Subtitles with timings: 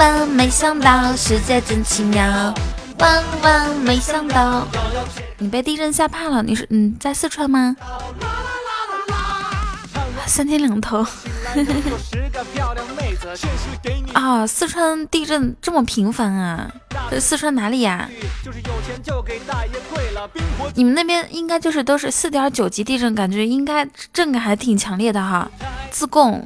[0.00, 2.54] 万没想到，世界真奇妙，
[2.98, 4.66] 万万没想到。
[5.36, 6.42] 你被地震吓怕了？
[6.42, 7.76] 你是嗯在四川吗？
[10.26, 11.04] 三天两头。
[14.14, 16.70] 啊，四川地震这么频繁啊？
[17.10, 18.08] 这四川哪里呀？
[20.74, 25.50] 你们那边应该就是都是四点九级地震，感觉应该震感还挺强烈的哈。
[25.90, 26.42] 自贡。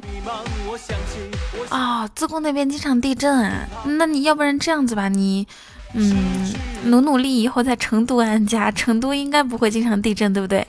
[1.69, 3.67] 啊，自贡那边经常地震啊。
[3.85, 5.47] 那你要不然这样子吧，你
[5.93, 6.53] 嗯
[6.85, 8.71] 努努力，以后在成都安家。
[8.71, 10.65] 成都应该不会经常地震，对不对？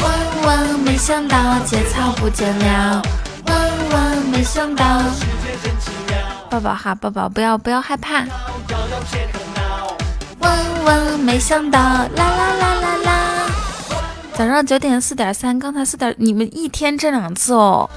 [0.00, 0.10] 万
[0.44, 3.02] 万没想到，节操不见了。
[3.46, 5.02] 万万没想到，
[6.50, 8.24] 抱抱哈，抱抱，不要不要害怕。
[10.40, 13.15] 万万没想到，啦啦啦啦啦。
[14.36, 17.88] 早上九点四点三，刚才四点，你们一天震两次哦。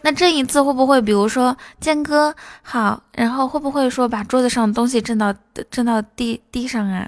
[0.00, 5.34] 那这一次会不会，比如说建哥好，然后会不会说把桌子上的东西震到
[5.70, 7.06] 震到地地上啊？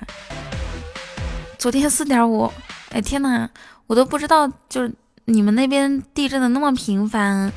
[1.56, 2.52] 昨天四点五，
[2.90, 3.48] 哎天呐，
[3.86, 4.92] 我都不知道，就是
[5.24, 7.50] 你们那边地震的那么频繁。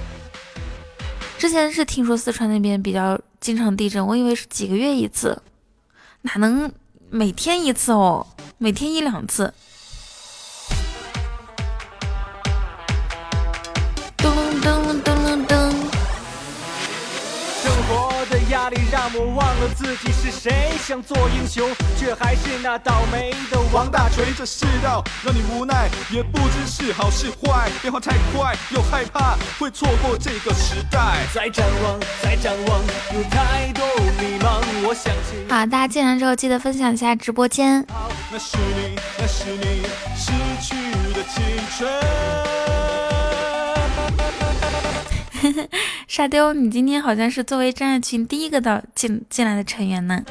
[1.38, 5.42] 之前是听说四川那边比较经常地震，我以为是几个月一次，
[6.22, 6.72] 哪能
[7.16, 8.28] 每天一次哦？
[8.58, 9.54] 每天一两次。
[18.66, 24.26] 压力让我忘了自己是谁，想做英雄，却还是那倒霉的王大锤。
[24.36, 31.28] 这世道让你无奈，也不知是好是坏，变化太快，又害怕会错过这个时代。
[31.32, 32.82] 再展望，再展望，
[33.14, 33.86] 有太多
[34.20, 34.64] 迷茫。
[34.84, 35.48] 我相信。
[35.48, 37.86] 好，大家进来之后记得分享一下直播间。
[38.32, 39.84] 那是你，那是你
[40.18, 40.76] 失去
[41.14, 41.44] 的青
[41.78, 41.88] 春。
[46.08, 50.22] 沙雕，你今天好像是作为真爱群第一个到进进来的成员呢。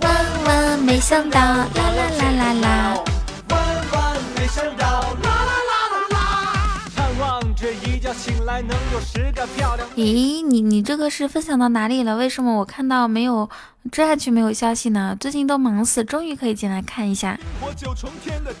[0.00, 3.04] 万万没想到，啦啦啦啦啦。
[3.50, 6.80] 万万没想到，啦啦啦啦啦。
[6.96, 9.88] 盼望着一觉醒来能有十个漂亮。
[9.96, 12.16] 咦，你你这个是分享到哪里了？
[12.16, 13.48] 为什么我看到没有
[13.92, 15.16] 真爱群没有消息呢？
[15.20, 17.38] 最近都忙死，终于可以进来看一下。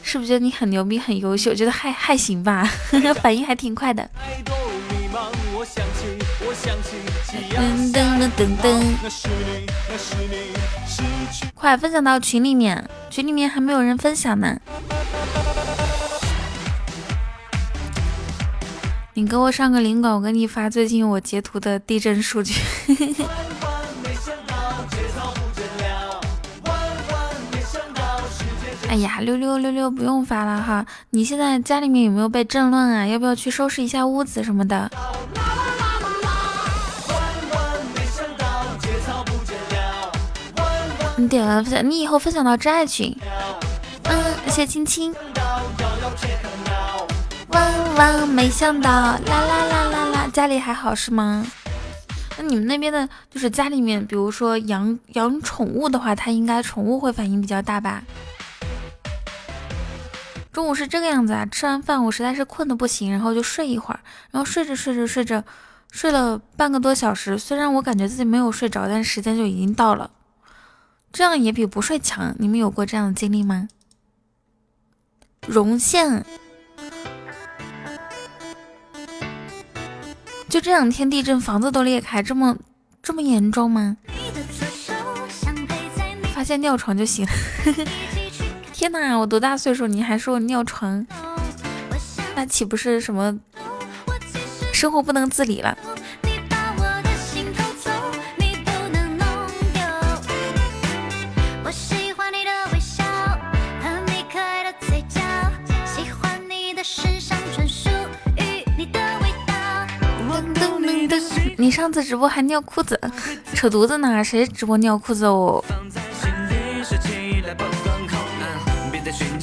[0.04, 1.52] 是不是觉得你很牛逼、很优秀？
[1.52, 2.62] 觉得还还行吧，
[3.20, 4.08] 反应还挺快的。
[5.62, 5.68] 噔
[7.92, 8.82] 噔噔噔，
[11.54, 14.58] 快分享到群里面，群里面还没有人分享呢。
[19.14, 22.54] 你给我上个领馆，我给你发最近我截图的地震数据。
[28.92, 30.84] 哎呀，溜溜溜溜，不用发了哈。
[31.08, 33.06] 你现在家里面有没有被震乱啊？
[33.06, 34.90] 要不要去收拾一下屋子什么的？
[41.16, 43.16] 你点了分享，你以后分享到真爱群。
[44.10, 45.14] 嗯，谢谢青青。
[47.48, 51.46] 万万没想到，啦啦啦啦啦，家里还好是吗？
[52.36, 58.02] 那你们那边的，就是家里面，比如说养养宠物的话，它应该宠物会反应比较大吧？
[60.52, 64.00] 中午是这个样子啊，吃完饭我实在是困的不行，然后就睡一会儿，
[64.30, 65.42] 然后睡着睡着睡着，
[65.90, 70.10] 睡了半个多小时，虽然我感觉自己没有睡着，但时间就已经到了。
[71.10, 73.68] 这样也比不睡强，你们有过这样的经历吗？
[75.46, 76.22] 荣幸。
[80.50, 82.58] 就这两天地震，房子都裂开，这么
[83.02, 83.96] 这么严重吗？
[86.34, 87.26] 发现尿床就行。
[88.82, 91.06] 天哪，我多大岁数，你还说我尿床？
[92.34, 93.38] 那岂不是什么
[94.72, 95.78] 生活不能自理了？
[111.56, 113.00] 你上次直播还尿裤子，
[113.54, 114.24] 扯犊子呢？
[114.24, 115.64] 谁直播尿裤子哦？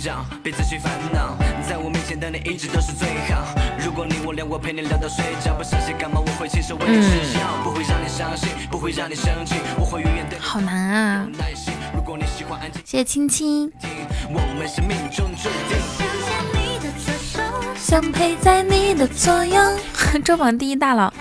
[0.02, 1.38] 找，别再去烦恼，
[1.68, 3.46] 在我面前的你一直都是最好。
[3.84, 11.28] 如果你我俩我陪你聊到睡着，不小心感冒我会亲手为你吃药，不会让你伤心，不会让你生气，我会永远的好难啊！
[11.94, 13.72] 如果你喜欢安静，谢谢青青。
[14.30, 15.78] 我们是命中注定。
[17.76, 19.60] 想陪在你的左右。
[20.24, 21.14] 周榜第一大佬。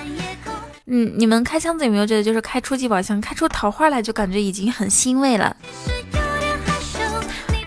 [0.87, 5.55] 嗯，你们开箱子有没有觉得，就是开初级宝箱，开出桃花来就感觉已经很欣慰了？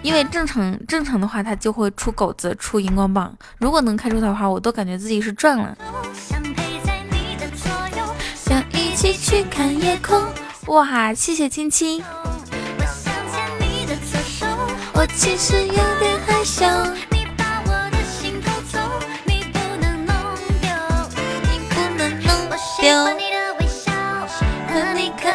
[0.02, 3.36] 因为正常正常的话，它就会出狗子，出荧光棒。
[3.60, 5.78] 如果能开出的话，我都感觉自己是赚了。
[8.36, 10.22] 想一起去看夜空。
[10.68, 12.04] 哇，谢谢亲亲。
[14.94, 16.66] 我其实有点害羞。
[22.80, 23.06] 丢
[24.68, 25.30] 和你可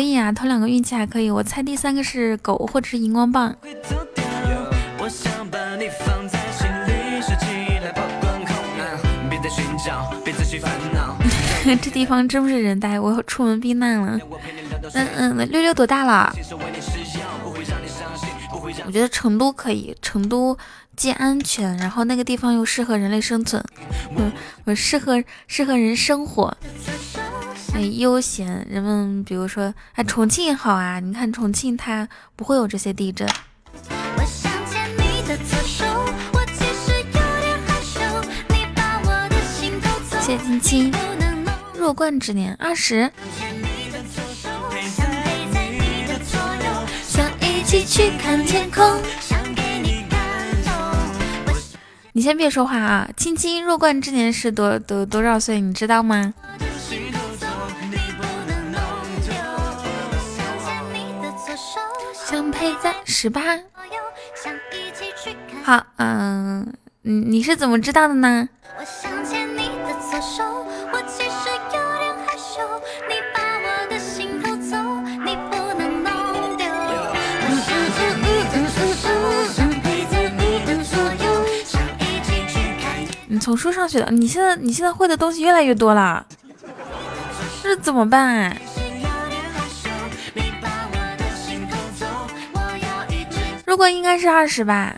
[0.00, 1.30] 可以啊，头两个运气还可以。
[1.30, 3.54] 我猜第三个是狗或者是荧光棒。
[11.82, 14.18] 这地方真不是人呆，我要出门避难了。
[14.94, 16.34] 嗯嗯，六六多大了？
[18.86, 20.56] 我觉得成都可以，成都。
[20.96, 23.62] 既安全，然后那个地方又适合人类生存，
[24.16, 24.30] 嗯，
[24.64, 26.54] 我适合适合人生活，
[27.80, 28.66] 哎，悠闲。
[28.68, 32.06] 人们比如说，哎，重庆也好啊，你看重庆它
[32.36, 33.26] 不会有这些地震。
[40.20, 40.92] 谢青青，
[41.74, 43.10] 弱冠之年二十。
[47.08, 48.84] 想一起去看天空。
[52.12, 53.08] 你先别说话啊！
[53.16, 55.62] 青青弱冠之年是多多多少岁？
[55.62, 56.34] 你知道吗？
[62.30, 63.42] 想陪在十八。
[65.64, 66.72] 好，嗯，
[67.02, 68.48] 你是怎么知道的呢？
[83.26, 86.24] 你从书上学的，你现在你现在会的东西越来越多了，
[87.60, 88.56] 这怎么办？
[93.70, 94.96] 如果应该是二十吧。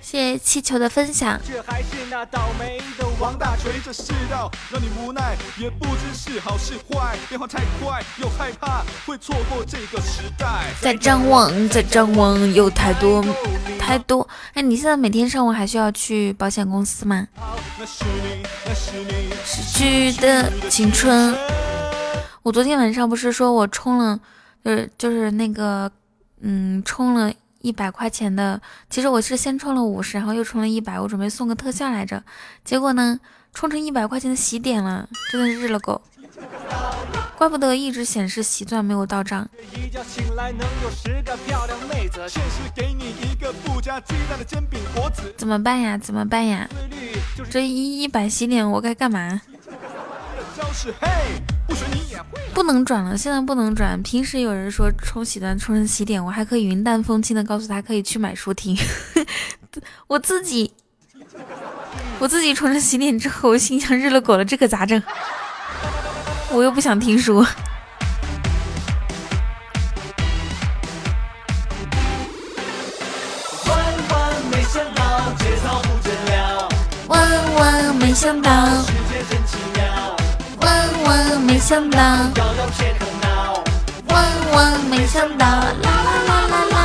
[0.00, 1.38] 谢谢气球的分享。
[10.80, 13.24] 在张望，在张望，有太多
[13.78, 14.26] 太多。
[14.54, 17.26] 哎，你现在每天上午还需要去保险公司吗？
[19.44, 21.36] 失去的青春。
[22.42, 24.20] 我昨天晚上不是说我充了，
[24.64, 25.90] 就是就是那个，
[26.40, 27.32] 嗯，充了。
[27.66, 32.22] 一百块钱的，其实我是先充了五十，然后又充了一百，我准备送个特效来着。
[32.64, 33.18] 结果呢，
[33.52, 36.00] 充成一百块钱的喜点了，真的是日了狗，
[37.36, 39.48] 怪不得一直显示喜钻没有到账。
[45.36, 45.98] 怎么办呀？
[45.98, 46.68] 怎么办呀？
[47.50, 49.42] 这一一百喜点我该干嘛？
[52.54, 54.02] 不能转了，现在不能转。
[54.02, 58.76] 平时有人说冲喜钻充成喜点，我还可以云淡风轻的告诉他可以去买书听。
[60.06, 60.72] 我自己，
[62.18, 65.02] 我自己充成喜点之后，我心想日了狗了，这可咋整？
[66.50, 67.44] 我又不想听书。
[73.66, 73.76] 万
[74.08, 76.68] 万没想到，节操不见了。
[77.08, 79.05] 万万没想到。
[81.66, 81.98] 没想到，
[84.06, 86.78] 万万没想到，啦啦啦啦啦！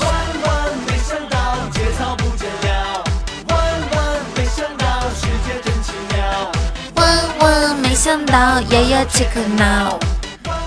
[0.00, 0.10] 万
[0.42, 1.38] 万没想到，
[1.70, 3.04] 节操不见了。
[3.48, 3.56] 万
[3.92, 6.50] 万没想到，世界真奇妙。
[6.96, 9.96] 万万没想到，爷爷切克闹。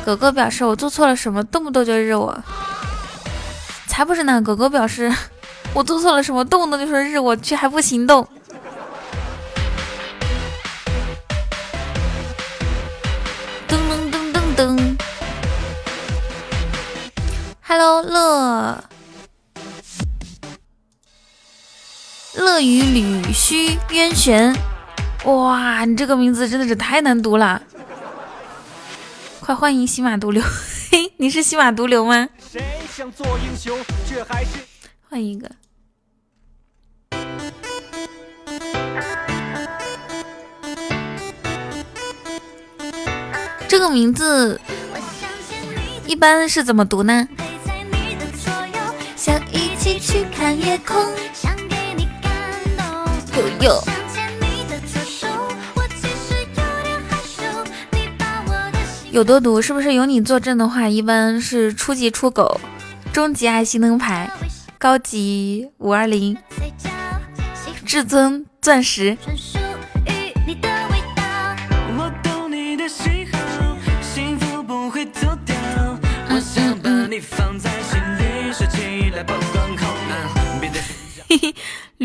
[0.06, 2.42] 狗狗表示我做错了什么，动不动就日我。
[3.88, 5.14] 才不是呢，狗狗表示
[5.76, 8.26] 我做错了什么，动不动就说日我，却还不行动。
[17.76, 18.84] ，Hello，乐
[22.36, 24.56] 乐于吕须渊玄，
[25.26, 27.64] 哇，你这个名字真的是太难读了，
[29.40, 30.44] 快欢迎喜马毒瘤，
[30.92, 32.30] 嘿，你是喜马毒瘤吗？
[32.96, 33.76] 想做英雄，
[34.08, 34.60] 却还是
[35.10, 35.50] 换一个。
[43.68, 44.62] 这个名字
[46.06, 47.28] 一般是怎么读呢？
[50.06, 50.98] 去看夜空。
[53.34, 53.84] 有有。
[59.12, 59.62] 有多毒？
[59.62, 62.60] 是不是有你坐镇的话，一般是初级出狗，
[63.14, 64.30] 中级爱心灯牌，
[64.78, 66.38] 高级五二零，
[67.86, 69.18] 至尊钻石。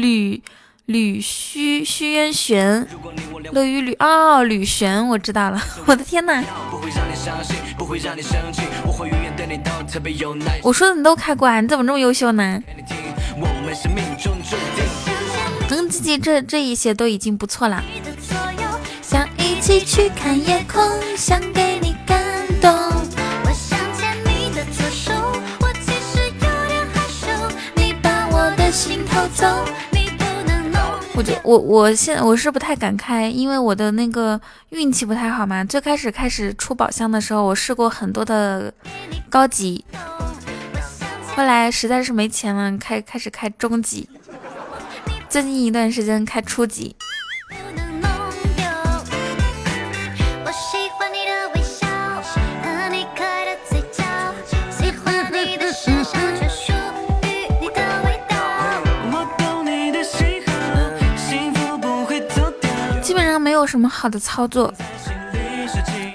[0.00, 0.42] 吕
[0.86, 2.86] 吕虚虚渊玄，
[3.52, 5.60] 乐于吕哦，吕玄，我知道了。
[5.86, 6.42] 我的天哪！
[10.62, 11.60] 我说的你都开过？
[11.60, 12.62] 你怎么这么优秀呢？
[15.70, 17.82] 能记记这这一些都已经不错了。
[19.02, 20.82] 想一起去看夜空，
[21.16, 22.24] 想给你感
[22.60, 22.72] 动。
[22.72, 25.12] 我想牵你的左手，
[25.60, 27.26] 我其实有点害羞。
[27.74, 29.46] 你把我的心偷走。
[31.18, 35.64] 我就我我现在我是不太敢开，因为我的那个运气不太好嘛。
[35.64, 38.72] 最开始开始出宝箱的时候，我试过很多的
[39.28, 39.84] 高级，
[41.34, 44.08] 后来实在是没钱了，开开始开中级，
[45.28, 46.94] 最近一段时间开初级。
[63.58, 64.72] 有什么好的操作，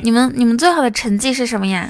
[0.02, 1.90] 你们你们最好的成绩是什么呀？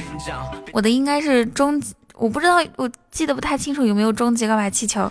[0.72, 5.10] 我的应该是中级，我不知道，我记得不太清楚有没有中级告白气球。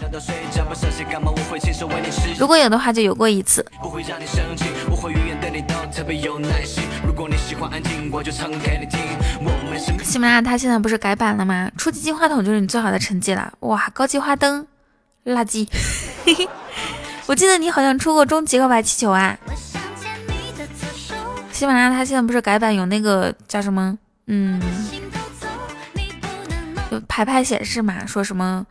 [2.38, 3.64] 如果有的话，就有过一次。
[10.02, 11.70] 喜马拉雅它现在不是改版了吗？
[11.76, 13.52] 初级金话筒就是你最好的成绩了。
[13.60, 14.66] 哇，高级花灯，
[15.24, 15.68] 垃圾。
[17.26, 19.38] 我记得你好像出过终极告白气球啊。
[21.62, 24.60] 喜马拉雅它现在不是改版有那个叫什么，嗯，
[26.90, 28.66] 就牌牌显示嘛，说什么，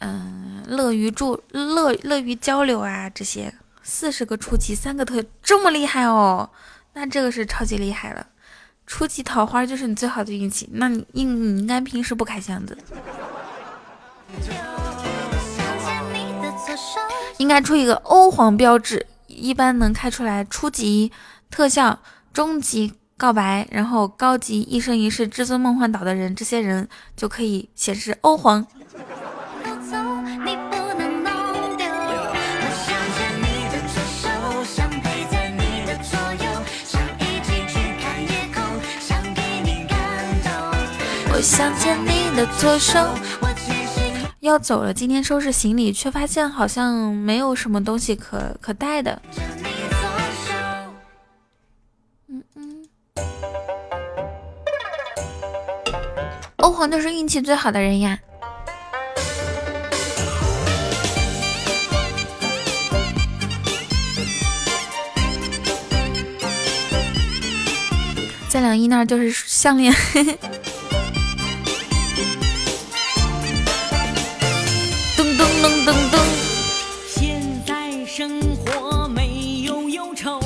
[0.00, 6.48] 嗯，乐于助乐乐于交流啊，这些四十个初级三个特这么厉害哦，
[6.94, 8.26] 那这个是超级厉害了。
[8.86, 12.78] 初级桃花就是你最好的运气，那你应你应该平时不开箱子，
[17.36, 21.12] 应该出一个欧皇标志，一般能开出来初级。
[21.52, 22.00] 特效
[22.32, 28.66] 终极告白，然后高级一生一世至尊梦幻岛的人，这些人就可以显示欧皇。
[41.44, 43.04] 想牵你的左手，
[44.38, 44.94] 要走了。
[44.94, 49.20] 今天收拾行李，却发现好像没有什么东西可可带的。
[56.90, 58.18] 就是运气最好的人呀！
[68.48, 69.90] 在两一那儿就是项链。
[69.94, 70.36] 噔
[75.16, 76.18] 噔噔噔噔。
[77.08, 80.38] 现在生活没有忧愁。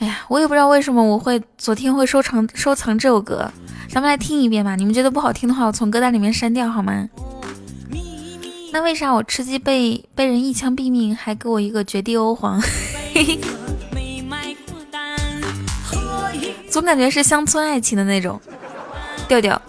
[0.00, 3.52] 哎呀，我也不知道为什么我会昨天会收藏收藏这首歌。
[3.90, 7.08] 咱们来听一遍吧，你们觉得不好听的话，我从歌单里面删掉好吗？
[8.70, 12.60] 那为啥我吃鸡被被人一枪毙命，还给我一个绝地欧皇？
[16.70, 18.38] 总感觉是乡村爱情的那种
[19.26, 19.60] 调调。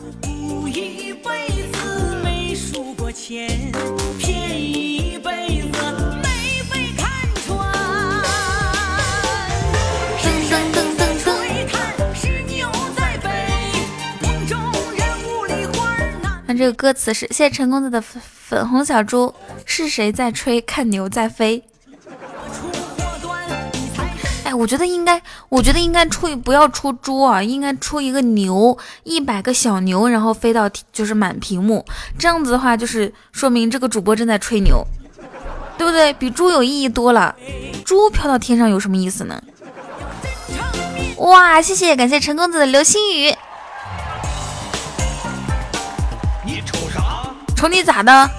[16.59, 20.59] 这个歌词是：谢谢陈公子的粉粉红小猪，是谁在吹？
[20.59, 21.63] 看牛在飞。
[24.43, 31.85] 哎，我觉得应该，我觉得应该出，不要出猪啊，应该出一个牛，一百个小牛，然后飞到就是满屏幕，
[32.17, 34.85] 这样子的话，就是说明这个主播正在吹牛，
[35.77, 36.11] 对不对？
[36.11, 37.33] 比猪有意义多了。
[37.85, 39.41] 猪飘到天上有什么意思呢？
[41.19, 43.33] 哇，谢谢，感谢陈公子的流星雨。
[47.59, 48.31] 瞅你咋的？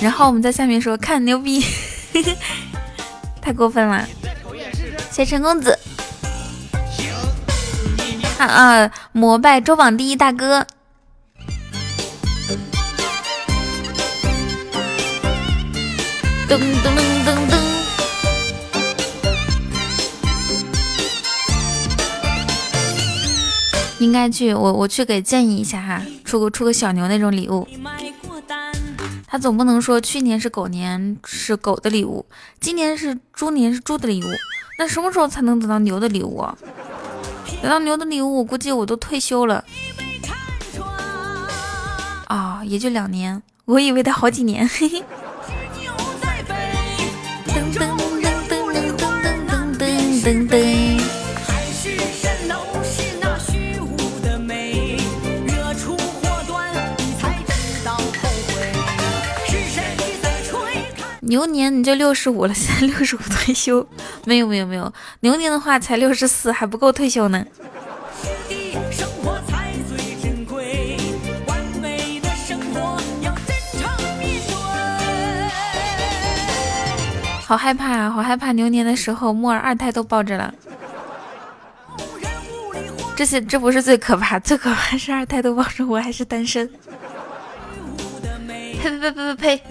[0.00, 1.64] 然后我们在下面说看牛逼，
[3.40, 4.06] 太过分了。
[5.10, 5.78] 谢陈公子，
[8.36, 8.90] 啊啊！
[9.12, 10.66] 膜拜周榜第一大哥。
[16.46, 17.56] 噔噔噔噔噔。
[24.00, 26.02] 应该去，我我去给建议一下哈，
[26.34, 27.64] 出个出个小牛那种礼物。
[29.24, 32.26] 他总不能说去年是狗年是狗的礼物，
[32.58, 34.26] 今年是猪年是猪的礼物，
[34.76, 36.38] 那什么时候才能得到牛的礼物？
[36.38, 36.58] 啊
[37.62, 39.64] 得到牛的礼物，我估计我都退休了。
[42.26, 44.66] 啊，也就两年，我以为得好几年。
[44.66, 45.04] 嘿嘿。
[47.46, 49.88] 噔噔噔噔噔噔噔
[50.24, 50.93] 噔噔。
[61.26, 63.86] 牛年你就六十五了， 现在六十五退休？
[64.24, 67.44] 没有没有没有，牛年的话才六十四，还不够退休呢。
[77.46, 78.52] 好害怕啊，好害怕！
[78.52, 80.52] 牛年的时候，木耳二胎都抱着了。
[83.14, 86.68] 这些这不是最可怕， 最可怕是二胎都抱着，我还是单身。
[88.82, 89.62] 呸呸呸呸呸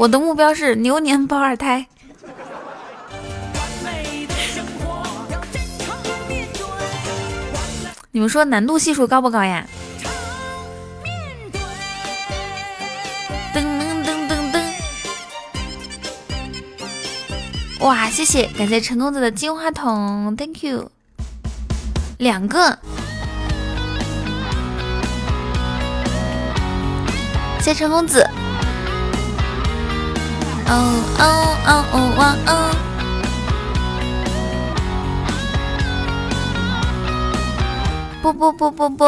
[0.00, 1.86] 我的目标是牛年抱二胎。
[8.10, 9.66] 你们说难度系数高不高呀？
[13.54, 14.62] 噔噔噔噔噔。
[17.80, 20.90] 哇，谢谢，感谢陈公子的金话筒，Thank you，
[22.16, 22.78] 两个。
[27.60, 28.26] 谢陈公子，
[30.72, 30.74] 哦
[31.18, 31.22] 哦
[31.66, 32.52] 哦哦哇哦！
[38.22, 39.04] 不不不不不，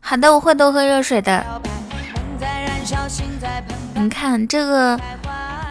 [0.00, 1.42] 好的，我会多喝热水的。
[3.94, 5.00] 你看这个，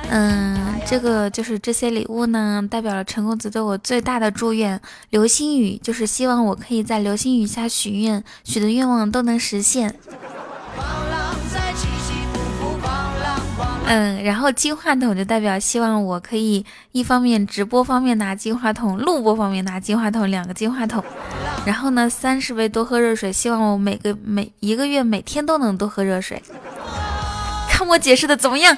[0.10, 4.82] 嗯，这个就是这些礼物呢，代表了陈公子对我最大的祝愿。
[5.12, 9.93] 流星雨就是希望我可以在流星雨下许愿，许的愿望都能实现。
[13.89, 21.02] 嗯，然后金话筒就代表希望我可以一方面直播方面拿金话筒，录播方面拿金话筒，两个金话筒。
[21.65, 26.43] 然后呢，三十杯多喝热水，希望我每个每一个月每天都能多喝热水。
[27.69, 28.78] 看我解释的怎么样？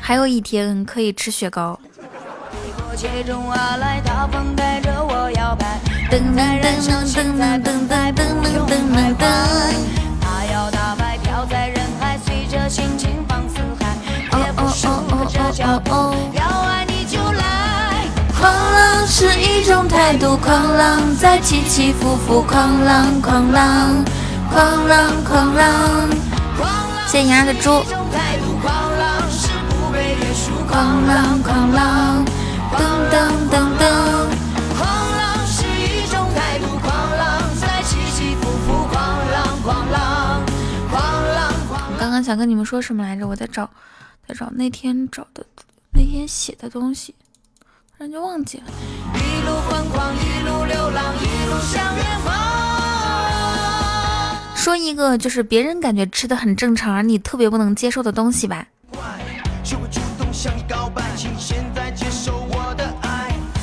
[0.00, 1.80] 还有一天可以吃雪糕。
[6.08, 7.18] 噔噔噔噔噔
[7.64, 10.05] 噔噔噔噔噔。
[15.58, 18.04] 要爱你就来
[18.38, 24.04] 狂浪是一种态度狂浪在起起伏伏狂浪狂浪
[24.50, 25.96] 狂浪狂浪。
[30.76, 32.24] 狂浪狂浪
[32.72, 32.78] 噔
[33.10, 33.16] 噔
[33.50, 33.82] 噔噔
[41.98, 43.70] 刚刚想跟你们说什么来着我在找
[44.28, 45.46] 在找那天找的
[45.92, 47.14] 那天写的东西，
[47.96, 48.64] 突然就忘记了。
[54.56, 58.66] 说一个就是别人感觉吃的很正常，而你特别不能接受的东西吧。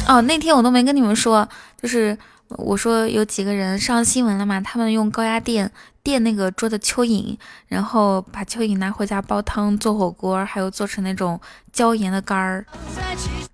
[0.08, 1.47] 哦，那天我都没跟你们说，
[1.82, 5.69] 就是我说有几个人上新闻了嘛，他们用高压电。
[6.03, 7.37] 垫那个桌的蚯蚓，
[7.67, 11.39] 然后把蚯蚓拿回家煲汤、做火锅，还有做成那种
[11.71, 12.65] 椒盐的干儿，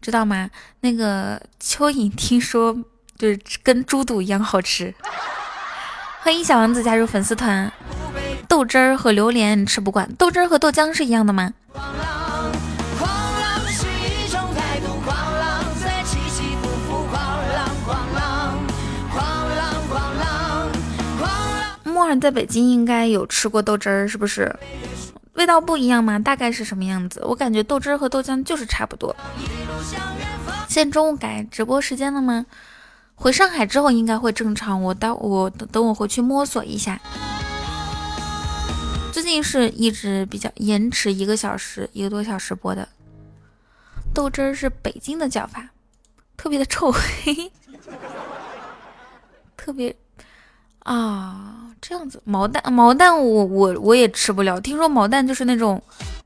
[0.02, 0.50] 知道吗？
[0.82, 2.76] 那个蚯蚓听说
[3.18, 4.94] 就是跟猪肚一样好吃。
[6.22, 7.72] 欢迎小王子加入粉丝团。
[8.48, 11.54] 豆汁儿和榴莲吃不惯，豆汁儿和豆浆是一样的吗？
[22.00, 24.58] 木耳在北京应该有吃过豆汁儿，是不是？
[25.34, 26.18] 味道不一样吗？
[26.18, 27.22] 大概是什么样子？
[27.26, 29.14] 我感觉豆汁儿和豆浆就是差不多。
[30.70, 32.46] 现在中午改直播时间了吗？
[33.16, 34.82] 回上海之后应该会正常。
[34.82, 36.98] 我待我等等我回去摸索一下。
[39.12, 42.88] 最近是一直比较延迟一个小时一个多小时播的。
[44.14, 45.68] 豆汁儿是北京的叫法，
[46.38, 47.52] 特别的臭，嘿嘿
[49.58, 49.94] 特别
[50.80, 52.22] 啊这样子。
[52.24, 55.82] 毛蛋毛蛋我我我也吃不了，听说毛蛋就是那种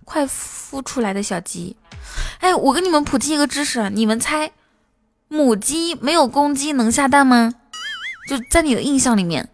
[0.06, 1.76] 快孵出来的小鸡。
[2.40, 4.52] 哎，我跟你们普及一个知识，你们猜
[5.28, 7.54] 母鸡没有公鸡能下蛋吗？
[8.28, 9.50] 就在你的印象里面。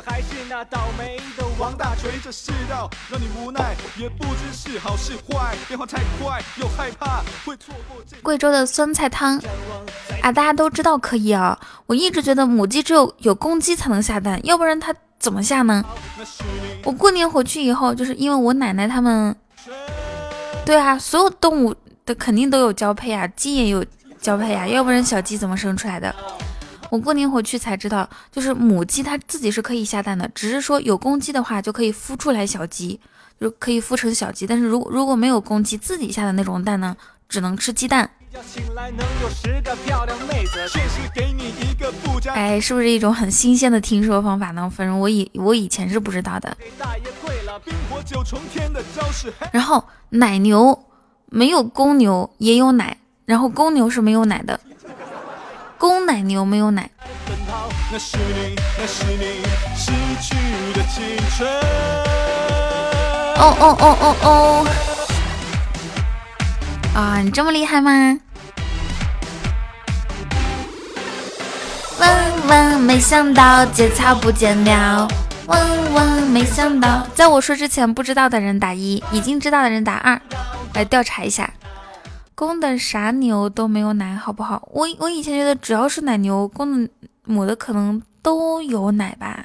[0.00, 2.12] 还是那倒霉的王大锤。
[2.22, 8.02] 这世道让你无奈，也不知是好是坏，变化太快，又害怕会错过。
[8.22, 9.40] 贵州的酸菜汤
[10.22, 11.58] 啊，大家都知道可以啊。
[11.86, 15.84] 我一直觉得母鸡只有有公鸡才能下蛋，要不然它怎么下呢？
[16.84, 19.34] 我过年回去以后，就是因为我奶奶他们，
[20.64, 23.84] 对啊，所有动物的肯定都有交配啊，鸡也有
[24.20, 26.14] 交配啊，要不然小鸡怎么生出来的？
[26.90, 33.00] 我过年回去才知道，就是母鸡它自己是可以下蛋的，只是说有公鸡的话就可以孵出来小鸡，
[33.40, 34.46] 就可以孵成小鸡。
[34.46, 36.96] 但是如果如果没有公鸡自己下的那种蛋呢，
[37.28, 38.10] 只能吃鸡蛋。
[42.34, 44.70] 哎，是不是一种很新鲜的听说方法呢？
[44.70, 46.56] 反正我以我以前是不知道的。
[49.50, 50.86] 然后奶牛
[51.30, 54.60] 没有公牛也有奶，然后公牛是没有奶的。
[55.78, 56.90] 公奶牛没有奶。
[63.38, 64.66] 哦哦哦哦哦！
[66.94, 68.18] 啊，你这么厉害吗？
[71.98, 75.06] 万万没想到，节操不见了。
[75.46, 80.20] 万万没想到，在我说之前，不知道的人打一，已经知道的人打二，
[80.74, 81.50] 来调查一下。
[82.36, 84.62] 公的啥牛都没有奶，好不好？
[84.70, 86.90] 我我以前觉得只要是奶牛，公的
[87.24, 89.42] 母的可能都有奶吧。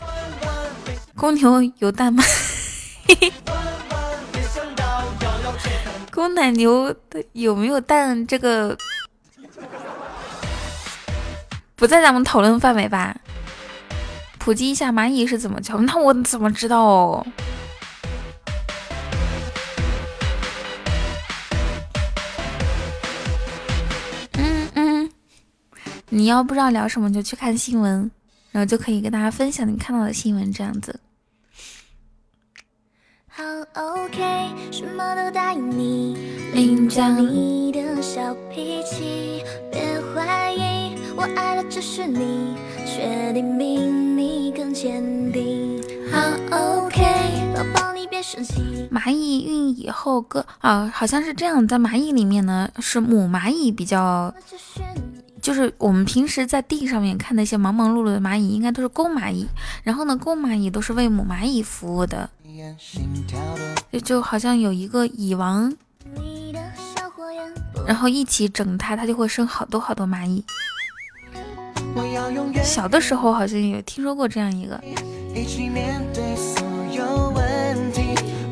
[1.16, 2.22] 公牛有蛋吗？
[6.12, 8.28] 公奶牛的有没有蛋？
[8.28, 8.78] 这个
[11.78, 13.16] 不在咱们讨论范围吧？
[14.38, 15.78] 普及一下蚂蚁是怎么叫？
[15.78, 17.26] 那我怎么知道哦？
[26.14, 28.12] 你要不知道聊什么，就去看新闻，
[28.52, 31.00] 然后就可以跟大家分享你看到的新闻，这样子。
[33.30, 33.44] 好
[33.74, 36.18] OK，什么都答应你，
[36.54, 45.82] 领着你的小脾气，别怀疑，我爱的只是你，确定比你更坚定。
[46.12, 46.20] 好
[46.52, 47.02] OK，
[47.56, 48.86] 宝宝你别生气。
[48.92, 54.36] 蚂蚁孕以后哥啊，好像是这样，在蚂蚁里面呢，是母蚂蚁比较。
[55.42, 59.48] 就是我们平时在地上面看那些忙忙碌碌的蚂蚁，应该都是公蚂蚁。
[59.84, 62.30] 然后呢，公蚂蚁都是为母蚂蚁服务的。
[63.92, 65.74] 就就好像有一个蚁王，
[67.88, 70.44] 然后一起整它，它就会生好多好多蚂蚁。
[72.64, 74.80] 小的时候好像有听说过这样一个。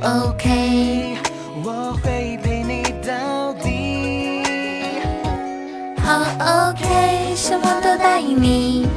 [0.02, 1.17] OK。
[6.09, 6.15] 好
[6.71, 8.87] OK，什么都答应你。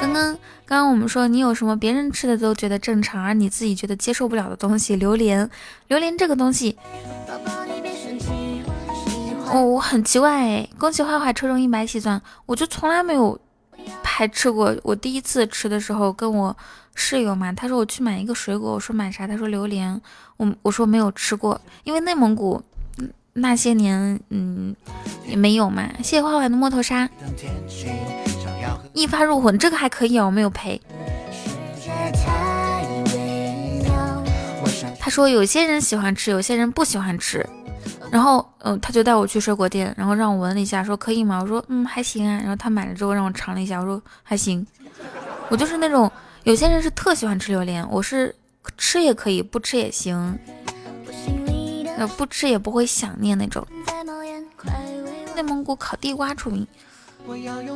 [0.00, 4.96] 刚刚刚刚我们说你有什么别人吃的都觉得正常，而你自己觉得接受不了的东西？
[4.96, 5.50] 榴莲，
[5.88, 6.78] 榴莲这个东西，
[9.52, 10.66] 哦，我很奇怪哎。
[10.78, 13.38] 恭喜坏坏抽中一百喜钻，我就从来没有
[14.02, 14.74] 排斥过。
[14.82, 16.56] 我第一次吃的时候，跟我
[16.94, 19.26] 室友嘛，他说我去买一个水果，我说买啥？
[19.26, 20.00] 他说榴莲，
[20.38, 22.62] 我我说没有吃过，因为内蒙古。
[23.34, 24.74] 那些年，嗯，
[25.26, 25.88] 也没有嘛。
[25.98, 27.08] 谢谢花花的摸头杀，
[28.92, 30.80] 一发入魂，这个还可以哦，我没有赔。
[34.98, 37.44] 他说有些人喜欢吃，有些人不喜欢吃。
[38.10, 41.40] 然后，嗯，他就带我去水果店，然后让我闻了一下，说可以吗？
[41.40, 42.36] 我说，嗯，还行啊。
[42.38, 44.64] 然后他买了之后让我尝了一下，我说还行。
[45.48, 46.10] 我就是那种
[46.44, 48.34] 有些人是特喜欢吃榴莲，我是
[48.76, 50.38] 吃也可以，不吃也行。
[51.96, 53.66] 呃不吃也不会想念那种。
[55.34, 56.66] 内蒙古烤地瓜出名，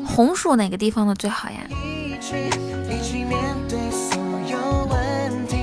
[0.06, 1.60] 红薯哪个地方的最好呀？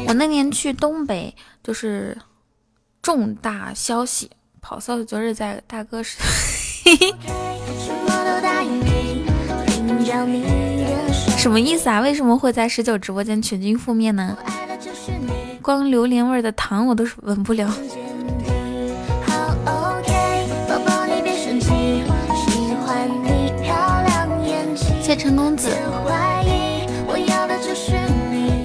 [0.07, 2.17] 我那年去东北，就是
[3.01, 4.29] 重大消息，
[4.61, 6.17] 跑骚昨日在大哥是。
[11.37, 11.99] 什么意思啊？
[11.99, 14.37] 为什么会在十九直播间全军覆灭呢？
[15.61, 17.71] 光榴莲味的糖我都是闻不了。
[25.13, 25.69] 谢陈公子。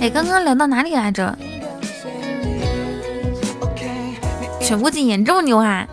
[0.00, 1.36] 哎，刚刚聊到哪里来着？
[4.58, 5.86] 全部禁言这么牛啊！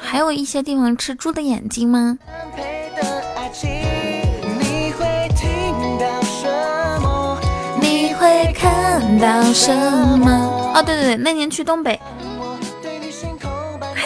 [0.00, 2.16] 还有一些地方吃猪的眼睛吗？
[7.78, 9.70] 你会看到什
[10.18, 10.72] 么？
[10.74, 12.00] 哦，对对对，那年去东北，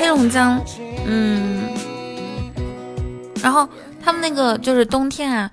[0.02, 0.60] 黑龙江，
[1.06, 1.62] 嗯，
[3.40, 3.68] 然后
[4.02, 5.48] 他们那个就是冬天啊，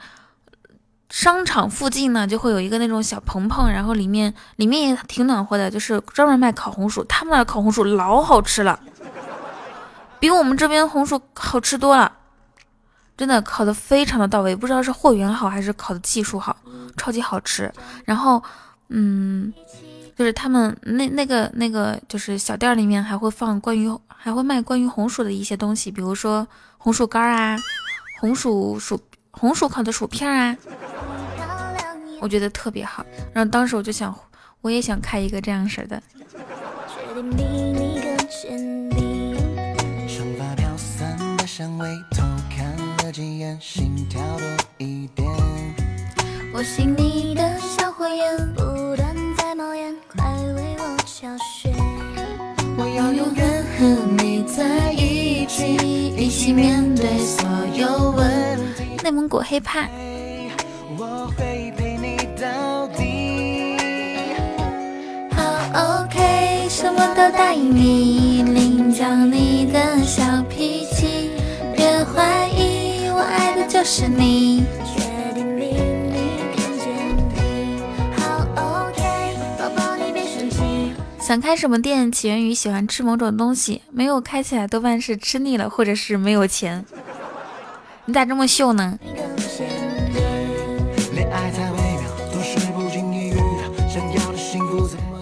[1.11, 8.79] 商场附近呢就会有一个那种小棚棚，然后里面里面也挺暖和的，就是专门卖烤红薯，他们那烤红薯老好吃了，
[10.19, 12.11] 比我们这边红薯好吃多了。
[13.15, 16.57] 真的烤的非常的到位，不知道是货源好还是烤的技术好，
[16.97, 17.71] 超级好吃。
[18.03, 18.41] 然后，
[18.87, 19.53] 嗯，
[20.19, 26.45] 就是他们那那个那个就是小店里面还会放关于还会卖关于红薯的一些东西，比如说
[26.77, 27.57] 红薯干啊，
[28.19, 28.99] 红薯薯
[29.31, 30.57] 红薯烤的薯片啊，
[32.19, 33.05] 我觉得特别好。
[33.31, 34.13] 然后当时我就想，
[34.59, 36.03] 我也想开一个这样式的。
[43.61, 44.45] 心跳多
[44.79, 45.25] 一点。
[46.53, 48.53] 我心里的小火焰
[51.21, 51.71] 为我敲醒。
[52.77, 53.85] 我要永远和
[54.17, 55.75] 你在一起，
[56.15, 59.03] 一起面对所有问题。
[59.03, 59.87] 内蒙古黑怕。
[60.97, 63.77] 我会陪你到底。
[65.31, 71.31] 好 OK，什么都答应你，领教你的小脾气，
[71.75, 73.09] 别怀疑。
[73.09, 74.63] 我爱的就是你。
[81.29, 86.83] 想开什么店，起源于喜欢吃某种东西，没有开起来多半是吃腻了，或者是没有钱。
[88.05, 88.97] 你咋这么秀呢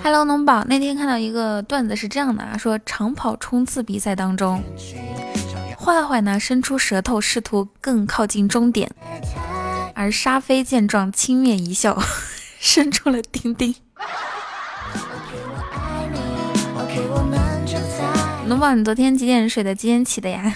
[0.01, 4.63] ？Hello，农宝，那天看到一个段子是这样的啊，说长跑冲刺比赛当中。
[5.77, 8.89] 坏坏呢，伸出舌头，试图更靠近终点，
[9.93, 12.01] 而沙飞见状轻蔑一笑，
[12.61, 13.75] 伸出了丁丁。
[18.47, 19.75] 龙宝，你昨天几点睡的？
[19.75, 20.53] 几点起的呀？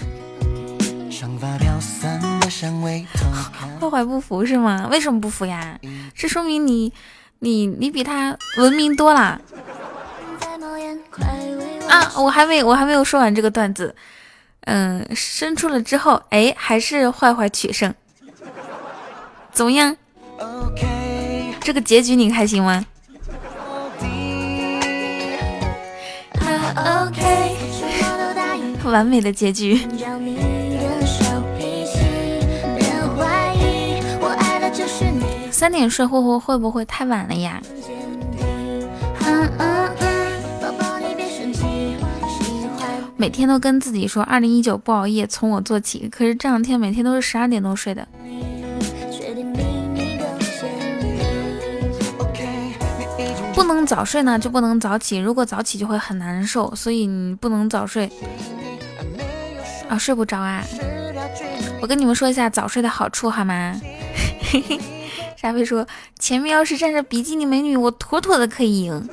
[3.80, 4.88] 坏坏不服是吗？
[4.90, 5.78] 为什么不服呀？
[6.14, 6.90] 这说明你，
[7.40, 9.38] 你，你比他文明多啦。
[11.88, 13.94] 啊，我还没，我还没有说完这个段子。
[14.62, 17.92] 嗯，伸出了之后，哎，还是坏坏取胜，
[19.52, 19.94] 怎么样？
[21.60, 22.86] 这个结局你开心吗？
[28.92, 29.80] 完美的结局。
[35.50, 37.60] 三点睡会会会不会太晚了呀？
[43.16, 46.08] 每天都跟自己说二零一九不熬夜，从我做起。
[46.08, 48.06] 可是这两天每天都是十二点多睡的。
[53.54, 55.16] 不能早睡呢，就不能早起。
[55.18, 58.10] 如果早起就会很难受，所以你不能早睡。
[59.92, 60.64] 啊，睡不着啊！
[61.82, 63.78] 我跟你们说一下早睡的好处好吗？
[65.36, 65.86] 沙飞说
[66.18, 69.08] 前面要是站着比基尼美女，我妥妥的可以赢。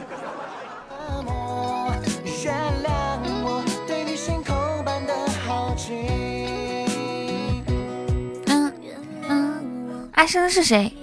[10.13, 10.93] 阿生是谁？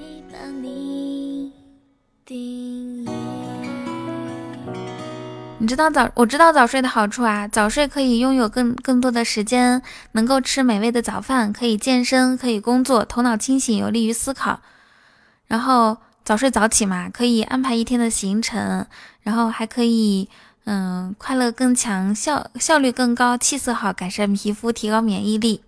[5.59, 9.81] 你知道早我知道早睡的好处啊，早睡可以拥有更更多的时间，
[10.13, 14.61] 能够吃美味的早饭，可以健身，可以工作，头脑清醒，有利于思考。
[15.47, 18.87] 然后早睡早起嘛，可以安排一天的行程，
[19.23, 20.29] 然后还可以
[20.65, 25.63] 嗯快乐更强，效效率更高，气色好，改善皮肤，提高免疫力。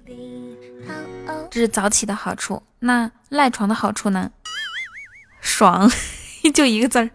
[1.50, 2.62] 这是早起的好处。
[2.80, 4.30] 那赖床的好处呢？
[5.40, 5.90] 爽，
[6.52, 7.10] 就一个字儿。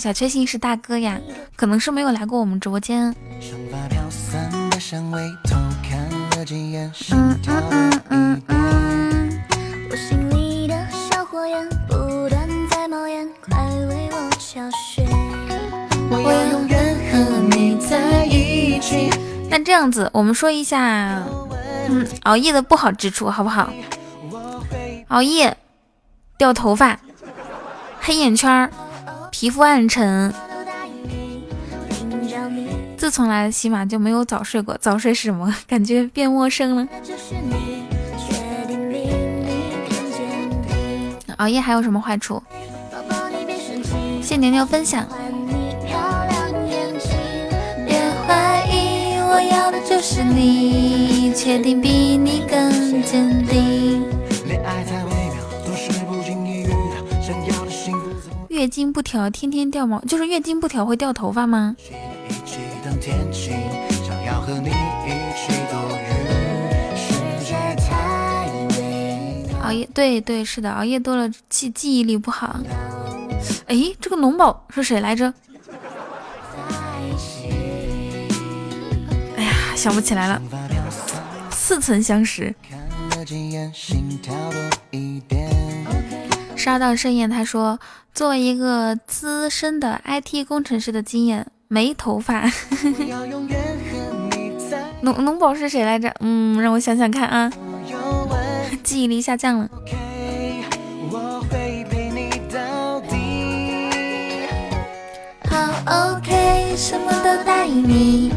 [0.00, 1.20] 小确幸是大哥呀，
[1.54, 3.14] 可能是没有来过我们直播间。
[19.50, 21.22] 那这样子，我们说一下。
[21.90, 23.70] 嗯，熬夜的不好之处好不好？
[25.08, 25.54] 熬夜
[26.38, 26.98] 掉头发、
[28.00, 28.70] 黑眼圈儿、
[29.30, 30.32] 皮肤暗沉。
[32.96, 35.54] 自从来了喜马就没有早睡过，早睡是什么？
[35.66, 36.86] 感觉变陌生了。
[41.38, 42.42] 熬夜还有什么坏处？
[44.22, 45.06] 谢牛牛分享。
[47.86, 54.09] 别怀疑，我要的就是你，确定比你更坚定。
[58.60, 61.74] 月经不调，天天掉毛，就是月经不调会掉头发吗？
[69.62, 72.60] 熬夜，对对是的，熬夜多了记记忆力不好。
[73.66, 75.32] 哎，这个龙宝是谁来着？
[79.38, 80.42] 哎呀，想不起来了。
[81.50, 82.54] 似曾相识。
[86.56, 87.80] 杀到盛宴，他说
[88.12, 92.50] ：“作为一个资深的 IT 工程师的经验，没头发。
[95.02, 96.12] 农农宝是谁来着？
[96.20, 97.50] 嗯，让我想想看啊，
[98.82, 99.70] 记忆力下降了。
[105.48, 108.30] 好 OK，什么都答应你。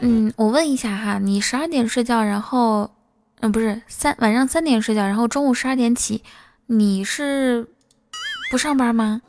[0.00, 2.90] 嗯，我问一下哈，你十二点睡觉，然后。”
[3.40, 6.22] 嗯，不是三晚上三点睡觉，然后中午十二点起，
[6.66, 7.66] 你是
[8.50, 9.20] 不上班吗？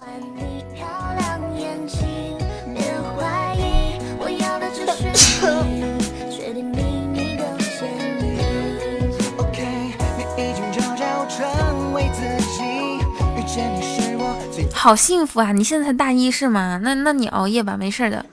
[14.74, 15.52] 好幸福啊！
[15.52, 16.80] 你现在才大一是吗？
[16.82, 18.26] 那那你熬夜吧，没事的，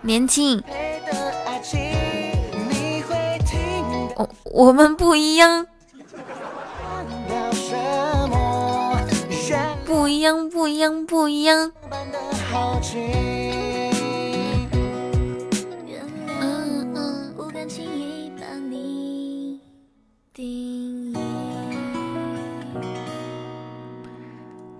[0.00, 0.62] 年轻。
[4.16, 5.66] 我我们不一样，
[9.84, 11.72] 不一样，不一样，不一样。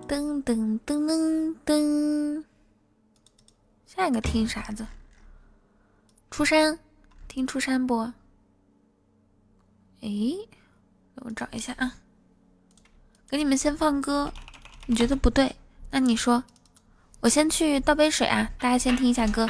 [0.08, 2.44] 噔噔噔噔噔，
[3.86, 4.86] 下一个听啥子？
[6.30, 6.78] 出山，
[7.28, 8.12] 听出山不？
[10.02, 10.08] 哎，
[11.14, 11.94] 我找一下啊，
[13.30, 14.32] 给你们先放歌。
[14.86, 15.54] 你觉得不对，
[15.92, 16.42] 那你说，
[17.20, 19.48] 我先去倒杯水啊，大家先听一下歌。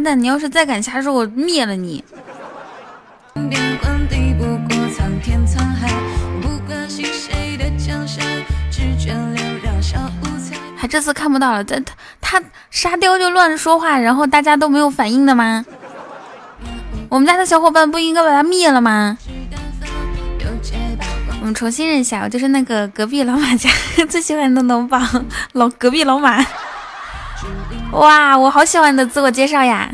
[0.00, 0.20] 蛋！
[0.20, 2.04] 你要是再敢瞎说，我灭了你！
[10.76, 11.80] 还这次看不到了，他
[12.20, 15.64] 他沙雕就乱说话，然后大家都没有反应的吗？
[17.08, 19.16] 我们家的小伙伴不应该把他灭了吗？
[21.40, 23.70] 我们重新认一下，我就是那个隔壁老马家
[24.08, 25.00] 最喜欢的农宝
[25.52, 26.44] 老隔壁老马。
[27.96, 29.90] 哇，我好喜欢你的自我介绍呀！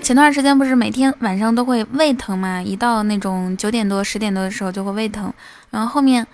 [0.00, 2.62] 前段时间不是每天晚上都会胃疼吗？
[2.62, 5.32] 一到那种九点多、十点多的时候就会胃疼，
[5.70, 6.24] 然后后面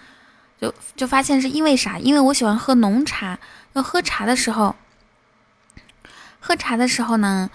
[0.60, 1.98] 就就发现是因为啥？
[1.98, 3.38] 因为我喜欢喝浓茶，
[3.72, 4.76] 要喝茶的时候，
[6.38, 7.48] 喝茶的时候呢，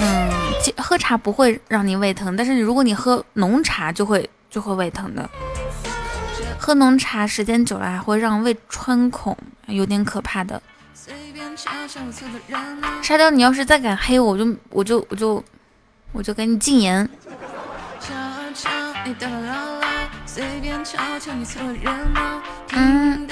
[0.00, 0.30] 嗯。
[0.78, 5.28] 喝茶不会让你胃疼，但是如果你喝浓茶就会就会胃疼的。
[6.58, 9.36] 喝浓茶时间久了还会让胃穿孔，
[9.66, 10.62] 有点可怕的。
[13.02, 15.44] 沙雕，你要是再敢黑我，我就我就我就
[16.12, 17.06] 我就给你禁言。
[22.72, 23.28] 嗯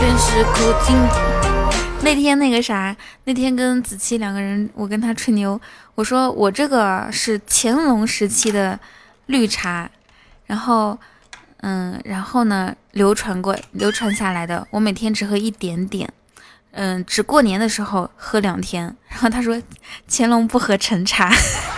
[0.00, 0.96] 真是苦尽。
[2.02, 5.60] 那天那个啥，那天跟子期两个人，我跟他吹牛，
[5.94, 8.78] 我说我这个是乾隆时期的
[9.26, 9.90] 绿茶，
[10.46, 10.98] 然后。
[11.60, 16.08] 嗯，然后呢，流传过、流传下来的，我每天只喝一点点，
[16.70, 18.96] 嗯，只过年的时候喝两天。
[19.08, 19.60] 然后他说，
[20.08, 21.32] 乾隆不喝陈茶，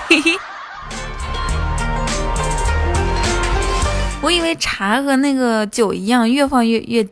[4.20, 7.02] 我以为茶和那个酒一样，越放越越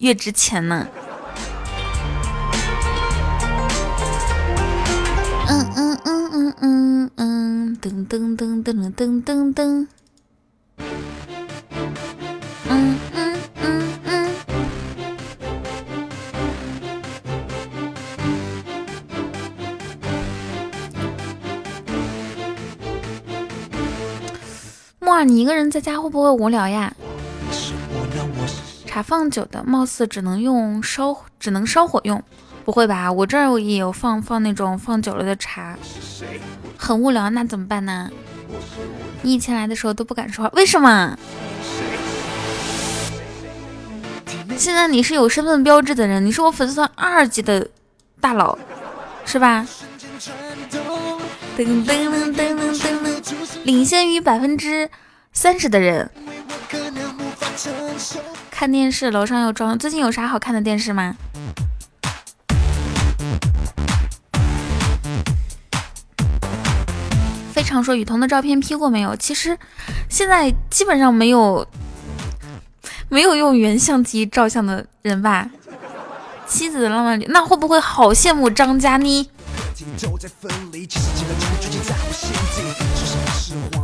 [0.00, 0.88] 越值钱呢。
[5.46, 9.86] 嗯嗯嗯嗯嗯嗯，噔噔噔噔噔噔噔。
[12.70, 14.30] 嗯嗯嗯嗯。
[25.00, 26.94] 木耳，你一个人在家会不会无聊呀？
[28.90, 32.20] 茶放久的，貌似只能用烧，只能烧火用。
[32.64, 33.12] 不会吧？
[33.12, 35.78] 我这儿也有放放那种放久了的茶，
[36.76, 38.10] 很无聊，那怎么办呢？
[39.22, 41.16] 你以前来的时候都不敢说话，为什么？
[44.56, 47.68] 现在你是有身份标志的人，你是我粉丝团二级的
[48.20, 48.58] 大佬，
[49.24, 49.64] 是吧？
[53.62, 54.90] 领先于百分之
[55.32, 56.10] 三十的人。
[58.60, 59.78] 看电视，楼上又装。
[59.78, 61.16] 最近有啥好看的电视吗？
[67.54, 69.16] 非常说雨桐的照片 P 过没有？
[69.16, 69.58] 其实
[70.10, 71.66] 现在基本上没有。
[73.08, 75.48] 没有用原相机照相的人吧？
[76.46, 79.30] 妻子的浪漫旅，那会不会好羡慕张嘉倪？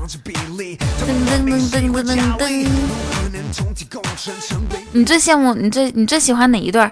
[0.07, 0.23] 噔
[1.27, 2.65] 噔噔噔噔噔噔！
[4.93, 6.89] 你最羡慕你最你最喜欢哪一对？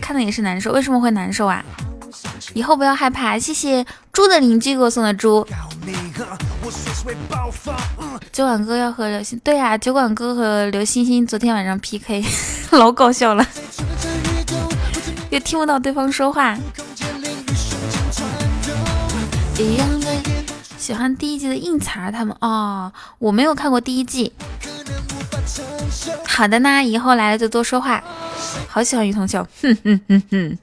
[0.00, 1.62] 看的也是难受，为什么会难受啊？
[2.54, 5.46] 以后不要害怕，谢谢猪的邻居给我送的猪。
[8.32, 12.24] 酒馆哥要和刘星，对呀，酒馆哥和刘星星昨天晚上 PK，
[12.72, 13.46] 老搞笑了，
[15.28, 16.56] 又听不到对方说话。
[20.88, 24.32] 喜欢第一季的应采儿他们哦，我没有看过第一季。
[26.26, 28.02] 好的呢，以后来了就多说话。
[28.66, 30.58] 好喜欢于同秀，哼哼哼哼。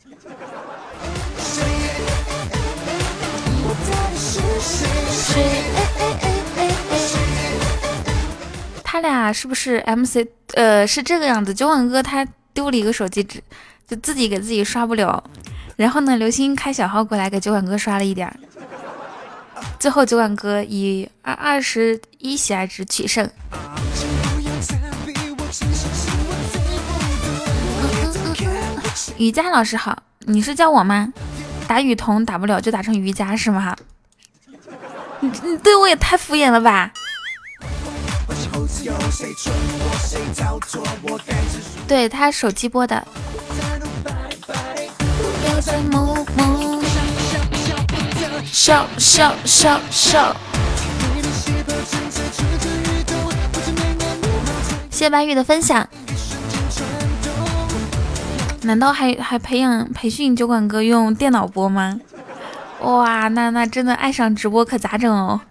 [8.83, 10.25] 他俩是不是 MC？
[10.55, 11.53] 呃，是这个样子。
[11.53, 13.39] 酒馆哥他丢了一个手机，只
[13.87, 15.23] 就自己给自己刷不了。
[15.75, 18.35] 然后呢，刘星开小号过来给酒馆哥刷了一点。
[19.79, 23.29] 最后酒馆哥以二二十一喜爱值取胜。
[29.17, 31.13] 瑜伽老师好，你是叫我吗？
[31.67, 33.75] 打雨桐打不了就打成瑜伽是吗？
[35.19, 36.91] 你你对我也太敷衍了吧！
[41.87, 43.07] 对他手机播的。
[48.57, 50.33] 笑笑笑笑。
[54.89, 55.85] 谢白玉的分享。
[58.61, 61.99] 难道还还培养培训酒馆哥用电脑播吗？
[62.79, 65.41] 哇，那那真的爱上直播可咋整哦？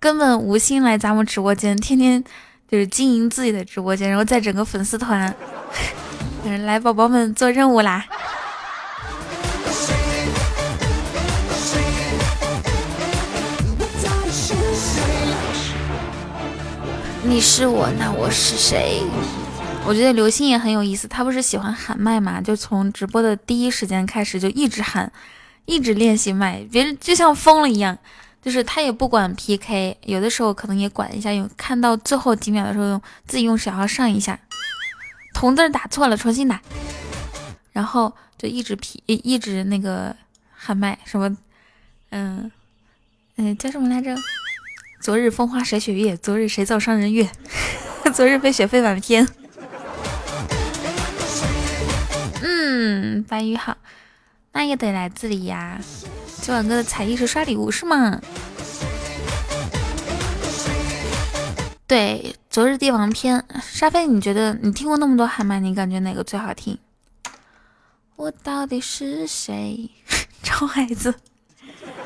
[0.00, 2.24] 根本无心来咱们直播间，天天
[2.70, 5.32] 就是经营自己的直播间，然后再整个粉丝团。
[6.64, 8.06] 来，宝宝们做任务啦！
[17.30, 19.00] 你是我，那我是谁？
[19.86, 22.40] 我觉得刘星也很有意思，他不是喜欢喊麦嘛？
[22.40, 25.10] 就从直播的第一时间开始就一直喊。
[25.64, 27.96] 一直练习麦，别人就像疯了一样，
[28.42, 34.36] 就是他也不管 PK，有的时候可能也管一下，用看到最后几秒的时候，用自己用小号上一下，
[35.32, 36.60] 同字打错了重新打，
[37.70, 40.16] 然后就一直 P，一直那个
[40.50, 41.36] 喊麦，什么，
[42.10, 42.50] 嗯
[43.36, 44.16] 嗯叫什么来着？
[45.00, 47.30] 昨日风花雪雪月，昨日谁造伤人月？
[48.12, 49.26] 昨日飞雪飞满天。
[52.42, 53.78] 嗯，白宇好。
[54.52, 55.80] 那也得来自里呀！
[56.42, 58.20] 今晚哥的才艺是刷礼物是吗？
[61.86, 66.76] 对，昨日帝王篇，沙飞，你觉得你听过那么多喊麦，你感觉哪个最好听？
[68.16, 69.90] 我到底是谁？
[70.42, 71.14] 臭孩子，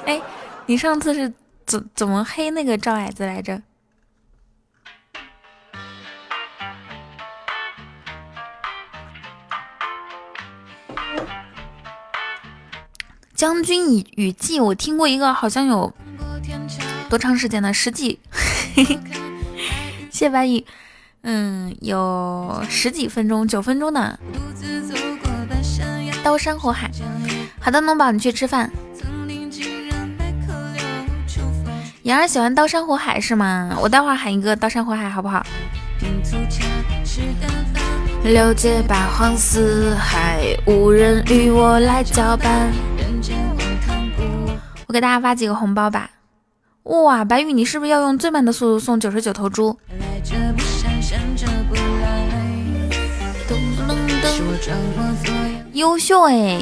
[0.07, 0.23] 哎，
[0.67, 1.33] 你上次是
[1.67, 3.63] 怎怎么黑那个赵矮子来着？
[13.35, 15.93] 将军与雨季，我听过一个，好像有
[17.11, 17.73] 多长时间呢？
[17.75, 18.21] 十几。
[20.11, 20.65] 谢白羽，
[21.23, 24.19] 嗯，有十几分钟，九分钟呢。
[26.23, 26.91] 刀山火海，
[27.61, 28.71] 好的，农宝，你去吃饭。
[32.05, 33.75] 妍儿喜欢刀山火海是吗？
[33.81, 35.43] 我待会儿喊一个刀山火海，好不好？
[38.23, 42.71] 六界八荒四海，无人与我来交伴。
[44.87, 46.11] 我给大家发几个红包吧。
[46.83, 49.79] 哇，白宇，你是不是要用最慢的速度送九十九头猪？
[55.73, 56.61] 优秀哎！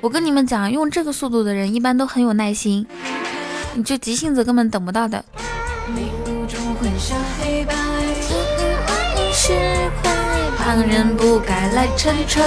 [0.00, 2.84] 我跟你们讲，用这个速度的人一般都很有耐心，
[3.74, 5.24] 你就急性子根本等不到的。
[10.56, 12.42] 旁人不该来澄清，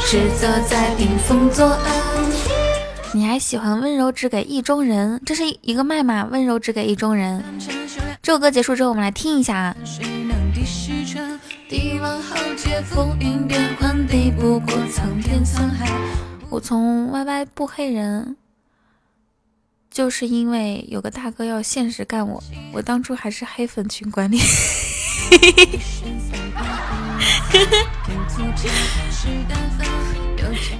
[0.00, 1.80] 实则在顶风作案。
[3.12, 5.20] 你还喜欢温柔只给意中人？
[5.24, 6.28] 这是一个麦吗？
[6.30, 7.42] 温柔只给意中人。
[8.20, 9.76] 这首歌结束之后，我们来听一下啊。
[16.50, 18.36] 我从 YY 不黑人。
[19.96, 24.36] 就是因为有个大哥要现实干我，我当初还是黑粉群管理。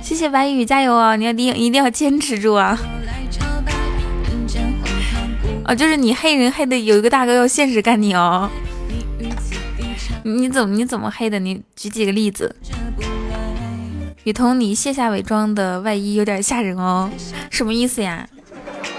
[0.03, 1.17] 谢谢白雨，加油啊！
[1.17, 2.79] 你要一定一定要坚持住啊！
[5.65, 8.51] 哦，就是你黑人黑的有一个大哥要现实干你哦。
[10.25, 11.39] 你怎么你怎么黑的？
[11.39, 12.55] 你举几个例子？
[14.25, 17.11] 雨桐，你卸下伪装的外衣有点吓人哦，
[17.51, 18.29] 什么意思呀？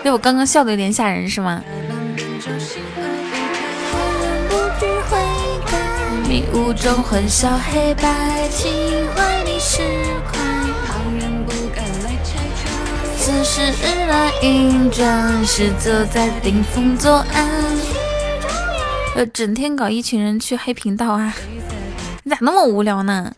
[0.04, 1.62] 对我刚刚笑的有点吓人是吗？
[13.20, 13.74] 此时
[14.08, 17.50] 来应战，实则在顶风作案。
[19.16, 21.34] 呃，整天搞一群人去黑频道啊？
[22.24, 23.34] 你 咋那么无聊呢？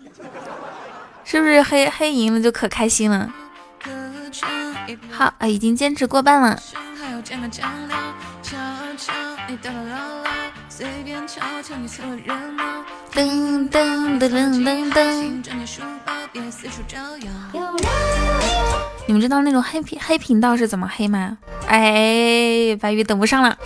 [1.24, 3.32] 是不是黑黑赢了就可开心了？
[5.12, 6.60] 好啊，已经坚持过半了。
[13.12, 14.30] 噔噔噔噔
[14.64, 15.00] 噔噔。
[19.06, 21.38] 你们知道那种黑频黑频道是怎么黑吗？
[21.68, 23.58] 哎，白鱼等不上了。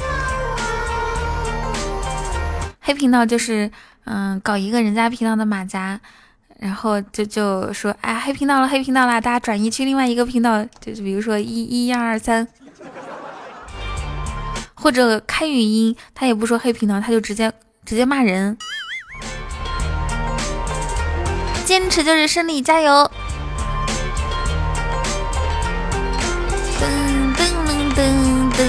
[2.81, 3.71] 黑频道就是，
[4.05, 5.99] 嗯，搞一个人家频道的马甲。
[6.63, 12.47] 然后就就说，哎，黑频道了，黑频道了，大家转移去另外一个频道，就是比如说一一二三，
[14.73, 17.51] 或者开语音，他也不说黑频道，他就直接
[17.83, 18.57] 直接骂人。
[21.65, 23.11] 坚持就是胜利，加油！
[26.79, 26.87] 噔
[27.35, 27.43] 噔
[27.93, 28.61] 噔噔噔。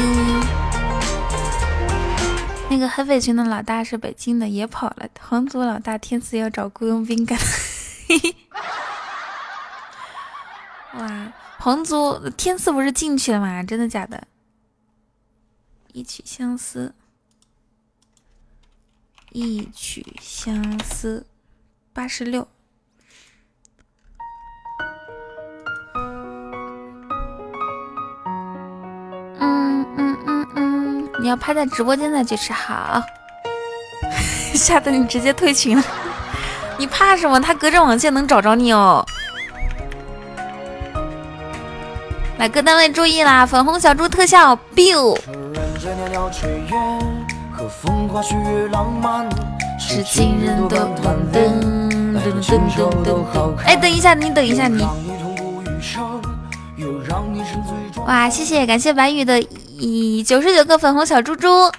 [2.68, 5.06] 那个黑匪群的老大是北京的，也跑了。
[5.20, 7.38] 皇族老大天赐要找雇佣兵干。
[10.98, 11.32] 哇！
[11.58, 13.62] 皇族天赐不是进去了吗？
[13.62, 14.26] 真的假的？
[15.92, 16.94] 一曲相思，
[19.30, 21.26] 一曲相思，
[21.92, 22.46] 八十六。
[29.40, 33.00] 嗯嗯嗯嗯，你要趴在直播间再去吃好，
[34.54, 35.84] 吓得你直接退群了。
[36.76, 37.40] 你怕什么？
[37.40, 39.04] 他隔着网线能找着你哦。
[42.38, 43.46] 来，各单位注意啦！
[43.46, 45.16] 粉红小猪特效，biu。
[49.78, 51.50] 是情人的噔噔
[52.12, 53.56] 噔噔噔。
[53.64, 54.84] 哎，等一下，你等一下，你。
[58.06, 59.40] 哇，谢谢，感谢白宇的
[59.78, 61.70] 以九十九个粉红小猪猪。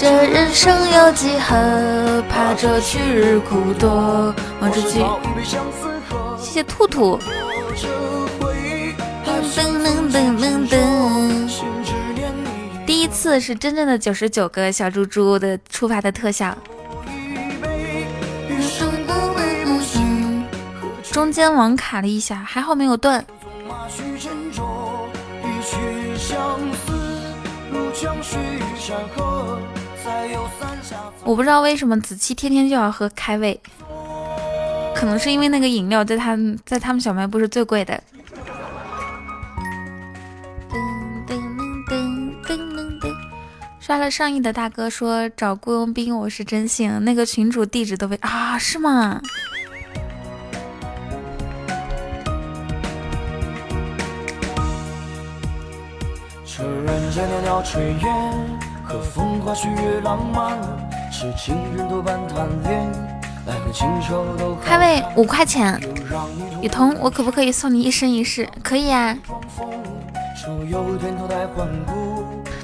[0.00, 2.24] 这人生有几何？
[2.26, 4.34] 怕这去日苦多。
[4.58, 5.04] 王志军。
[6.38, 7.18] 谢谢兔兔。
[9.26, 11.50] 噔噔噔噔噔。
[12.86, 16.56] 第一次是真正的九十九个小猪猪的触发的特效。
[21.12, 23.22] 中间网卡了一下，还好没有断。
[31.24, 33.60] 我不知道为什么子期天天就要喝开胃，
[34.94, 38.02] 可能是因为那个饮料在他在他们小卖部是最贵的。
[43.78, 49.20] 刷了上亿的大哥说找雇佣兵，我是真信，那个群主地址都被啊是吗？
[64.64, 65.80] 开胃五块钱，
[66.62, 68.48] 雨桐，我可不可以送你一生一世？
[68.62, 69.16] 可以啊。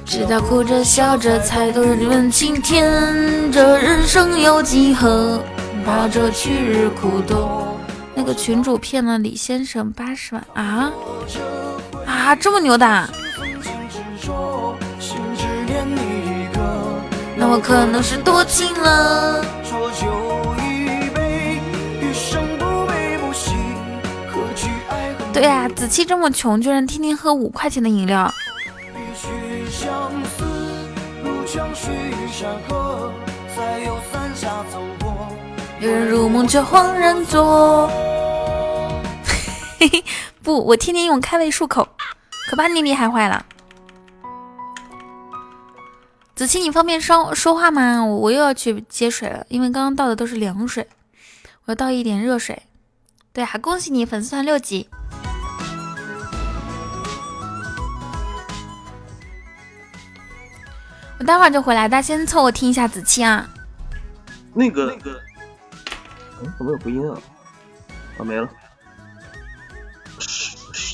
[0.05, 5.41] 直到哭着笑着才懂问青天，这人生有几何？
[5.85, 7.77] 怕这去日苦多。
[8.15, 10.91] 那个群主骗了李先生八十万啊
[12.07, 13.09] 啊，这么牛的！
[17.49, 19.41] 那我可能是多情了。
[25.33, 28.29] 对呀，子期这么穷，居然天天喝五块钱的饮料。
[35.79, 37.89] 有人入梦却恍然作。
[39.79, 40.05] 嘿嘿，
[40.43, 41.87] 不，我天天用开胃漱口，
[42.51, 43.47] 可把你厉害坏了。
[46.37, 48.05] 子期，你方便说说话吗？
[48.05, 50.87] 我又要去接水了，因为刚刚倒的都是凉水，
[51.65, 52.63] 我要倒一点热水。
[53.33, 54.87] 对啊，恭喜你粉丝团六级。
[61.19, 63.49] 我待会儿就回来，大家先凑合听一下子期啊。
[64.53, 65.19] 那个那个，
[66.43, 67.19] 嗯，怎么有回音啊？
[68.19, 68.47] 啊，没了。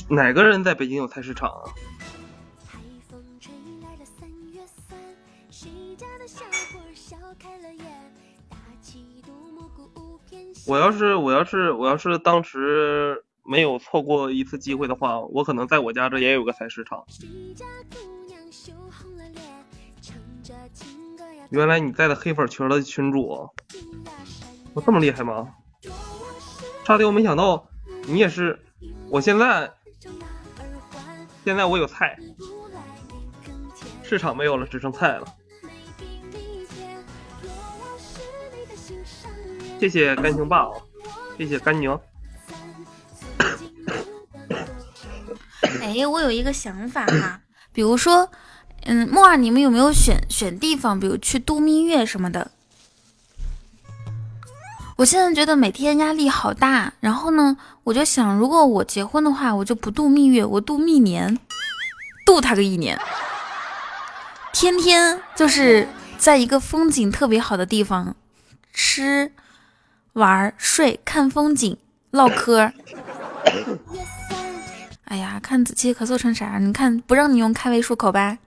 [0.09, 1.66] 哪个人在北京有菜市场啊？
[10.67, 17.05] 我要是我要是我要是当时没有错过一次机会的话，我可能在我家这也有个菜市场。
[21.51, 23.51] 原来你在的黑粉群的群主，
[24.75, 25.49] 我这么厉害吗？
[26.85, 27.69] 差点我没想到
[28.07, 28.59] 你也是。
[29.11, 29.71] 我现在
[31.45, 32.17] 现在我有菜，
[34.03, 35.27] 市场没有了，只剩菜了。
[39.83, 40.68] 谢谢干情爸，
[41.37, 41.99] 谢谢干宁。
[45.80, 47.41] 哎，我有一个想法哈，
[47.72, 48.30] 比如说。
[48.85, 52.51] 嗯，木儿，你们有没有选选地方，比如去度蜜月什么的？
[54.97, 61.39] 我现在觉得每天压力好大，然后呢，我就想，如果我结婚的话，我就不度蜜月，我度蜜年，
[62.24, 63.01] 度他个一年，
[64.53, 68.16] 天天就是在一个风景特别好的地方
[68.72, 69.30] 吃、
[70.15, 71.77] 玩、睡、看风景、
[72.11, 72.71] 唠嗑。
[75.05, 76.59] 哎呀，看子期咳嗽成啥？
[76.59, 78.39] 你看不让你用开胃漱口吧？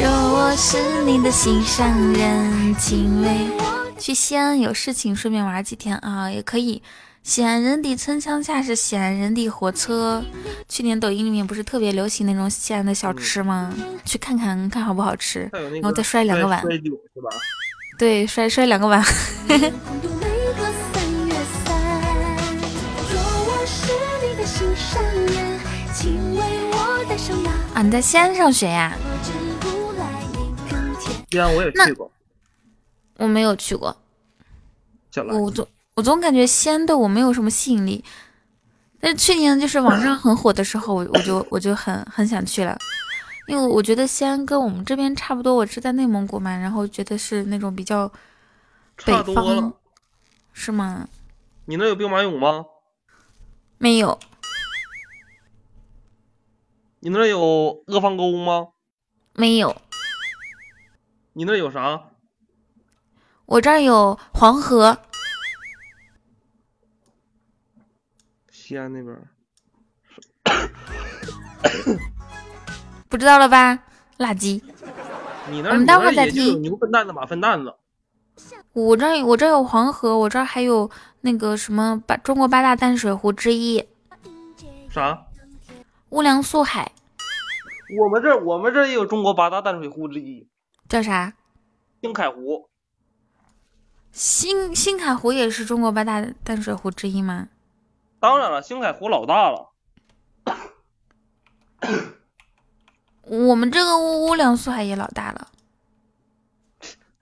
[0.00, 3.48] 若我是你的心上人，请为
[3.98, 6.82] 去西安有事情，顺便玩几天啊，也可以。
[7.30, 10.20] 西安人的城墙下是西安人的火车。
[10.68, 13.72] 去年抖音里面不是特别流行那种西安的小吃吗？
[14.04, 16.60] 去看看看好不好吃，然后再摔两个碗。
[17.96, 19.00] 对，摔摔两个碗。
[27.74, 28.92] 啊，你在西安上学呀？
[31.30, 32.10] 西安我也去过，
[33.18, 33.96] 我没有去过。
[35.28, 35.64] 我总
[36.00, 38.02] 我总感觉西安对我没有什么吸引力。
[38.98, 42.78] 但是去年就是网上很火的时候，我我就我就很很想去了，
[43.46, 45.54] 因为我觉得西安跟我们这边差不多。
[45.54, 48.10] 我是在内蒙古嘛，然后觉得是那种比较
[49.04, 49.74] 北方，
[50.54, 51.06] 是吗？
[51.66, 52.64] 你那有兵马俑吗？
[53.76, 54.18] 没有。
[57.00, 58.68] 你那有阿房沟吗？
[59.34, 59.76] 没有。
[61.34, 62.04] 你那有啥？
[63.44, 64.96] 我这儿有黄河。
[68.70, 69.18] 西安那边。
[73.08, 73.76] 不知道了吧？
[74.18, 74.62] 垃圾。
[75.50, 76.62] 你那我们待会儿再听。
[76.62, 77.74] 牛粪蛋子马粪蛋子。
[78.72, 80.88] 我这我这有黄河，我这儿还有
[81.22, 83.84] 那个什么八中国八大淡水湖之一。
[84.88, 85.26] 啥？
[86.10, 86.92] 乌梁素海，
[88.00, 90.46] 我们这我们这也有中国八大淡水湖之一，
[90.88, 91.32] 叫啥？
[92.02, 92.68] 兴凯湖。
[94.12, 97.48] 兴兴凯湖也是中国八大淡水湖之一吗？
[98.20, 99.72] 当然了，星海湖老大了。
[103.22, 105.48] 我们这个屋屋梁素海也老大了。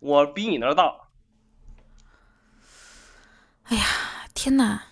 [0.01, 0.93] 我比你那儿大。
[3.65, 3.85] 哎呀，
[4.35, 4.83] 天哪！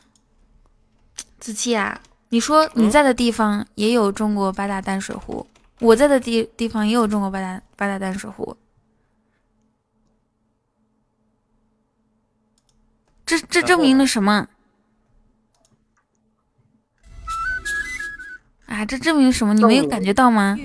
[1.40, 5.48] 子期啊，你说你在的地方也有中国八大淡水湖，
[5.80, 8.56] 我在的地地方也有中国八大八大淡水湖。
[13.24, 14.48] 这这证明了什么？
[18.76, 19.54] 啊，这证明什么？
[19.54, 20.54] 你没有感觉到吗？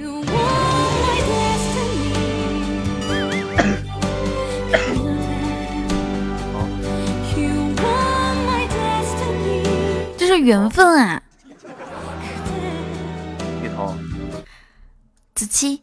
[10.18, 11.24] 这是缘分啊！
[13.64, 13.98] 雨桐，
[15.34, 15.80] 子期，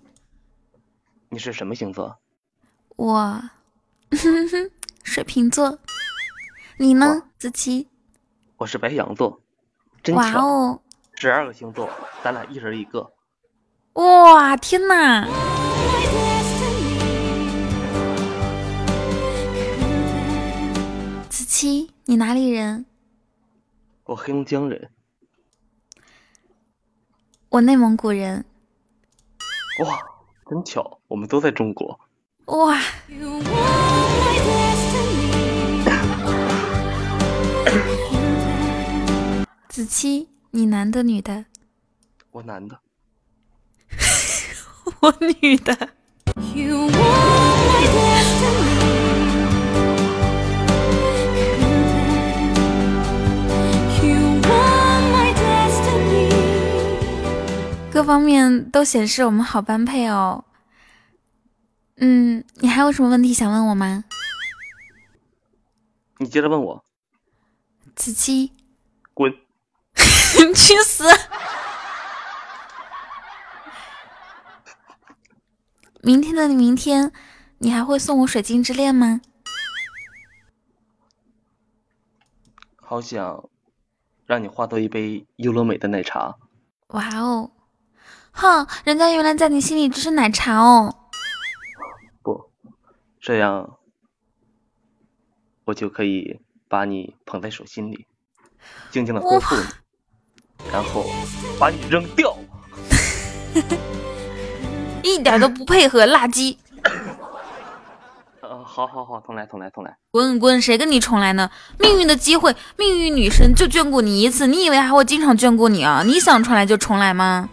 [1.30, 2.18] 你是什么星座？
[2.96, 3.42] 我
[5.02, 5.78] 水瓶座，
[6.78, 7.22] 你呢？
[7.38, 7.86] 子期，
[8.58, 9.40] 我是白羊座，
[10.02, 10.80] 真巧，哇哦，
[11.20, 11.90] 十二个星座，
[12.22, 13.12] 咱俩一人一个。
[13.94, 15.26] 哇，天哪！
[21.28, 22.86] 子期，你哪里人？
[24.04, 24.90] 我黑龙江人，
[27.48, 28.44] 我内蒙古人。
[29.84, 29.98] 哇，
[30.48, 31.98] 真巧，我们都在中国。
[32.44, 32.80] 哇，
[39.68, 41.44] 子期，你男的女的？
[42.30, 42.80] 我男的，
[45.00, 45.90] 我女的。
[57.90, 60.44] 各方面都显示我们好般配哦。
[61.96, 64.04] 嗯，你还有什么问题想问我吗？
[66.18, 66.84] 你接着问我，
[67.94, 68.50] 子期，
[69.14, 69.34] 滚！
[70.54, 71.04] 去死！
[76.02, 77.12] 明天的明天，
[77.58, 79.20] 你还会送我水晶之恋吗？
[82.76, 83.48] 好想
[84.24, 86.36] 让你化作一杯优乐美的奶茶。
[86.88, 87.50] 哇哦，
[88.32, 91.10] 哼，人家原来在你心里只是奶茶哦。
[92.22, 92.50] 不，
[93.20, 93.78] 这样
[95.64, 98.06] 我就可以把你捧在手心里，
[98.90, 99.62] 静静的呵护你，
[100.72, 101.06] 然后
[101.58, 102.36] 把你扔掉。
[105.02, 106.56] 一点都不配合，垃圾！
[108.40, 109.96] 呃，好好好，重来，重来，重来。
[110.10, 111.50] 滚滚，谁跟你重来呢？
[111.78, 116.02] 命运的机会，命运女神就眷顾你一次，你以为还会经常眷顾你啊？
[116.04, 117.48] 你想重来就重来吗？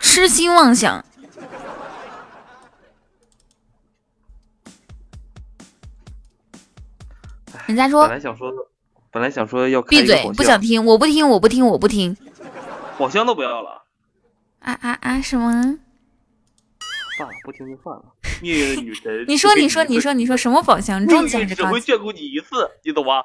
[0.00, 1.04] 痴心妄想！
[7.66, 8.50] 人家说本来想说，
[9.12, 12.16] 本来想说要开闭嘴，不想听，我不听，我不听，我不听。
[12.96, 13.82] 宝箱都不要了，
[14.60, 15.20] 啊啊啊！
[15.20, 15.50] 什么？
[17.18, 18.04] 算了，不听就算了。
[18.40, 19.24] 命运女神。
[19.28, 21.06] 你说，你说，你说，你说什么宝箱？
[21.06, 21.80] 终极还命运是高级？
[21.80, 23.22] 只会眷顾你一次，你懂吗？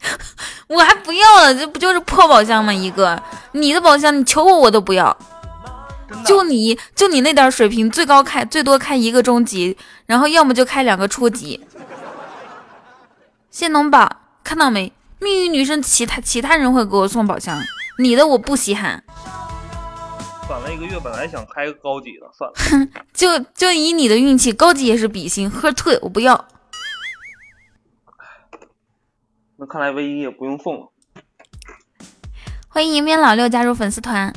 [0.68, 2.72] 我还不要了，这不就是破宝箱吗？
[2.72, 3.22] 一个，
[3.52, 5.14] 你的宝箱，你求我我都不要。
[6.24, 9.76] 就你就你那点水平，最高开最多开一个中级，
[10.06, 11.66] 然后要么就开两个初级。
[13.50, 14.10] 谢农宝，
[14.42, 14.90] 看到没？
[15.20, 17.60] 命运女神其他其他人会给我送宝箱，
[17.98, 19.02] 你的我不稀罕。
[20.48, 22.88] 攒了一个月，本来想开个高级的，算了。
[23.12, 26.46] 就就以你的运气，高级也是比心，喝退我不要。
[29.56, 30.92] 那看来唯一也不用送了。
[32.68, 34.32] 欢迎迎面老六加入粉丝团。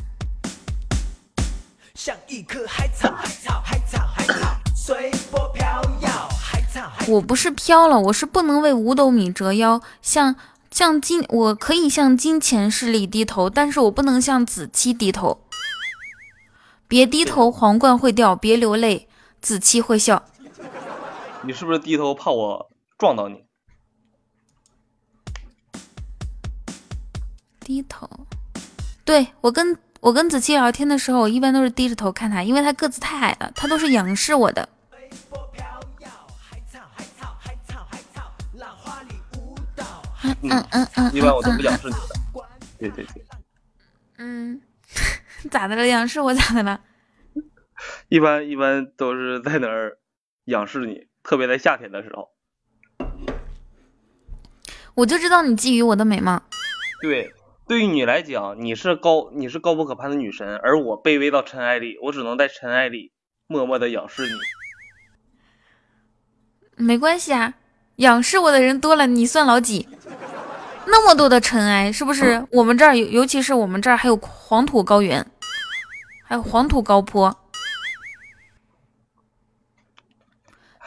[1.93, 5.63] 像一棵海草，海草，海草，海草，随波飘
[6.01, 7.11] 摇，海草，海草。
[7.11, 9.79] 我不是飘了，我是不能为五斗米折腰。
[10.01, 10.36] 向
[10.72, 15.45] 向金，我可以向金钱势力低头，但是我不能向子期低头。
[16.88, 19.09] 别低头，皇冠会掉；别流泪，
[19.41, 20.24] 子期会笑。
[21.43, 23.43] 你是不是低头怕我撞到你？
[27.59, 28.09] 低头，
[29.03, 34.67] 对我跟我跟子期聊天的时候，我一般都是低着头看他，因为他个子太矮了，他都是仰视我的。
[40.24, 41.99] 嗯嗯嗯嗯，一般我都不仰视你的。
[42.78, 43.26] 对对对，
[44.17, 44.61] 嗯，
[45.49, 45.86] 咋的了？
[45.88, 46.82] 仰视我咋的了？
[48.09, 49.97] 一般一般都是在那儿
[50.45, 52.30] 仰视你，特别在夏天的时候。
[54.93, 56.43] 我就知道你觊觎我的美貌。
[57.01, 57.34] 对，
[57.67, 63.11] 对于你来讲，你是高你是高不可攀的女神，而我卑微到尘埃里，我只能在尘埃里
[63.47, 64.34] 默默的仰视你。
[66.76, 67.53] 没关系啊，
[68.02, 69.88] 仰视我的人多了，你算老几？
[70.88, 72.45] 那么多的尘埃，是不是？
[72.52, 75.26] 我们这儿尤尤其是我们这儿还有黄土高原，
[76.24, 77.38] 还有黄土高坡。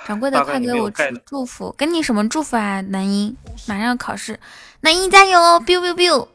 [0.07, 2.81] 掌柜的，快给我祝祝福，给你什么祝福啊？
[2.81, 3.37] 南音，
[3.67, 4.39] 马上要考试，
[4.81, 6.34] 南音加油！biu biu biu。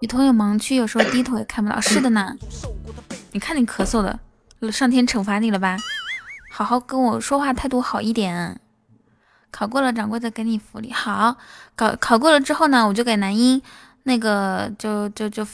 [0.00, 1.80] 女同有盲区，有时候低头也看不到。
[1.80, 2.36] 是的呢，
[3.32, 4.18] 你看你咳嗽的，
[4.72, 5.76] 上天惩罚你了吧？
[6.50, 8.60] 好好跟我说话，态度好一点。
[9.50, 10.90] 考过了，掌柜的给你福利。
[10.90, 11.36] 好，
[11.76, 13.60] 考考过了之后呢，我就给男音
[14.04, 15.46] 那个就就就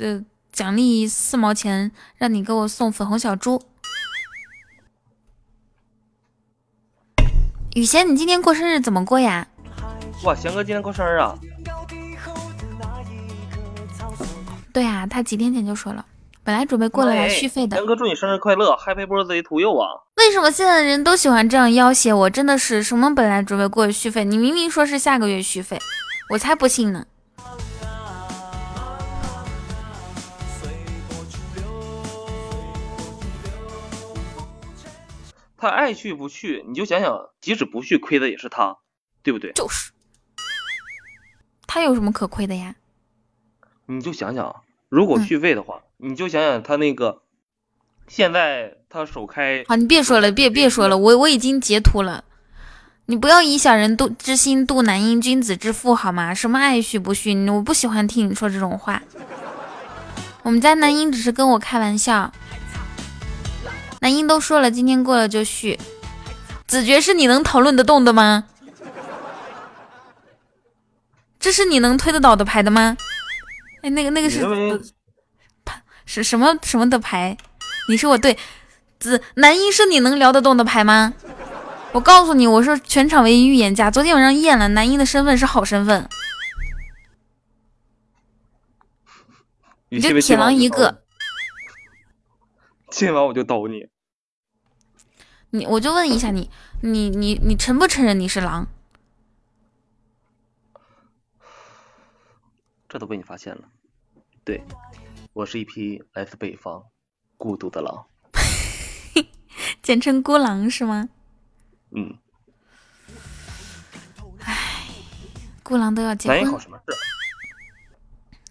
[0.00, 0.20] 呃
[0.50, 3.62] 奖励四毛钱，让你给我送粉红小猪。
[7.74, 9.46] 雨贤，你今天过生日怎么过呀？
[10.24, 11.38] 哇，贤哥今天过生日啊！
[14.74, 16.04] 对啊，他几天前就说了。
[16.42, 19.88] 本来准备过来续费的，杨哥祝你生日快乐，Happy Birthday to you 啊！
[20.16, 22.28] 为什么现在的人都喜欢这样要挟我？
[22.28, 23.14] 真的是什么？
[23.14, 25.78] 本来准备过续费，你明明说是下个月续费，
[26.30, 27.06] 我才不信呢！
[35.56, 38.76] 他爱去不去，你就想想，即使不去，亏的也是他，
[39.22, 39.52] 对不对？
[39.52, 39.92] 就是，
[41.64, 42.74] 他有什么可亏的呀？
[43.86, 45.80] 你就想想，如果续费的话。
[45.98, 47.22] 你就想想他那个，
[48.08, 52.24] 现在他首开好，你别说了，别别说了，我我已经截图了，
[53.06, 56.34] 你不要以小人度之心度男婴君子之腹好吗？
[56.34, 59.00] 什么爱续不续，我不喜欢听你说这种话。
[60.42, 62.30] 我们家男婴只是跟我开玩笑，
[64.00, 65.78] 男婴都说了，今天过了就续。
[66.66, 68.44] 子爵是你能讨论得动的吗？
[71.38, 72.98] 这是你能推得倒的牌的吗？
[73.84, 74.40] 哎，那个那个是。
[76.06, 77.34] 是什么什么的牌？
[77.88, 78.36] 你是我对
[78.98, 81.14] 子男一是你能聊得动的牌吗？
[81.92, 83.90] 我告诉你，我是全场唯一预言家。
[83.90, 86.06] 昨天晚上验了，男一的身份是好身份。
[89.88, 91.02] 你就铁狼一个。
[92.90, 93.88] 今晚我就刀你。
[95.50, 96.50] 你我就问一下你，
[96.82, 98.68] 你你你承不承认你是狼？
[102.88, 103.70] 这都被你发现了，
[104.44, 104.62] 对。
[105.32, 106.84] 我是一匹来自北方
[107.36, 108.06] 孤独的狼，
[109.82, 111.08] 简称孤狼是吗？
[111.90, 112.16] 嗯。
[114.40, 114.86] 唉，
[115.64, 116.44] 孤狼都要结婚。
[116.52, 116.94] 考什么试？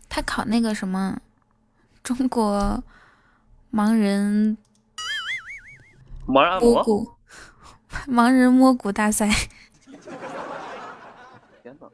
[0.09, 1.19] 他考那个什么
[2.03, 2.83] 中国
[3.71, 4.57] 盲人
[6.27, 7.15] 摸骨
[8.07, 9.29] 盲人摸骨大赛。
[11.63, 11.89] 天呐，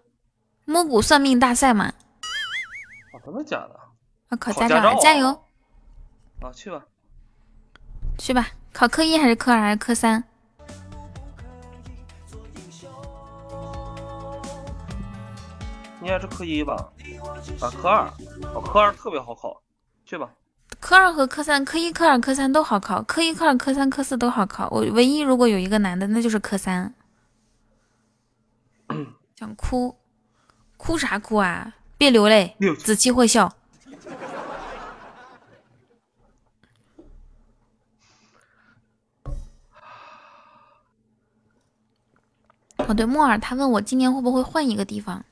[0.65, 1.93] 摸骨算命大赛嘛？
[3.13, 3.79] 哦，真的假的？
[4.29, 5.27] 要考驾照，加油！
[6.41, 6.85] 啊，去吧，
[8.17, 8.47] 去吧。
[8.71, 10.23] 考科一还是科二还是科三？
[16.01, 16.75] 应该是科一吧？
[17.59, 18.07] 啊，科二，
[18.53, 19.61] 哦，科二特别好考，
[20.05, 20.29] 去吧。
[20.79, 24.69] 科二和科三，科一、科二、科三都好考，科一、科二、科三、科四都好考。
[24.69, 26.93] 我唯一如果有一个难的，那就是科三。
[29.35, 29.97] 想哭，
[30.77, 31.73] 哭啥哭啊？
[31.97, 33.51] 别流泪，子期会笑。
[42.87, 45.23] 哦，对，木耳他问我今年会不会换一个地方？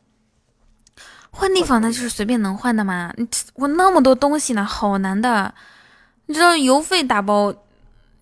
[1.32, 3.14] 换地方那就是随便能换的吗？
[3.56, 5.54] 我那么多东西呢，好难的。
[6.26, 7.54] 你知道邮费打包，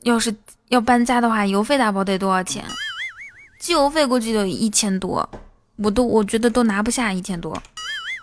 [0.02, 0.36] 要是
[0.68, 2.64] 要搬家的话，邮费打包得多少钱？
[3.60, 5.28] 寄邮费估计得一千多，
[5.78, 7.62] 我都我觉得都拿不下一千多，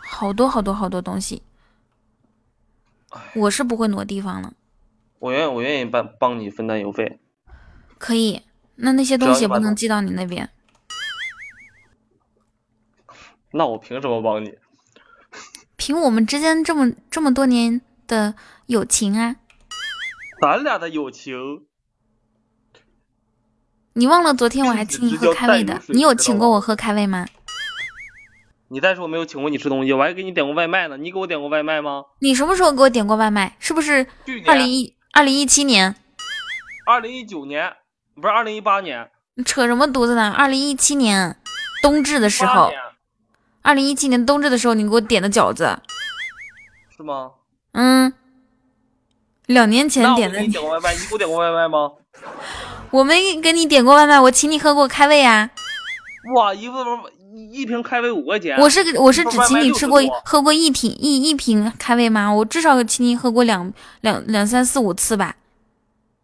[0.05, 1.43] 好多好多好多东西。
[3.35, 4.53] 我是不会挪地方了。
[5.19, 7.19] 我愿我愿意帮帮你分担邮费。
[7.99, 8.43] 可以，
[8.77, 10.49] 那那些东西也不能寄到你那边。
[13.53, 14.55] 那我凭什么帮你？
[15.77, 18.35] 凭我们之间这么这么多年的
[18.67, 19.37] 友情啊！
[20.41, 21.65] 咱俩的友情，
[23.95, 25.83] 你忘了昨天我还请你喝开胃的？
[25.89, 27.27] 你有请过我喝开胃吗？
[28.69, 30.97] 你再说没有请过你吃东西，我还给你点过外卖呢。
[30.97, 32.05] 你给我点过外卖吗？
[32.21, 33.57] 你什么时候给我点过外卖？
[33.59, 34.07] 是不是
[34.47, 35.95] 二零一二零一七年？
[36.87, 37.75] 二零一九年
[38.15, 39.11] 不是二零一八年？
[39.35, 40.31] 你扯什么犊子呢？
[40.31, 41.37] 二零一七年
[41.83, 42.73] 冬至的时候。
[43.63, 45.79] 二零一七年冬至的时候，你给我点的饺子，
[46.97, 47.31] 是吗？
[47.73, 48.13] 嗯，
[49.47, 50.41] 两年前点的。
[50.41, 50.93] 你点过外卖？
[50.95, 51.93] 你给我点过外卖吗？
[52.91, 55.51] 我没给你点过外卖，我请你喝过开胃啊。
[56.35, 56.85] 哇，一个
[57.51, 58.59] 一瓶开胃五块钱。
[58.59, 62.33] 我是我是只请你吃过喝过一瓶一一瓶开胃吗？
[62.33, 65.37] 我至少请你喝过两两两三四五次吧。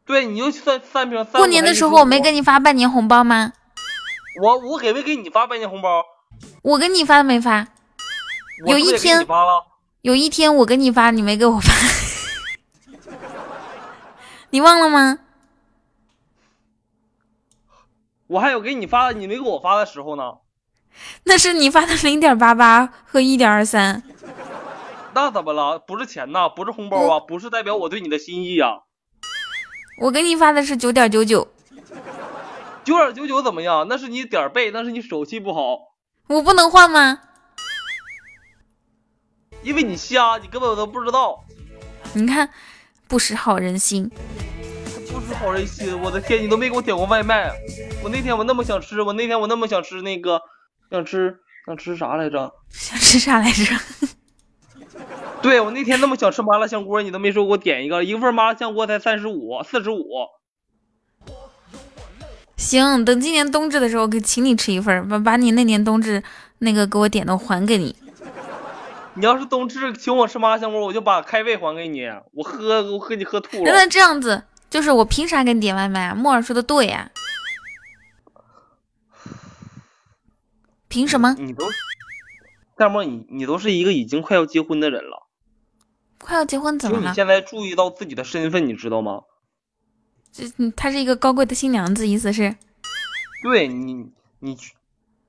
[0.05, 1.25] 对，你就算三瓶。
[1.33, 3.53] 过年的时候我没给你发半年红包吗？
[4.43, 6.03] 我我给没给你发半年红包？
[6.63, 7.69] 我给你发没发？
[8.67, 9.27] 有一天
[10.03, 11.73] 有一天我给你发，你没给我发，
[14.51, 15.19] 你忘了吗？
[18.27, 20.35] 我还有给你发，你没给我发的时候呢。
[21.25, 24.03] 那是你发的零点八八和一点二三。
[25.15, 25.79] 那怎么了？
[25.79, 28.81] 不是钱呐，不是红包啊，不是代表我对你的心意啊。
[30.03, 31.49] 我给你发的是九点九九。
[32.85, 33.87] 九点九九怎么样？
[33.89, 35.88] 那是你点背，那是你手气不好。
[36.29, 37.21] 我不能换吗？
[39.63, 41.43] 因为你瞎，你根本都不知道。
[42.13, 42.51] 你看，
[43.09, 44.11] 不识好人心。
[45.11, 47.51] 不识好人心，我的天，你都没给我点过外卖。
[48.03, 50.41] 我那天我那么想吃，我那天我那么想吃那个，
[50.91, 52.53] 想吃想吃啥来着？
[52.71, 53.75] 想吃啥来着？
[55.41, 60.05] 对我那天那么想吃麻辣香锅，你都没说给我点一个，一份麻辣香锅才三十五、四十五。
[62.59, 66.23] 行，等今年冬至的时候，给请你吃一份，把把你那年冬至
[66.59, 67.95] 那个给我点的还给你。
[69.15, 72.03] 你要是冬至请我吃麻辣香锅，我就把开胃还给你，
[72.33, 73.73] 我喝我喝你喝吐了。
[73.73, 76.15] 那这样子，就是我凭啥给你点外卖啊？
[76.15, 77.11] 木耳说的对呀，
[80.89, 81.37] 凭什么？
[81.39, 81.65] 你都，
[82.77, 85.29] 大漠，你你都是一个已经快要结婚的人了。
[86.21, 87.09] 快要结婚怎么了？
[87.09, 89.21] 你现在注意到自己的身份，你知道吗？
[90.39, 92.55] 这，她是一个高贵的新娘子，意思是？
[93.43, 94.07] 对你，
[94.41, 94.57] 你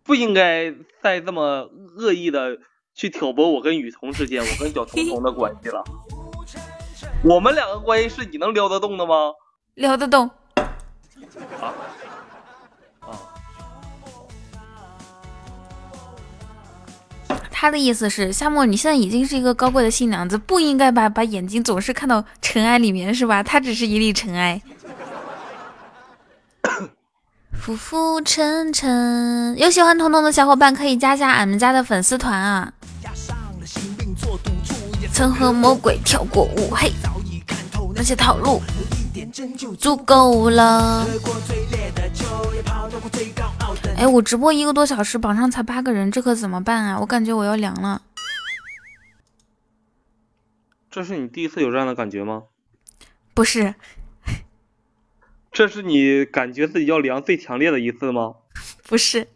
[0.03, 2.57] 不应该再这么恶意的
[2.93, 5.83] 去挑拨我跟雨桐之间，我跟小彤彤的关系了。
[7.23, 9.33] 我们两个关系是你能撩得动的吗？
[9.75, 10.29] 撩得动。
[11.59, 11.73] 啊
[13.01, 13.13] 啊！
[17.51, 23.43] 他的意思是，夏沫，你现在已经是一个高贵的新娘子，不应该把把眼睛总是看到尘埃里面，是吧？
[23.43, 24.61] 他只是一粒尘埃。
[27.61, 32.73] 浮浮沉沉，有喜欢彤彤的小伙伴可以加下俺们家的粉丝团啊！
[35.13, 36.91] 曾和魔鬼跳过舞，嘿，
[37.93, 38.61] 那些套路
[39.77, 41.05] 足够了。
[43.97, 46.99] 哎，我直播一个多小时，榜上才八个人，这可怎么办啊？
[46.99, 48.01] 我感觉我要凉了。
[50.89, 52.43] 这是你第一次有这样的感觉吗？
[53.35, 53.75] 不是。
[55.59, 58.33] 这是你感觉自己要凉最强烈的一次吗？
[58.87, 59.27] 不是，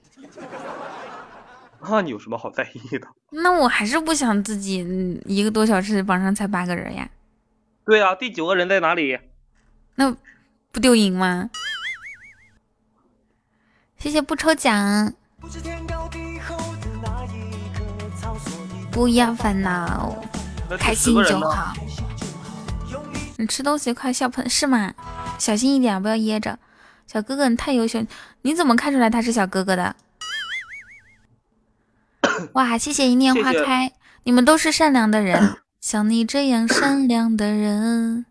[1.82, 3.06] 那你有什么好在意的？
[3.32, 7.10] 那我还是不想自己一个多小时榜上才八个人呀。
[7.86, 9.20] 对呀，第九个人在哪里？
[9.96, 10.16] 那
[10.72, 11.50] 不丢赢吗？
[13.98, 15.14] 谢谢不抽奖，
[18.90, 20.24] 不要烦恼，
[20.80, 21.74] 开心就好。
[23.38, 24.94] 你吃东西快笑喷是吗？
[25.38, 26.58] 小心一点，不要噎着。
[27.06, 28.06] 小哥哥，你太优秀，
[28.44, 29.96] 你怎么看出来他是小哥哥的？
[32.54, 33.92] 哇，谢谢一念花开，
[34.24, 38.26] 你们都是善良的人，像你这样善良的人。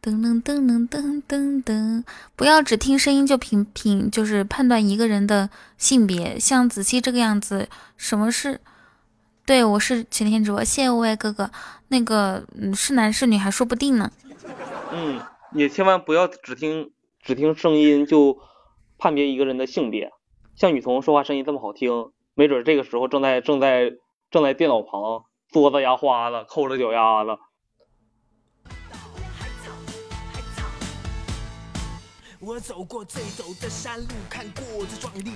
[0.00, 2.04] 噔噔噔噔噔噔噔，
[2.34, 6.40] 不要只听声音就评评，就是判断一个人的性别。
[6.40, 8.60] 像子期这个样子，什么是？
[9.44, 11.50] 对我是晴天直播，谢谢五位哥哥。
[11.88, 14.10] 那个，嗯，是男是女还说不定呢。
[14.90, 15.20] 嗯，
[15.52, 18.38] 也千万不要只听只听声音就
[18.98, 20.10] 判别一个人的性别。
[20.56, 23.92] 像雨桐说话声音这么好听，没准这个时候正在正在
[24.30, 27.38] 正在电脑旁嘬着牙花子，抠着脚丫子。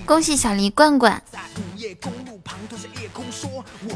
[0.05, 1.21] 恭喜小黎罐罐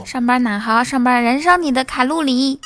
[0.05, 2.59] 上班呢，好好上班，燃烧你的卡路里。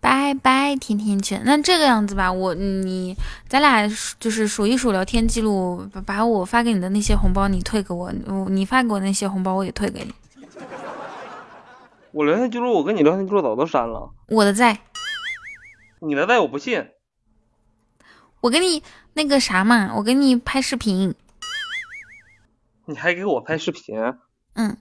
[0.00, 1.42] 拜拜，甜甜圈。
[1.44, 3.14] 那这个样子吧，我你
[3.46, 3.86] 咱俩
[4.18, 8.10] 就是数一数聊天记录，把我发给你的那些红包你退给我，
[8.48, 10.14] 你发给我那些红包我也退给你。
[12.12, 14.10] 我聊天记录，我跟你聊天记录早都删了。
[14.28, 14.80] 我的在，
[16.00, 16.88] 你的在我不信。
[18.40, 18.82] 我给你
[19.12, 21.14] 那个啥嘛，我给你拍视频。
[22.86, 23.96] 你还给我拍视频？
[24.54, 24.76] 嗯。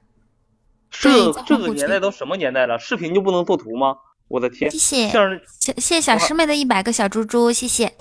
[0.90, 2.80] 这这个年代都什么年代了？
[2.80, 3.98] 视频就不能做图吗？
[4.30, 4.72] 我的天！
[4.72, 5.12] 谢谢
[5.58, 7.94] 谢谢小师妹的一百个小猪猪，谢谢。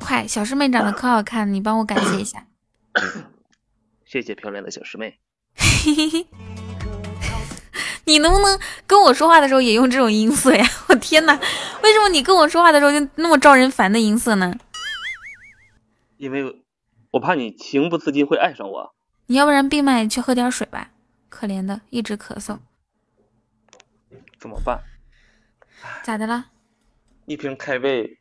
[0.00, 2.46] 快，小师妹长得可好看，你帮我感谢一下。
[4.04, 5.18] 谢谢漂亮的小师妹。
[8.04, 10.66] 你能不能跟我说话的时候也用这种音色呀？
[10.88, 11.32] 我天哪，
[11.82, 14.52] 为什么你跟我说话的时候就那么招人烦的音色呢？
[16.16, 16.64] 因为
[17.12, 18.94] 我怕你情不自禁会爱上我。
[19.26, 20.90] 你要不然闭麦去喝点水吧，
[21.28, 22.58] 可怜的，一直咳嗽。
[24.40, 24.80] 怎么办？
[26.02, 26.46] 咋的了？
[27.26, 28.18] 一瓶开胃，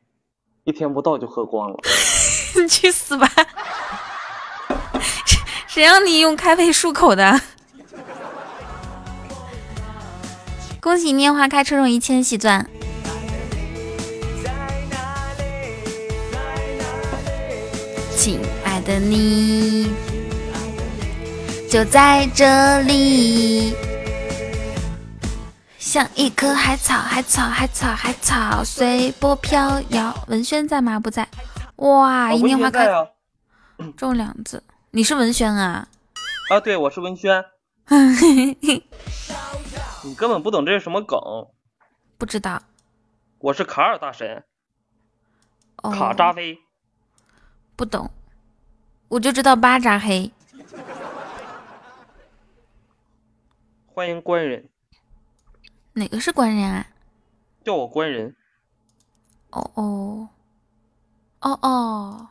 [0.65, 1.77] 一天不到就喝光了。
[2.61, 3.31] 你去死吧！
[5.25, 7.39] 谁 谁让你用开胃漱口的？
[10.81, 12.69] 恭喜拈花开，抽中一千喜钻。
[18.15, 19.93] 亲爱的你，
[21.69, 23.73] 就在这里，
[25.89, 30.13] 像一棵海草，海草，海草，海草，随波飘摇。
[30.27, 30.99] 文轩在吗？
[30.99, 31.27] 不在。
[31.77, 32.87] 哇，一念花开，
[33.97, 34.63] 中两字。
[34.91, 35.87] 你是文轩啊？
[36.51, 37.43] 啊，对，我是文轩。
[40.03, 41.19] 你根本不懂这是什么梗。
[42.19, 42.61] 不知道。
[43.39, 44.43] 我是卡尔大神。
[45.77, 46.59] 卡扎菲。
[47.75, 48.11] 不懂，
[49.07, 50.31] 我就知道巴扎黑。
[53.87, 54.69] 欢迎官人。
[55.99, 56.87] 哪个是官人啊？
[57.63, 58.33] 叫我官人。
[59.51, 60.29] 哦哦，
[61.41, 62.27] 哦哦，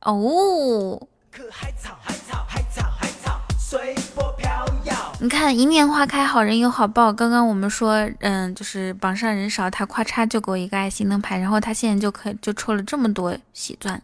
[0.00, 1.08] 哦。
[5.22, 7.12] 你看，一念花开，好人有好报。
[7.12, 14.02] 刚刚我们说，嗯，就是榜上人少，他咔嚓就给我一个爱心灯牌，然后他现在就可就抽了这么多喜钻。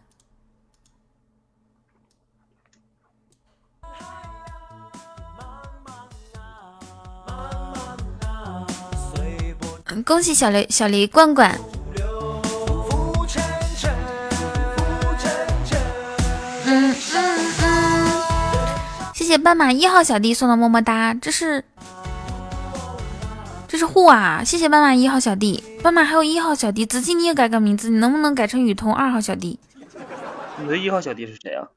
[10.03, 11.59] 恭喜小雷小雷罐罐，
[16.65, 18.15] 嗯嗯嗯，
[19.13, 21.63] 谢谢斑马一号小弟送的么么哒，这是
[23.67, 29.59] 这是护啊，谢谢斑马一号小弟，斑马还有一号小弟，子期你也改个名字，你能不能改成雨桐二号小弟？
[30.59, 31.67] 你的一号小弟是谁啊？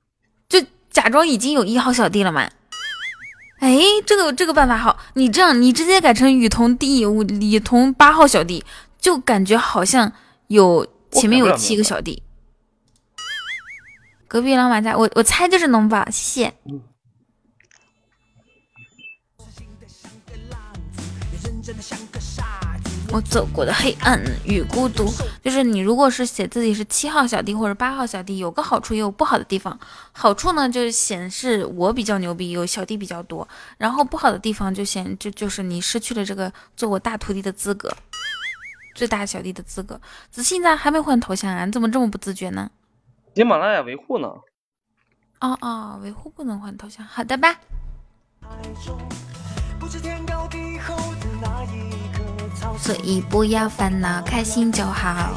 [0.48, 0.60] 就
[0.90, 2.48] 假装已经有一号小弟了嘛。
[3.60, 8.64] 哎，这个这个办法好，你这样你直接改成雨桐第雨桐八号小弟，
[8.98, 10.10] 就感觉好像
[10.48, 12.22] 有前面有七个小弟。
[14.26, 16.54] 隔壁老马家，我我猜就是农宝，谢谢。
[23.12, 29.76] 我走过的黑暗与孤独，就是你如果是写自己是七号小弟或者八号小弟，有个好处也有不好的地方。
[30.12, 33.46] 好处呢，就是显示我比较牛逼，有小弟比较多。
[33.78, 37.92] 然后不好的地方就显就就是你失去了这个做我大徒弟的资格，
[38.94, 40.00] 最大小弟的资格。
[40.30, 41.64] 子欣咋还没换头像啊？
[41.64, 42.70] 你怎么这么不自觉呢？
[43.34, 44.28] 喜马拉雅维护呢？
[45.40, 47.58] 哦哦，维护不能换头像，好的吧。
[52.78, 55.34] 所以不要烦恼，开心就好。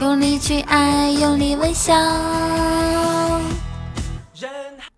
[0.00, 1.94] 用力去爱，用力微笑。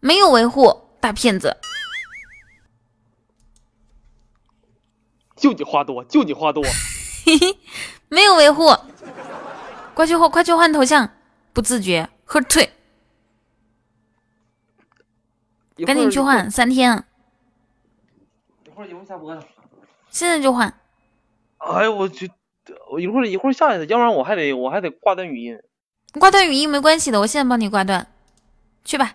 [0.01, 1.57] 没有维护，大骗子。
[5.37, 6.62] 就你话多，就你话多。
[8.09, 8.77] 没有维护，
[9.94, 11.11] 快去换，快去换头像，
[11.52, 12.73] 不自觉，喝退。
[15.86, 17.05] 赶紧去换，三天。
[18.66, 19.43] 一会儿一会儿下播了。
[20.11, 20.73] 现在就换。
[21.59, 22.31] 哎呦我去！
[22.91, 25.59] 我一会儿一会儿下去的，要不然我还得我还得挂断语音。
[26.19, 28.07] 挂断语音没关系的，我现在帮你挂断。
[28.85, 29.15] 去吧。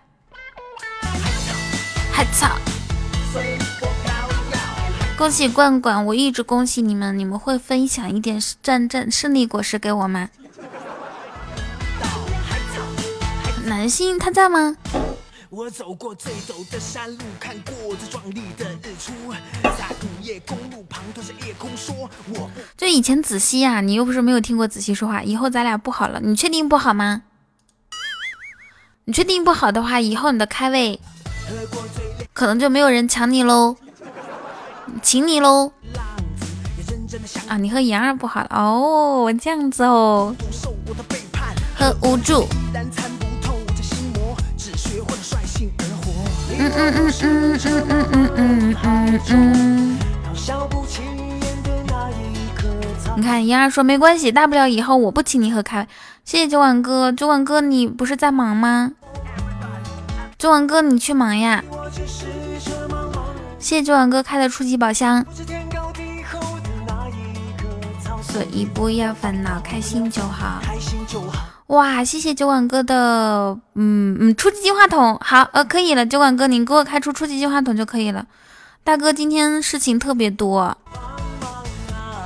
[2.12, 2.56] 海草。
[5.16, 10.28] 恭喜罐罐，我一直恭喜你们，你们会分享一点战战胜利果实给我吗？
[13.64, 14.76] 男性他在吗？
[15.48, 19.12] 我走过最陡的山路，看过最壮丽的日出，
[19.62, 21.94] 在午夜公路旁对着夜空说
[22.34, 25.22] ：“我。”就以前子熙呀，你又不是没有听过子熙说话。
[25.22, 27.22] 以后咱俩不好了，你确定不好吗？
[29.04, 31.00] 你确定不好的话，以后你的开胃
[32.32, 33.76] 可能就没有人抢你喽，
[35.00, 35.70] 请你喽。
[37.46, 40.34] 啊，你和妍儿不好了哦，这样子哦，
[41.78, 42.48] 和无助。
[46.58, 49.98] 嗯嗯嗯嗯嗯嗯嗯嗯嗯嗯。
[53.16, 55.88] 你看，妍儿说没关系，大不了以后我不请你喝咖啡。
[56.24, 58.92] 谢谢九碗哥，九碗哥你不是在忙吗？
[60.38, 61.62] 九碗哥你去忙呀。
[63.58, 65.24] 谢谢九碗哥开的初级宝箱。
[68.22, 70.60] 所以不要烦恼，开心就好。
[71.68, 78.24] 哇，谢谢酒馆哥的，嗯嗯，初级金话筒，好，呃，可以了，酒馆哥，你给我开出初级金话筒就可以了。
[78.84, 80.76] 大哥今天事情特别多，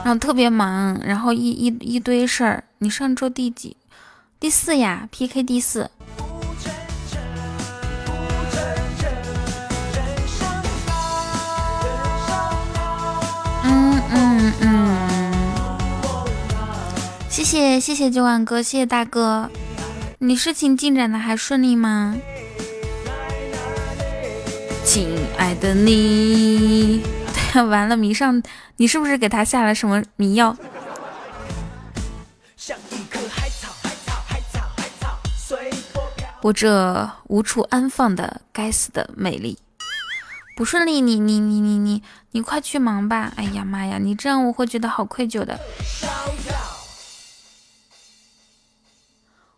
[0.05, 2.65] 然后特别忙，然后一一一堆事儿。
[2.79, 3.79] 你上周第几？
[4.39, 5.91] 第四呀，PK 第四。
[13.65, 14.90] 嗯嗯嗯。
[17.51, 19.51] 谢谢谢九万哥，谢谢大哥，
[20.19, 22.17] 你事情进展的还顺利吗？
[24.85, 27.03] 亲爱的你，
[27.69, 28.41] 完了迷上
[28.77, 30.57] 你是不是给他下了什么迷药？
[36.43, 39.59] 我这无处安放的该死的美丽，
[40.55, 43.33] 不顺利，你你你你你你快去忙吧！
[43.35, 45.59] 哎呀妈呀，你这样我会觉得好愧疚的。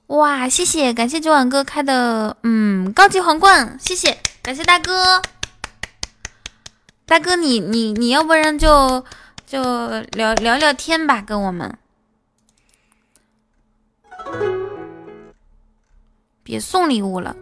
[0.09, 5.23] 哇，谢谢，感谢九晚哥开的嗯高级皇冠，谢谢，感谢大哥。
[7.07, 9.05] 大哥，你你你要不然就
[9.47, 9.63] 就
[10.13, 11.79] 聊聊聊天吧，跟我们。
[16.43, 17.35] 别送礼物了。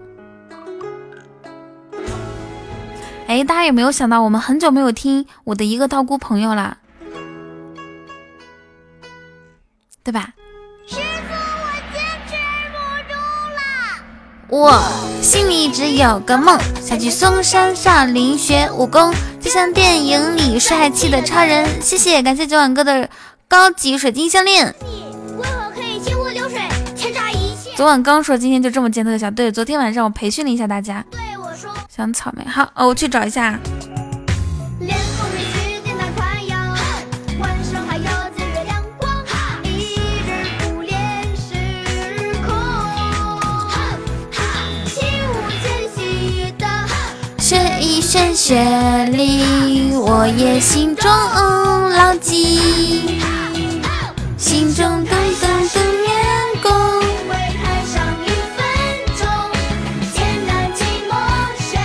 [3.27, 6.78] 哎，大家有没有想到，我们很久没有听我的一个道姑朋友了，
[10.03, 10.35] 对吧？
[10.87, 11.40] 师傅，
[14.51, 14.83] 我
[15.23, 21.65] 心里一直有个梦，想去嵩山少林学武功，就像电影里帅气的超人。
[21.81, 23.09] 谢谢，感谢九晚哥的
[23.47, 24.75] 高级水晶项链。
[27.77, 31.03] 昨晚刚说今天就这么见特效，对，昨天晚上我培训了一下大家。
[31.11, 33.59] 对我说，想草莓，好，哦，我去找一下。
[48.11, 48.57] 声雪
[49.12, 53.20] 里，我也心中牢记，
[54.37, 54.85] 心中
[56.61, 56.73] 功。
[57.28, 57.37] 为
[57.87, 58.59] 上一分
[59.16, 59.23] 钟，
[60.74, 61.15] 寂寞
[61.61, 61.78] 谁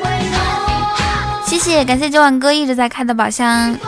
[0.00, 1.44] 会懂？
[1.44, 3.78] 谢谢，感谢九晚哥一直在开的宝箱。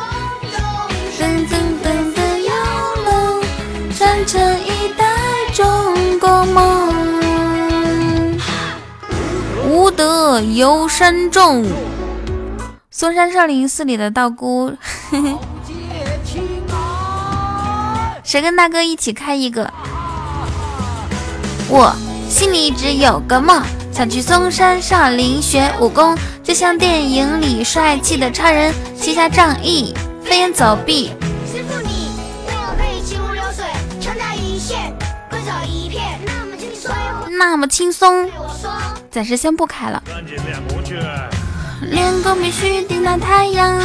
[3.96, 5.06] 传承一代
[5.54, 7.17] 中国梦。
[9.98, 11.66] 无德有山重，
[12.88, 14.72] 嵩山少林寺里的道姑，
[18.22, 19.68] 谁跟大哥一起开一个？
[21.68, 21.92] 我
[22.30, 23.60] 心里一直有个梦，
[23.92, 26.16] 想去嵩山少林学武功。
[26.44, 29.92] 就像电影里帅气的超人，卸下仗义，
[30.22, 31.10] 飞檐走壁。
[31.44, 32.12] 师傅，你
[32.46, 33.64] 为我可以清如流水，
[34.40, 34.96] 一线，
[35.66, 36.94] 一片，那么轻松，
[37.36, 38.30] 那么轻松。
[39.10, 40.02] 暂时先不开了。
[41.80, 43.76] 练功必须顶到太阳，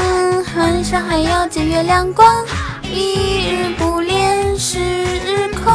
[0.57, 2.45] 晚上还要见月亮光，
[2.91, 5.73] 一日不练十日空。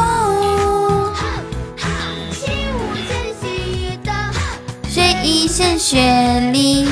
[4.89, 6.89] 血一鲜血里，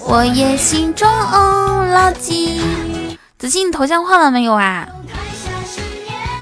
[0.00, 2.60] 我也心中牢记。
[3.38, 4.86] 子欣，你头像换了没有啊？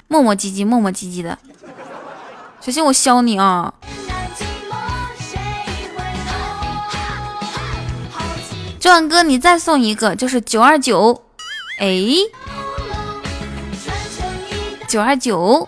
[0.08, 1.38] 磨磨唧唧，磨磨唧唧的，
[2.60, 3.72] 小心我削你啊！
[8.84, 11.22] 九万哥，你再送一个，就是九二九。
[11.78, 11.88] 哎，
[14.86, 15.66] 九二九。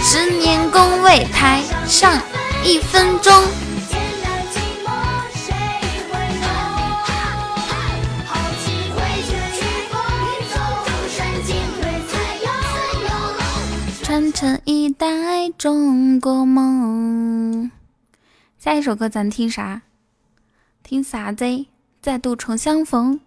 [0.00, 2.22] 十年功位台上
[2.62, 3.42] 一分钟。
[14.04, 17.72] 传承一代中国梦。
[18.58, 19.82] 下一首歌咱听啥？
[20.82, 21.44] 听啥子？
[22.02, 23.20] 再度重相逢。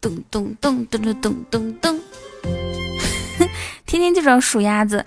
[0.00, 2.00] 咚咚咚咚咚咚咚咚。
[3.84, 5.04] 天天就知道数鸭子。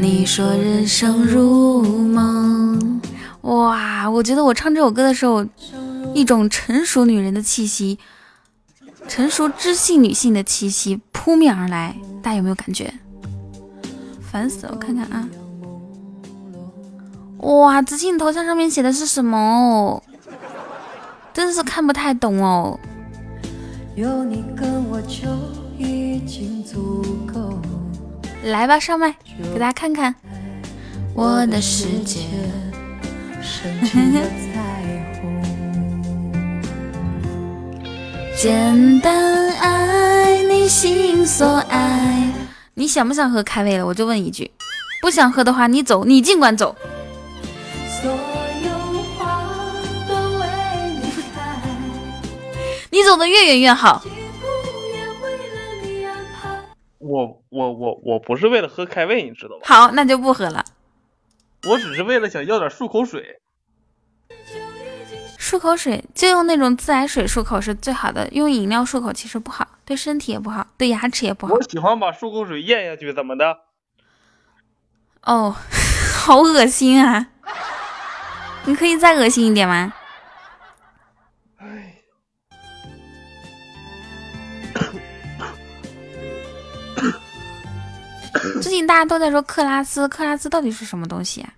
[0.00, 3.00] 你说人生如梦，
[3.42, 4.08] 哇！
[4.10, 5.44] 我觉得我唱这首歌的时候，
[6.14, 7.98] 一种成熟女人的气息，
[9.08, 12.92] 成熟知性女性的气息扑面而来，大家有没有感觉？
[14.20, 14.72] 烦死了！
[14.74, 15.28] 我看看啊，
[17.38, 20.02] 哇，子欣头像上面写的是什么哦？
[21.32, 22.78] 真是看不太懂哦。
[28.44, 29.14] 来吧，上麦
[29.52, 30.14] 给大家看看
[31.14, 32.20] 我的世界。
[38.36, 42.30] 简单爱你心所爱。
[42.74, 43.86] 你想不想喝开胃了？
[43.86, 44.50] 我就问一句，
[45.00, 46.76] 不想喝的话，你走，你尽管走。
[52.90, 54.04] 你 你走的越远越好。
[57.06, 59.62] 我我我我不是为了喝开胃，你知道吗？
[59.64, 60.64] 好，那就不喝了。
[61.68, 63.40] 我只是为了想要点漱口水。
[65.38, 71.54] 漱口水就用那种自来水漱口是最好的，用饮料漱口其实不好，对身体也不好，对牙齿也不好。
[71.54, 73.58] 我喜欢把漱口水咽下去，怎么的？
[75.22, 75.54] 哦，
[76.18, 77.28] 好恶心啊！
[78.64, 79.92] 你可以再恶心一点吗？
[88.62, 91.54] 最近大家都在说克拉斯，克拉斯到底是什么东西啊？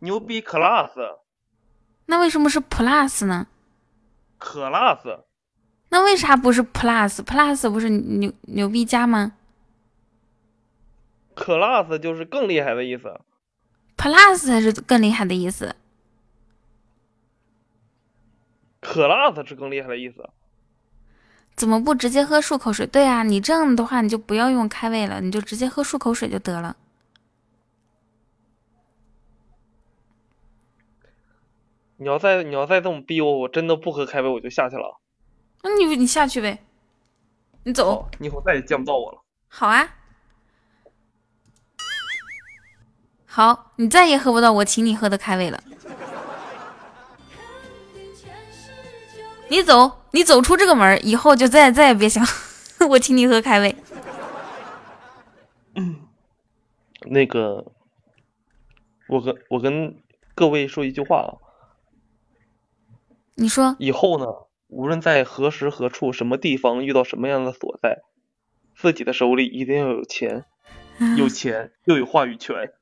[0.00, 0.90] 牛逼 class，
[2.06, 3.46] 那为什么是 plus 呢？
[4.38, 5.20] 可 class，
[5.88, 9.32] 那为啥不是 plus？plus 不是牛牛逼加吗
[11.34, 13.20] ？class 就是更厉害的意思。
[13.96, 15.74] plus 才是更厉害的意思。
[18.82, 20.28] class 是更厉害的意思。
[21.56, 22.86] 怎么不直接喝漱口水？
[22.86, 26.76] 对啊，你这样的话，你就不要用开胃了，你就直接喝漱口水就得了。
[31.96, 35.00] 你要再你要再这么逼我，我真的不喝开胃，我就下去了。
[35.62, 36.62] 那你你下去呗，
[37.64, 39.22] 你走，你以后再也见不到我了。
[39.48, 39.88] 好啊，
[43.24, 45.58] 好，你再也喝不到我请你喝的开胃了。
[49.48, 52.26] 你走，你走出这个门，以后就再再也别想
[52.90, 53.76] 我请你喝开胃。
[55.74, 56.00] 嗯，
[57.02, 57.72] 那个，
[59.08, 59.96] 我跟我跟
[60.34, 61.30] 各位说一句话啊。
[63.36, 63.76] 你说。
[63.78, 64.26] 以后呢，
[64.68, 67.98] 无论在何时何处、什么地方遇到什么样的所在，
[68.74, 70.44] 自己的手里一定要有钱，
[71.16, 72.72] 有钱又有话语权。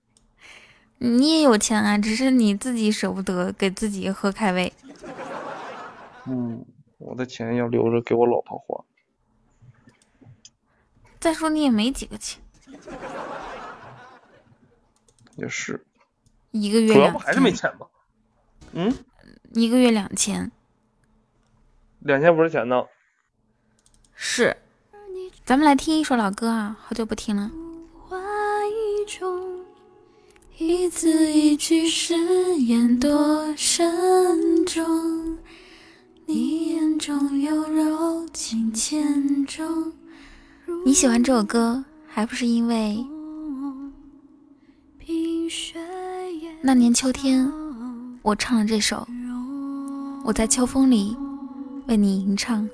[0.98, 4.72] 你也有钱啊，只是你自己舍不得给自己喝开胃。
[6.26, 6.64] 嗯，
[6.98, 8.84] 我的钱要留着给我老婆花。
[11.20, 12.42] 再说你也没几个钱，
[15.36, 15.84] 也是，
[16.50, 17.86] 一个月主要不还是没钱吗？
[18.72, 18.94] 嗯，
[19.52, 20.50] 一个月两千，
[22.00, 22.84] 两千不是钱呢。
[24.14, 24.56] 是，
[25.44, 27.50] 咱们来听一首老歌啊，好久不听了。
[30.56, 32.14] 一字一句誓
[32.60, 33.90] 言多慎
[40.86, 43.02] 你喜欢这首歌，还不是因为
[46.60, 47.50] 那年秋天，
[48.20, 49.08] 我唱了这首，
[50.26, 51.16] 我在秋风里
[51.86, 52.68] 为你吟唱。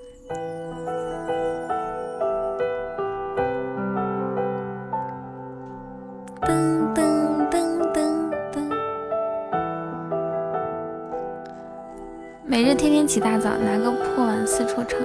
[12.44, 14.98] 每日天天起大早，拿个破碗四处唱。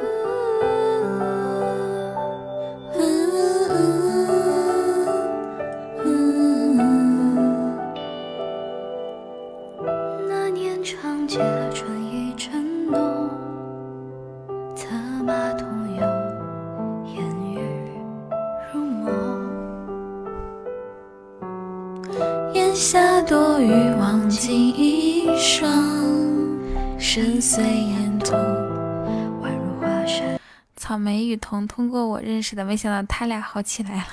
[32.25, 34.05] 认识的，没想到他俩好起来了。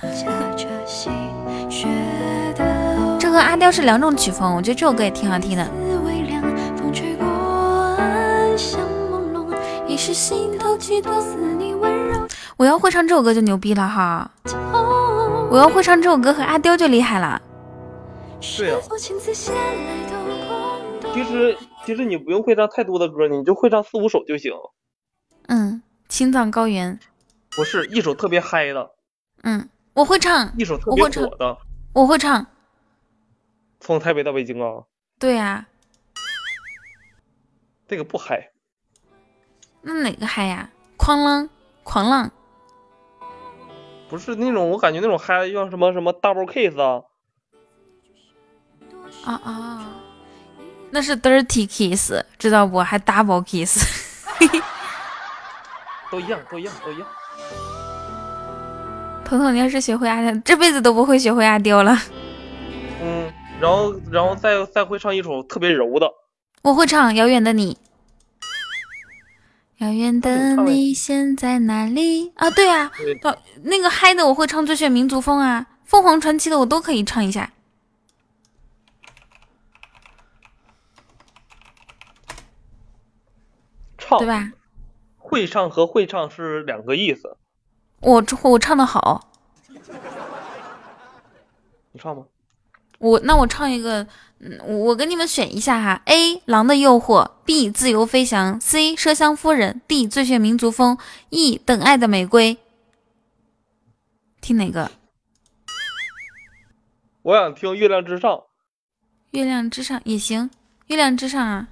[3.18, 5.66] 这和阿刁是两种曲风，我觉得这首歌也挺好听的。
[12.58, 14.30] 我要会唱这首歌就牛逼了哈！
[15.50, 17.40] 我要会唱这首歌和阿刁就厉害了。
[18.58, 18.76] 对呀。
[21.14, 21.56] 其实。
[21.84, 24.52] 其实你不用会唱太多的歌，你就会唱四五首就行。
[25.48, 26.96] 嗯，青藏高原
[27.54, 28.90] 不是一首特别嗨的。
[29.42, 31.58] 嗯，我会唱一首特别火的。
[31.92, 32.46] 我会唱。
[33.80, 34.84] 从台北到北京啊？
[35.18, 35.66] 对呀。
[37.86, 38.50] 这个不嗨。
[39.82, 40.70] 那哪个嗨呀？
[40.96, 41.50] 狂浪，
[41.82, 42.30] 狂浪。
[44.08, 47.02] 不是那种，我感觉那种嗨像什么什么 double kiss 啊。
[49.24, 49.88] 啊啊。
[50.90, 52.78] 那是 dirty kiss，知道不？
[52.80, 53.84] 还 double kiss，
[56.10, 57.08] 都一样，都一样，都一样。
[59.32, 61.96] 彤彤，你要是学会阿刁，这辈子都不会学会阿刁了。
[63.00, 66.06] 嗯，然后，然后再再会唱一首特别柔的。
[66.60, 67.74] 我会唱《遥远的你》。
[69.78, 72.30] 遥远的你现在哪里？
[72.36, 72.92] 啊，对啊，
[73.62, 77.50] 那个嗨的我会唱《最炫民族风》啊，《凤凰传奇》的我都可以唱一下。
[84.18, 84.52] 对吧？
[85.16, 87.38] 会唱和会唱是两个意思。
[88.02, 89.28] 我我唱的好，
[91.92, 92.24] 你唱吗？
[92.98, 94.06] 我那我唱一个，
[94.40, 96.42] 嗯，我给你们选一下哈：A.
[96.46, 97.70] 狼的诱惑，B.
[97.70, 98.94] 自由飞翔，C.
[98.96, 100.06] 麝香夫人，D.
[100.08, 100.98] 最炫民族风
[101.30, 101.58] ，E.
[101.64, 102.58] 等爱的玫瑰。
[104.40, 104.90] 听哪个？
[107.22, 108.32] 我想听《月亮之上》。
[109.30, 110.50] 月亮之上也行，
[110.88, 111.68] 月亮之上啊。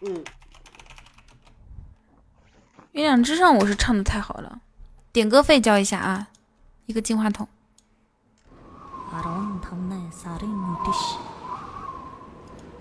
[0.00, 0.24] 嗯。
[2.92, 4.60] 月亮之上，我是唱的太好了。
[5.12, 6.28] 点歌费交一下啊，
[6.86, 7.46] 一个金话筒。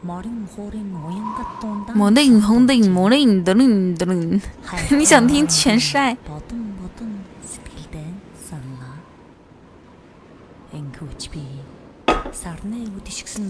[0.02, 0.22] 魔
[2.10, 4.42] 令红令魔令的令的令，
[4.98, 6.18] 你想听全帅？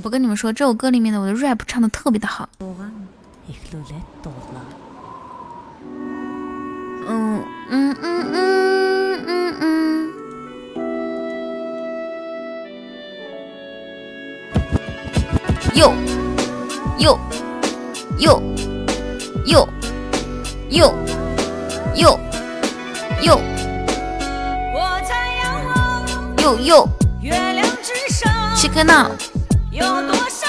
[0.04, 2.50] 我跟你们说，这首歌里面的我的 rap 唱的特别的好。
[2.60, 2.76] 嗯
[7.08, 8.71] 嗯嗯嗯嗯嗯。
[9.28, 10.14] 嗯嗯
[15.74, 15.94] 右
[16.98, 17.20] 右
[18.18, 18.42] 右
[19.46, 19.68] 右
[20.70, 20.94] 右
[21.96, 22.20] 右
[23.22, 23.40] 右
[24.74, 26.36] 我在仰望
[27.22, 28.30] 月亮之上
[29.72, 30.41] 有多少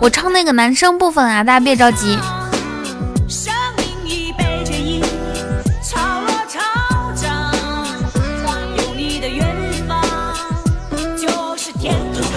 [0.00, 2.18] 我唱那个男生部分啊，大家别着急。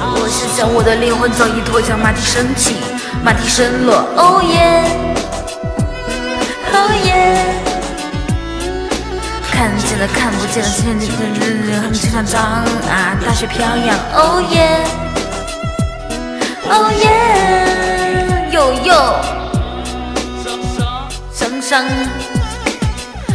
[0.01, 2.75] 我是想我的灵魂早已脱缰，马蹄升起，
[3.23, 3.95] 马蹄声落。
[4.15, 4.83] 哦耶，
[6.73, 6.75] 哦
[7.05, 7.53] 耶，
[9.51, 12.41] 看见了看不见的，千里的日日很经常涨
[12.89, 13.97] 啊，大雪飘扬。
[14.13, 15.18] 哦耶。
[16.71, 18.93] 哦耶，哟哟，
[21.33, 21.89] 声声，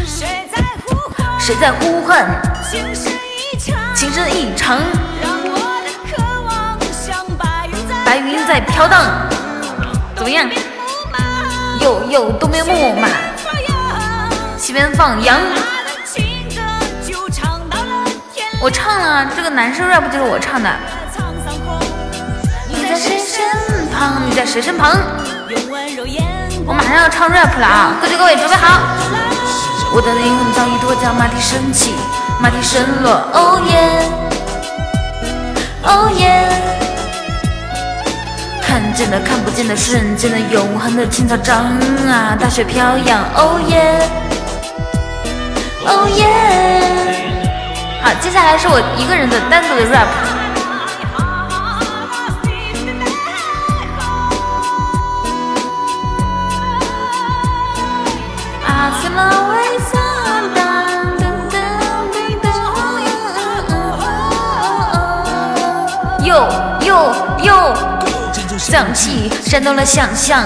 [0.06, 1.40] 谁在呼唤？
[1.40, 2.24] 谁在呼唤？
[2.70, 4.78] 情深意长，情深意长，
[5.20, 9.04] 让我的渴望像白云在白云在飘荡。
[10.14, 10.48] 怎么样？
[11.80, 13.08] 呦呦，东边牧马，
[14.56, 15.36] 西边放羊。
[18.60, 20.70] 我唱了，这个男生 rap 就是我唱的。
[24.26, 24.92] 你在谁身旁？
[26.66, 27.96] 我马上要唱 rap 了啊！
[28.00, 28.80] 各就各位，准备好。
[29.92, 31.94] 我的灵魂早已脱缰，马蹄声起，
[32.40, 33.12] 马蹄声落。
[33.32, 34.02] 哦耶，
[35.82, 36.48] 哦耶。
[38.62, 41.66] 看见的看不见的瞬间的永恒的青草长
[42.08, 43.22] 啊，大雪飘扬。
[43.34, 44.08] 哦耶，
[45.86, 46.26] 哦耶。
[48.02, 50.08] 好，接下来是我一个人的单独的 rap。
[68.74, 70.42] 响起，煽动了想象。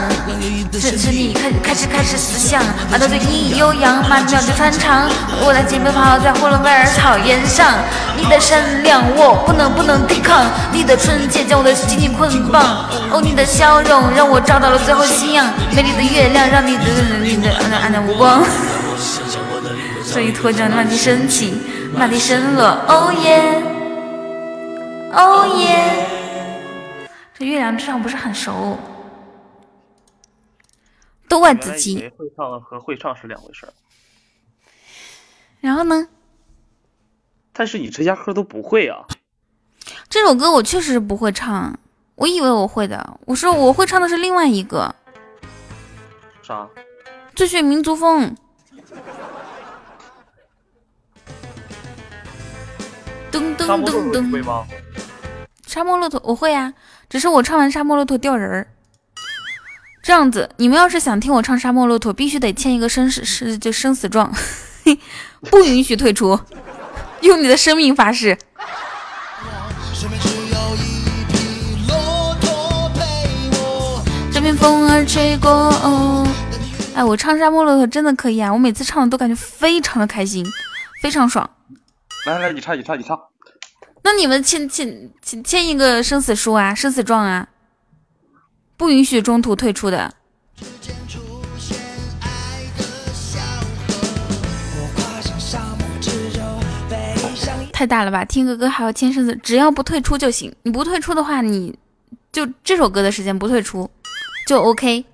[0.71, 5.09] 只是你开开始开始思想，马头对你悠扬，马秒就穿肠。
[5.41, 7.73] 我的金奔跑在呼伦贝尔草原上，
[8.19, 12.85] 你的善良我不能不能抵抗，你的纯洁将我的紧紧捆绑。
[13.11, 16.85] 哦，你的笑容让我找到了最后信仰，美丽的月亮让你的
[17.23, 17.51] 你的
[17.81, 18.43] 暗淡无光。
[20.05, 21.63] 所以脱缰，马蹄升起，
[21.97, 22.67] 马蹄声落。
[22.89, 23.63] 哦耶。
[25.15, 26.18] 哦耶！
[27.39, 28.77] 这月亮之上不是很熟，
[31.29, 32.11] 都怪自己。
[32.19, 33.73] 会唱和会唱是两回事儿。
[35.61, 36.09] 然后呢？
[37.53, 39.07] 但是你这压根都不会啊！
[40.09, 41.79] 这首歌我确实不会唱，
[42.17, 43.21] 我以为我会的。
[43.25, 44.93] 我说我会唱的是另外一个。
[46.43, 46.69] 啥？
[47.37, 48.35] 最炫民族风。
[53.31, 54.33] 噔噔噔噔。
[54.33, 54.67] 会吗？
[55.65, 56.75] 沙漠骆驼我会呀，
[57.09, 58.69] 只是我唱完沙漠骆驼掉人儿。
[60.03, 64.33] 这样子，你们要是想听我唱沙漠骆驼，必须得签一个生死是就生死状，
[65.51, 66.39] 不允许退出，
[67.21, 68.37] 用你的生命发誓。
[74.33, 75.75] 这边风儿吹过，
[76.95, 80.47] 哎，我唱沙漠骆驼真的可以啊，我每次唱的都感觉非常的开心，
[81.03, 81.49] 非常爽。
[82.27, 83.19] 来来，你唱，你唱，你唱。
[84.03, 87.49] 那你们签签签签一个生死书啊，生死状啊，
[88.77, 90.15] 不允许中途退出的。
[97.73, 98.25] 太大了吧？
[98.25, 100.53] 听个歌还要签生死，只要不退出就行。
[100.65, 101.79] 你不退出的话，你
[102.33, 103.89] 就这首歌的时间不退出
[104.49, 105.05] 就 OK。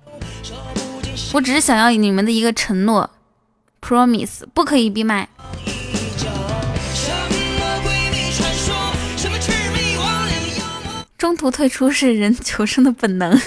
[1.33, 3.09] 我只是想要你们的一个承诺
[3.81, 5.29] ，promise，不可以闭麦。
[11.17, 13.39] 中途退出是人求生的本能。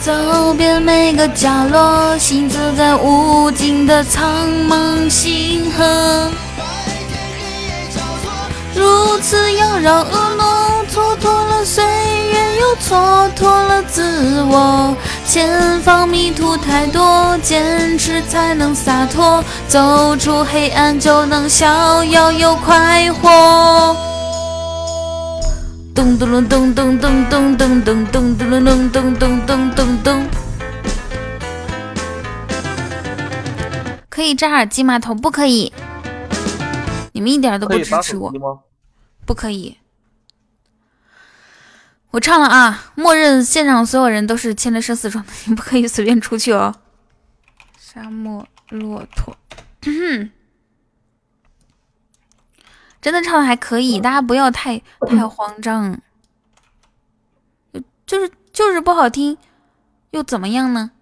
[0.00, 6.30] 走遍每个角落，行走在无尽的苍茫星河。
[8.76, 14.96] 如此妖娆婀娜，蹉跎了岁月，又蹉跎了自我。
[15.26, 19.42] 前方迷途太多，坚持才能洒脱。
[19.66, 23.94] 走出黑暗，就能逍遥又快活。
[25.92, 30.26] 咚咚隆咚咚咚咚咚咚咚咚隆咚咚咚咚咚。
[34.08, 34.98] 可以扎耳机吗？
[35.00, 35.72] 头不可以。
[37.12, 38.32] 你们一点都不支持我。
[39.26, 39.76] 不可以。
[42.16, 42.92] 我唱了啊！
[42.94, 46.74] 默认现场所有人都是牵着生死状的，你不可以随便出去哦。
[47.78, 49.36] 沙漠骆驼。
[53.02, 56.00] 真的唱的还可以，大家不要太太 慌张。
[58.06, 59.36] 就是就是不好听，
[60.12, 60.92] 又怎么样呢？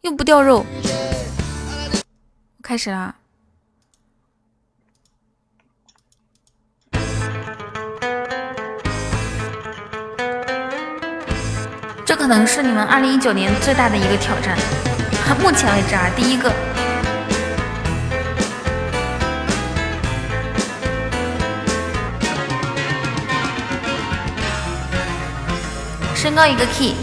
[0.00, 0.66] 又不掉肉。
[2.60, 3.14] 开始啦！
[12.36, 14.56] 能是你们二零一九年最大的一个挑战，
[15.42, 16.52] 目前为止啊，第一个。
[26.14, 26.94] 身高一个 key，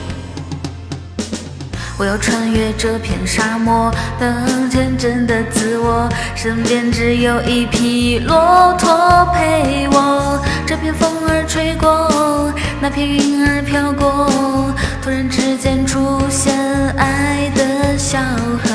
[2.00, 6.08] 我要穿越这片沙漠，等真的自我。
[6.36, 10.40] 身边只有一匹骆驼陪我。
[10.66, 14.30] 这片风儿吹过，那片云儿飘过，
[15.02, 16.56] 突然之间出现
[16.98, 18.70] 爱的小河。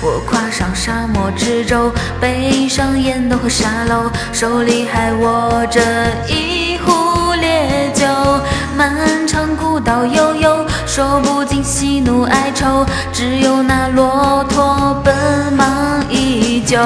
[0.00, 5.80] 我跨上沙漠之舟，背上烟斗和沙漏，手里还握着
[6.26, 8.06] 一壶烈酒。
[8.76, 10.55] 漫长古道悠悠，
[10.96, 15.14] 说不尽喜怒哀愁，只有那骆驼奔
[15.52, 16.78] 忙依旧。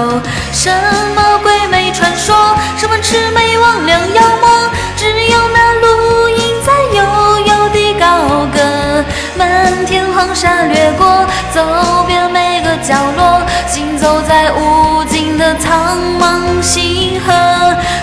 [0.52, 0.68] 什
[1.14, 2.34] 么鬼魅传说，
[2.76, 9.04] 什么魑魅魍魉妖魔，只有那鹿影在悠悠地高歌。
[9.38, 11.24] 漫天黄沙掠过，
[11.54, 17.32] 走遍每个角落，行走在无尽的苍茫星河。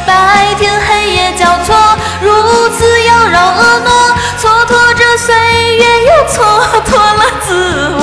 [0.06, 1.76] 白天黑夜交错，
[5.80, 6.36] 也，又蹉
[6.86, 7.48] 跎了自
[7.94, 8.02] 我。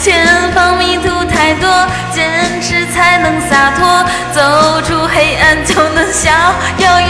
[0.00, 1.68] 前方迷途太多，
[2.12, 6.30] 坚持才能洒脱，走出黑暗就能逍
[6.78, 7.00] 遥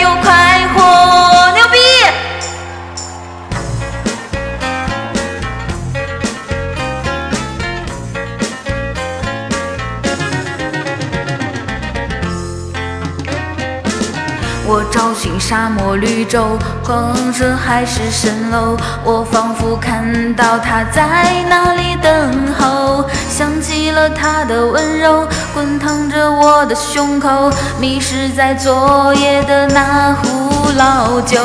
[14.75, 18.77] 我找寻沙漠绿洲，光顺还是蜃楼？
[19.05, 27.53] 我仿佛看到他在那里等候，想起了他的温柔，滚烫着我的胸口。
[27.79, 31.39] 迷失在昨夜的那壶老酒，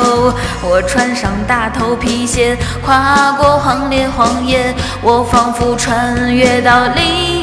[0.60, 7.39] 我穿上大头皮鞋，跨过荒烈荒野，我仿佛穿越到另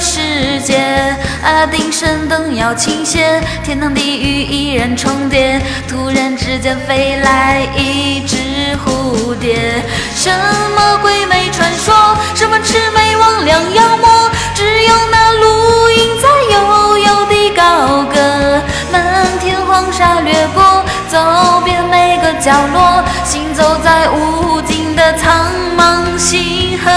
[0.00, 1.16] 世界。
[1.42, 5.60] 阿丁神灯要倾斜，天堂地狱依然重叠。
[5.88, 8.36] 突然之间飞来一只
[8.84, 9.82] 蝴蝶，
[10.14, 10.30] 什
[10.76, 11.94] 么鬼魅传说，
[12.34, 18.60] 什么魑魅魍魉妖魔，只有那鹿鹰在悠悠地高歌。
[18.92, 25.46] 漫天黄沙掠过，走遍每个角落，行走在无尽的苍
[25.76, 26.90] 茫星河。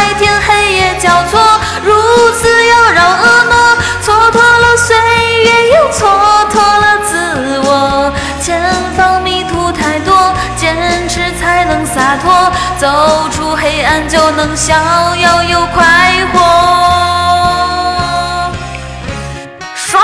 [0.00, 1.38] 白天黑夜交错，
[1.84, 1.92] 如
[2.32, 4.96] 此妖娆婀娜，蹉跎了岁
[5.44, 6.00] 月，又蹉
[6.48, 7.12] 跎了自
[7.58, 8.10] 我。
[8.40, 14.74] 前方迷途太多，坚持才能洒脱，走出黑暗就能逍
[15.16, 16.40] 遥又快活。
[19.74, 20.02] 爽！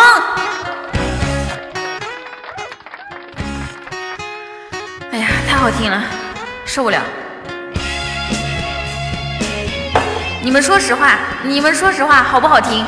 [5.10, 6.02] 哎呀，太好听了，
[6.66, 7.01] 受不了。
[10.47, 12.86] 你们说实话，你们说实话，好不好听？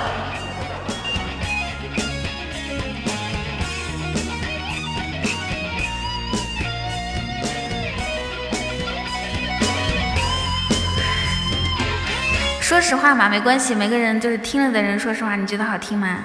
[12.60, 16.16] 说实话嘛，没关系，每个人就是听了的人，说实话，你觉得好听吗？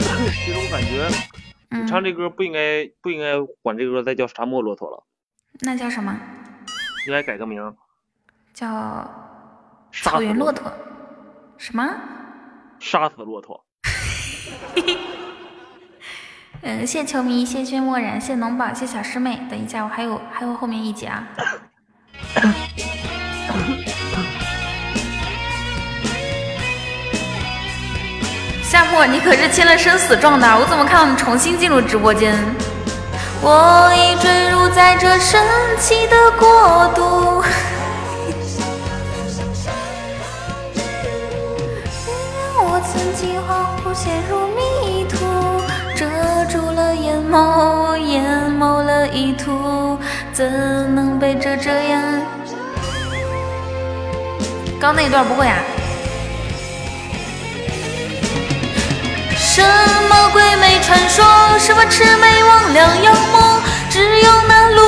[0.00, 1.08] 其实我感觉，
[1.68, 5.04] 你唱这歌不应该不应该管这歌再叫沙漠骆驼了，
[5.60, 6.12] 那叫什么？
[7.06, 7.72] 应该改个名，
[8.52, 9.08] 叫
[10.02, 10.72] 草原骆驼。
[11.56, 11.88] 什么？
[12.80, 13.64] 杀死骆驼。
[16.62, 19.40] 嗯， 谢球迷，谢轩漠然，谢农宝，谢小师妹。
[19.48, 21.26] 等一下，我还有还有后面一节啊。
[28.62, 32.36] 夏沫，你可是签了生死状的，我怎么看到你重新进入直播间？
[33.40, 35.40] 我已坠入在这神
[35.78, 37.44] 奇的国度。
[42.92, 45.16] 曾经恍惚陷入迷途，
[45.96, 46.04] 遮
[46.50, 48.22] 住了眼眸，眼
[48.58, 49.98] 眸了意图，
[50.32, 50.44] 怎
[50.94, 52.22] 能被遮遮掩？
[54.80, 55.58] 刚那一段不会啊？
[59.36, 59.62] 什
[60.08, 61.24] 么鬼魅传说？
[61.58, 63.60] 什么魑魅魍魉妖魔？
[63.88, 64.80] 只有那绿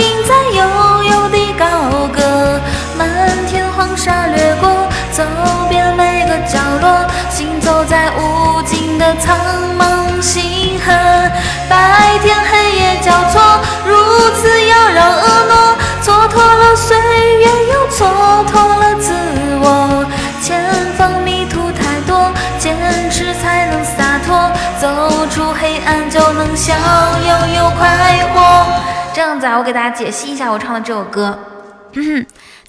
[0.00, 2.60] 荫在悠悠地高歌，
[2.96, 5.24] 漫天黄沙掠过，走
[5.68, 7.04] 遍每个角落，
[7.62, 9.38] 走在无尽的苍
[9.78, 10.92] 茫星河。
[11.70, 13.40] 白天黑夜交错，
[13.86, 13.94] 如
[14.36, 15.54] 此妖娆婀娜，
[16.02, 16.98] 蹉跎了岁
[17.38, 18.04] 月，又蹉
[18.46, 19.14] 跎了自
[19.62, 20.04] 我。
[20.42, 20.62] 前
[20.98, 22.76] 方迷途太多，坚
[23.10, 26.74] 持才能洒脱，走出黑暗就能笑，
[27.26, 28.66] 拥有快活。
[29.14, 31.38] 这样子啊，我给大家解析一下我唱的这首歌。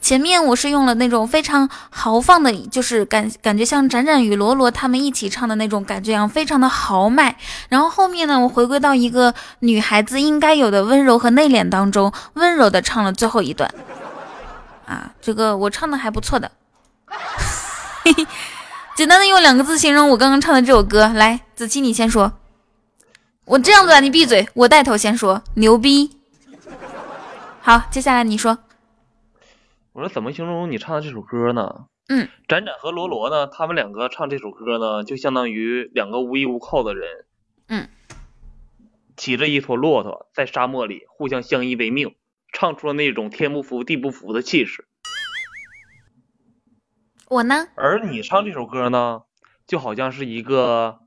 [0.03, 7.37] 前面我是用了那种非常豪放的，就是感感觉像展展与罗罗他们一起唱的那种感觉一样，非常的豪迈。
[7.69, 13.73] 然后后面呢，我回归到一个女孩子应该有的温柔和内敛当中，温柔的唱了最后一段。
[14.85, 16.51] 啊，这个我唱的还不错的。
[18.97, 22.33] 简单的用两个字形容我刚刚唱的这首歌，来，子期你先说。
[23.45, 26.17] 我这样子啊，你闭嘴，我带头先说，牛逼。
[27.61, 28.57] 好，接下来你说。
[29.93, 31.85] 我说怎么形容你唱的这首歌呢？
[32.07, 37.25] 嗯，展展和罗罗呢，他们两个唱这首歌呢，就相当于两个无依无靠的人。
[37.67, 37.87] 嗯，
[39.15, 42.15] 骑着一坨骆驼在沙漠里互相相依为命，
[42.51, 44.87] 唱出了那种天不服地不服的气势。
[47.29, 47.67] 我呢？
[47.75, 49.21] 而你唱这首歌呢，
[49.67, 51.01] 就好像是一个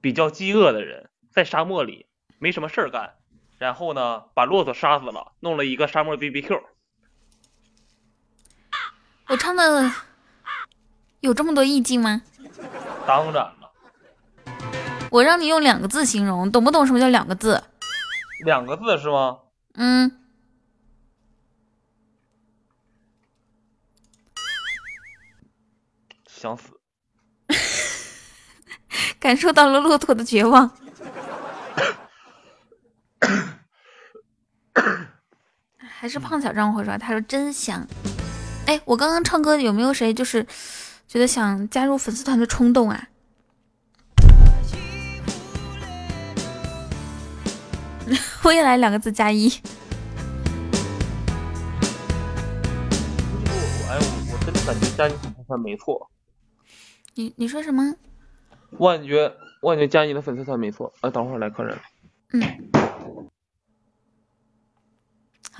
[0.00, 2.06] 比较饥饿的人，在沙漠里
[2.38, 3.14] 没什么事儿干，
[3.58, 6.62] 然后呢，把骆驼杀死了，弄了一个沙漠 BBQ。
[9.30, 9.92] 我唱的
[11.20, 12.20] 有这么多意境吗？
[13.06, 13.70] 当然了。
[15.08, 17.62] 我让你用两个字形容，懂不懂什么叫两个字？
[18.44, 19.38] 两个字是吗？
[19.74, 20.18] 嗯。
[26.26, 26.80] 想死。
[29.20, 30.70] 感受到了骆驼的绝望。
[35.78, 37.86] 还是胖小张会说，他说真香。
[38.70, 40.46] 哎，我刚刚唱歌有没有谁就是
[41.08, 43.08] 觉得想加入粉丝团的冲动啊？
[48.44, 49.48] 我也来两个字加一。
[53.88, 53.98] 哎，
[54.30, 56.08] 我真的感觉加你粉丝团没错。
[57.16, 57.96] 你你说什么？
[58.78, 60.92] 我感觉我感觉加你的粉丝团没错。
[61.00, 61.76] 哎，等会儿来客人。
[62.34, 62.40] 嗯。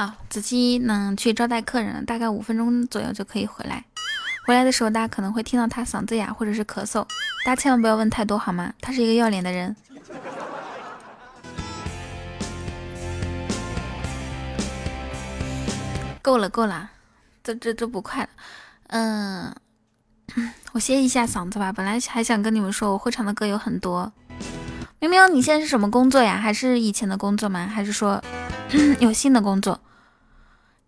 [0.00, 3.84] 好，子期呢去招待客人了，大概五分钟左右就可以回来。
[4.46, 7.06] 回来的时候，大家可能会听到他嗓子哑或者是咳嗽，
[7.44, 8.72] 大家千万不要问太多好吗？
[8.80, 9.76] 他是一个要脸的人。
[16.22, 16.88] 够了够了，
[17.44, 18.28] 这这这不快了。
[18.86, 19.54] 嗯，
[20.72, 21.70] 我歇一下嗓子吧。
[21.70, 24.10] 本来还想跟你们说，我会唱的歌有很多。
[24.98, 26.38] 明明你现在是什么工作呀？
[26.38, 27.66] 还是以前的工作吗？
[27.66, 28.24] 还是说
[28.98, 29.78] 有新的工作？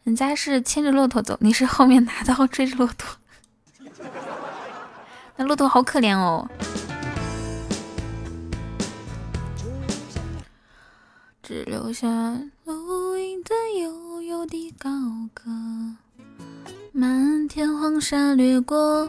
[0.04, 3.16] 人家是牵着骆驼走，你是后面拿刀追着骆驼，
[5.36, 6.48] 那骆驼好可怜哦。
[11.40, 12.08] 只留下
[12.64, 14.90] 录音的悠悠的高
[15.32, 15.50] 歌，
[16.92, 19.08] 漫天黄沙掠过。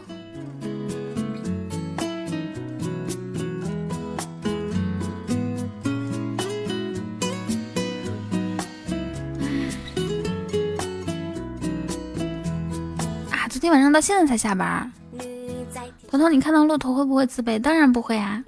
[13.64, 14.92] 天晚上到现在才下班，
[16.10, 17.58] 彤彤，你看到骆驼会不会自卑？
[17.58, 18.44] 当然不会啊！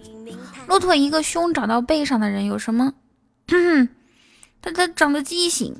[0.66, 2.92] 骆驼一个胸长到背上的人有什么？
[4.60, 5.74] 他他长得畸形，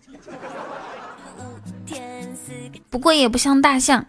[2.89, 4.07] 不过也不像大象。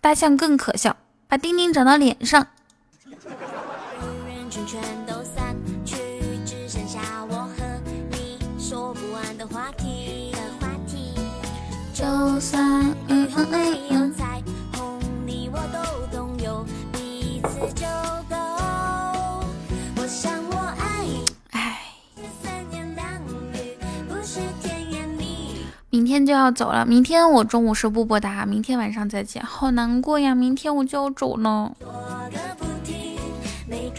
[0.00, 0.96] 大象更可笑，
[1.28, 2.46] 把丁丁长到脸上。
[11.92, 13.85] 就算嗯嗯嗯。
[25.96, 30.34] 明天就要走了，明天我中午是不播的，明天晚上再见，好难过呀！
[30.34, 31.72] 明天我就要走了。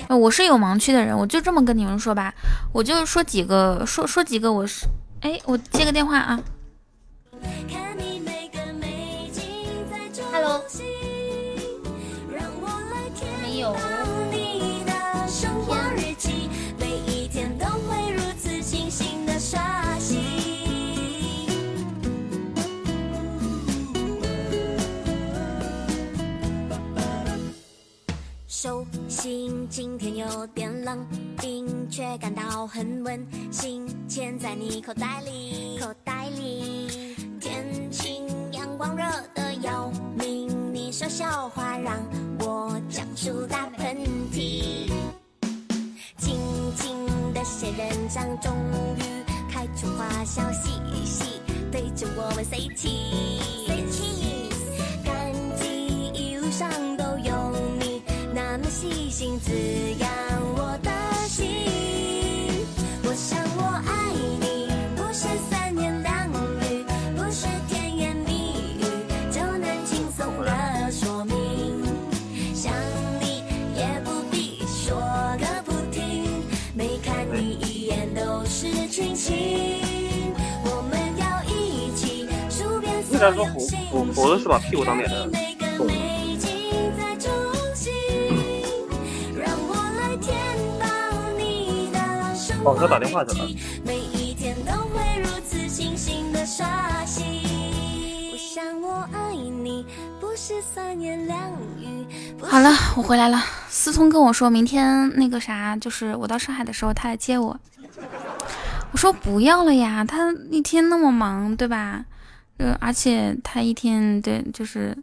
[0.07, 2.31] 我是有盲区的人，我就这么跟你们说吧，
[2.71, 4.85] 我就说几个，说说几个，我是，
[5.21, 6.39] 哎，我接个电话啊。
[29.27, 31.05] 心今天有点冷，
[31.41, 37.13] 冰却感到很温馨，钱在你口袋里，口袋里。
[37.37, 39.03] 天晴，阳光热
[39.35, 42.01] 得要命，你说笑话让
[42.39, 43.97] 我讲出大喷
[44.31, 44.89] 嚏。
[46.17, 46.39] 轻
[46.77, 48.55] 轻的仙人掌终
[48.95, 49.01] 于
[49.51, 50.69] 开出花，笑嘻
[51.03, 54.46] 嘻，对着我们 say cheese，
[58.79, 59.51] 细心滋
[59.97, 60.07] 养
[60.55, 60.91] 我的
[61.27, 61.47] 心，
[63.03, 66.85] 我想我爱你，不是三言两语，
[67.15, 68.81] 不是甜言蜜语
[69.31, 71.83] 就能轻松的说明。
[72.53, 72.71] 想
[73.19, 73.41] 你
[73.75, 74.95] 也不必说
[75.39, 76.43] 个不停，
[76.75, 80.31] 每看你一眼都是群情。
[80.63, 85.27] 我们要一起数遍所有幸福，猴子是把屁股当脸的
[92.67, 93.47] 哦，他打电话去了。
[102.41, 103.41] 好了，我回来了。
[103.69, 107.57] 思聪跟我说明天那个啥，就是我到上海的时候，他来接我。
[108.91, 112.03] 我说不要了呀，他一天那么忙，对吧？
[112.57, 114.97] 呃，而且他一天对就是，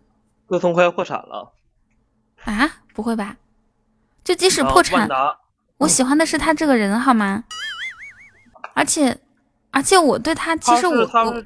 [0.51, 1.51] 思聪快要破产了。
[2.45, 2.71] 啊？
[2.93, 3.37] 不会吧？
[4.23, 5.09] 就即使破产。
[5.79, 7.45] 我喜欢的是他这个人，好吗？
[8.75, 9.19] 而且，
[9.71, 11.01] 而且我对他，其实我我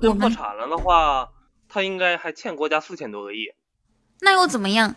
[0.08, 1.28] 我破产了的话，
[1.68, 3.46] 他应该还欠国家四千多个亿。
[4.20, 4.94] 那又怎么样？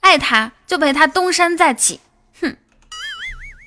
[0.00, 2.00] 爱他就陪他东山再起。
[2.40, 2.56] 哼！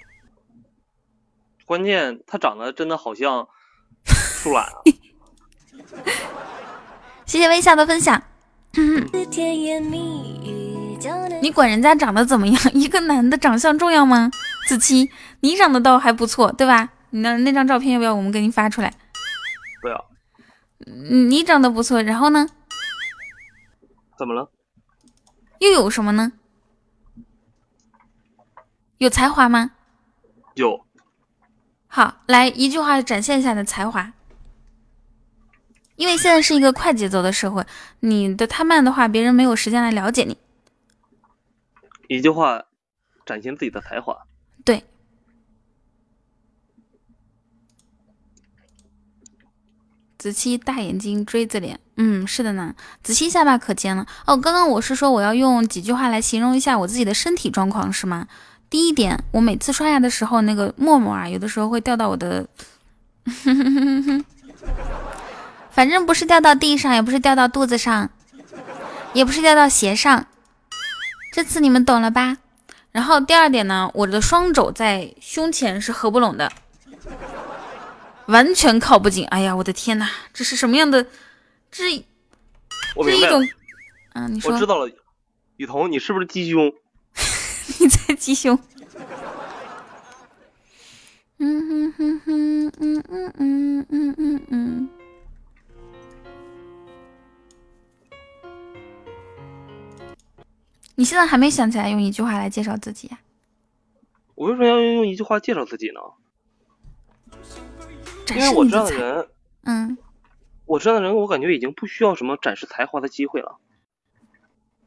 [1.66, 3.48] 关键他长得真的好像
[4.06, 4.82] 树懒啊！
[7.26, 8.22] 谢谢微笑的分享。
[11.42, 12.62] 你管人家长得怎么样？
[12.74, 14.32] 一个男的长相重要吗？
[14.68, 15.10] 子期，
[15.40, 16.90] 你长得倒还不错，对吧？
[17.12, 18.94] 你那那张照片要不要我们给你发出来？
[19.82, 20.06] 不要。
[21.30, 22.48] 你长得不错，然后呢？
[24.18, 24.52] 怎么了？
[25.60, 26.34] 又有什么呢？
[28.98, 29.72] 有才华吗？
[30.56, 30.86] 有。
[31.88, 34.14] 好，来一句话展现一下你的才华。
[35.96, 37.66] 因为现在是一个快节奏的社会，
[38.02, 40.38] 你的太慢的话，别人没有时间来了解你。
[42.08, 42.66] 一句话
[43.26, 44.16] 展现自己的才华。
[44.70, 44.84] 对。
[50.20, 52.76] 子期大眼睛锥子脸，嗯，是的呢。
[53.02, 54.06] 子期下巴可尖了。
[54.28, 58.28] 哦，刚刚我是说我要用几句话来形容一下我自己的身体状况，是吗？
[58.70, 62.48] 第一点，我每次刷牙的时候，那个沫沫啊，有的时候会掉到我的。
[65.72, 68.12] 反正不是掉到地上，也不是掉到肚子上，
[69.14, 70.28] 也不是掉到鞋上。
[71.34, 72.38] 这次你们懂了吧？
[73.00, 76.52] 然后第二点呢，我的双肘在胸前是合不拢的，
[78.26, 79.26] 完全靠不紧。
[79.28, 81.06] 哎呀，我的天哪，这是什么样的？
[81.72, 82.04] 这
[83.02, 83.48] 这一种……
[84.16, 84.52] 嗯，你说。
[84.52, 84.92] 我知道了，
[85.56, 86.74] 雨桐，你是不是鸡胸？
[87.80, 88.60] 你在鸡胸？
[91.38, 94.90] 嗯哼哼哼，嗯嗯嗯嗯嗯嗯。
[101.00, 103.18] 你现在还没想起来用一句话来介绍自己呀？
[104.36, 106.02] 我为什么要用一句话介绍自己呢？
[108.36, 109.28] 因为我这样的人，
[109.64, 109.98] 嗯，
[110.66, 113.60] 我这样的人，我感觉已经不需要什么展示才华的机会了。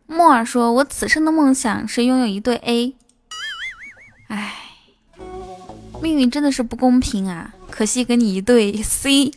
[0.04, 2.94] 莫尔说：“我此生的梦想是拥有一对 A。”
[4.28, 4.54] 唉，
[6.02, 7.54] 命运真的是不公平啊！
[7.70, 9.30] 可惜给你一对 C。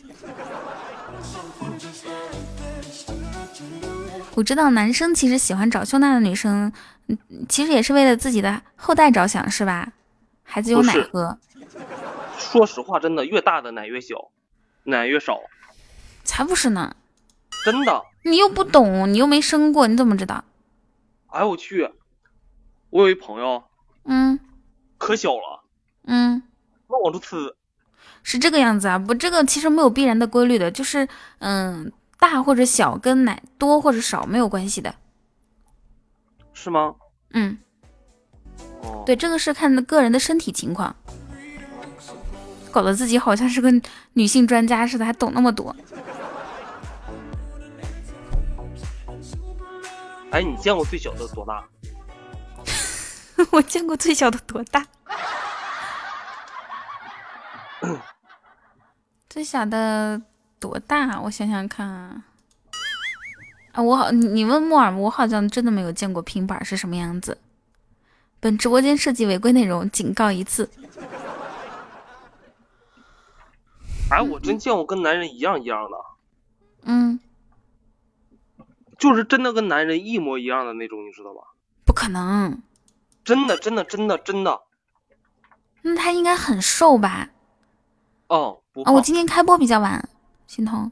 [4.36, 6.70] 我知道男生其实喜欢找胸大的女生，
[7.06, 7.16] 嗯，
[7.48, 9.94] 其实也是为了自己的后代着想，是吧？
[10.44, 11.38] 孩子有奶喝。
[12.36, 14.30] 说实话，真的，越大的奶越小，
[14.84, 15.40] 奶越少。
[16.22, 16.94] 才不是呢！
[17.64, 18.02] 真的。
[18.24, 20.44] 你又不懂，你又没生过，你怎么知道？
[21.28, 21.90] 哎我去！
[22.90, 23.64] 我有一朋友，
[24.04, 24.38] 嗯，
[24.98, 25.64] 可小了，
[26.04, 26.42] 嗯，
[26.88, 27.54] 那往出呲。
[28.22, 28.98] 是这个样子啊？
[28.98, 31.08] 不，这个其实没有必然的规律的，就是
[31.38, 34.94] 嗯，大或者小跟奶多或者少没有关系的。
[36.52, 36.94] 是吗？
[37.30, 37.58] 嗯。
[38.82, 39.02] 哦。
[39.06, 40.94] 对，这个是看个人的身体情况。
[42.70, 43.72] 搞得自己好像是个
[44.12, 45.74] 女性专家似的，还懂那么多。
[50.30, 51.64] 哎，你见过最小的多大？
[53.52, 54.86] 我见过最小的多大？
[59.30, 60.20] 最小的
[60.66, 61.20] 多大？
[61.20, 62.24] 我想想看啊。
[63.72, 67.38] 啊，我好，你问木耳，我好像真的没有见过平板是什么样子。
[68.40, 70.70] 本直播间涉及违规内容，警告一次。
[74.10, 75.96] 哎，我真见过跟男人一样一样的，
[76.84, 77.18] 嗯，
[78.98, 81.40] 就是真的跟男人一模一样的那种，你知道吧？
[81.84, 82.62] 不可能，
[83.24, 84.62] 真的真的真的真的。
[85.82, 87.30] 那他应该很瘦吧？
[88.28, 90.08] 哦，啊，我今天开播比较晚，
[90.46, 90.90] 心疼。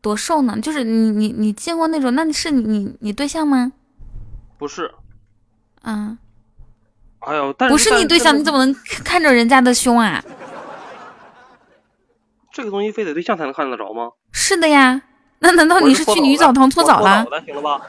[0.00, 0.60] 多瘦呢？
[0.60, 2.14] 就是你你你见过那种？
[2.14, 3.72] 那你是你你对象吗？
[4.58, 4.94] 不是。
[5.82, 6.16] 嗯。
[7.20, 10.22] 哎呦，但是不是你对象，你怎么能看着人家的胸啊？
[12.52, 14.12] 这个东西非得对象才能看得着吗？
[14.30, 15.02] 是的呀，
[15.40, 17.26] 那难道你是去女澡堂搓澡了？
[17.44, 17.82] 行了吧？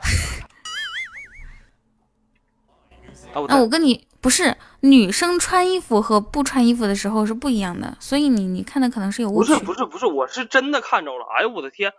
[3.47, 9.53] 那我跟你不是女生穿衣服和不穿衣服的时候是不一样的，所以你你看的可能是有误区。
[9.53, 11.25] 不是不是不是，我是真的看着了。
[11.37, 11.91] 哎呦我的天，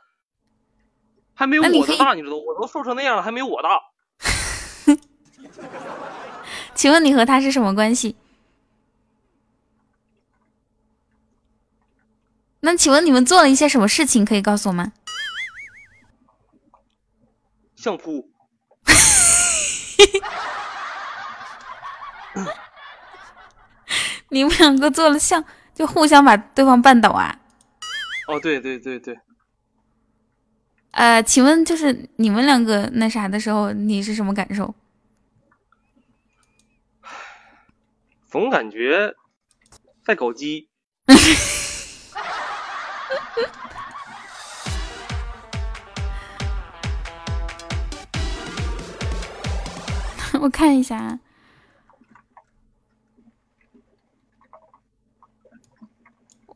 [1.35, 2.37] 还没有我的大，你知道？
[2.37, 3.81] 我都瘦成那样了，还没有我大。
[6.75, 8.15] 请问你和他是什么关系？
[12.61, 14.25] 那请问你们做了一些什么事情？
[14.25, 14.93] 可以告诉我吗？
[17.75, 18.31] 相扑。
[24.31, 25.43] 你们两个做了像，
[25.75, 27.39] 就互相把对方绊倒啊？
[28.29, 29.19] 哦，对对对对。
[30.91, 34.75] 呃，请问就是你们两个那啥的时候，你是什么感受？
[38.29, 39.15] 总感觉
[40.05, 40.69] 在搞基。
[50.41, 51.19] 我看一下，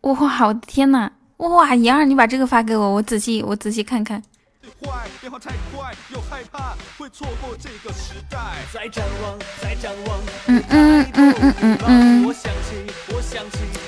[0.03, 0.47] 哇！
[0.47, 1.75] 我的天呐，哇！
[1.75, 4.23] 妍儿，你把这个发给我，我仔细我仔细看看。
[10.47, 12.35] 嗯嗯嗯嗯嗯嗯。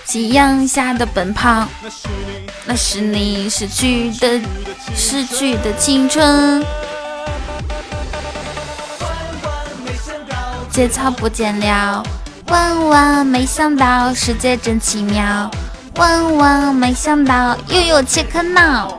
[0.04, 1.66] 夕阳下的奔跑，
[2.64, 4.40] 那是你失去的
[4.94, 6.64] 失去的青春。
[10.70, 12.02] 节操不见了，
[12.48, 15.50] 万万没想到世界真奇妙，
[15.96, 18.98] 万万没想到又有切克闹。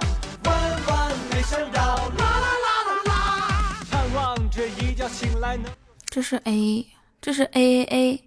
[6.09, 6.87] 这是 A，
[7.21, 8.23] 这是 A A A，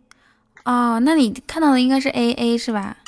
[0.64, 2.98] 哦，那你看到的应该是 A A 是吧？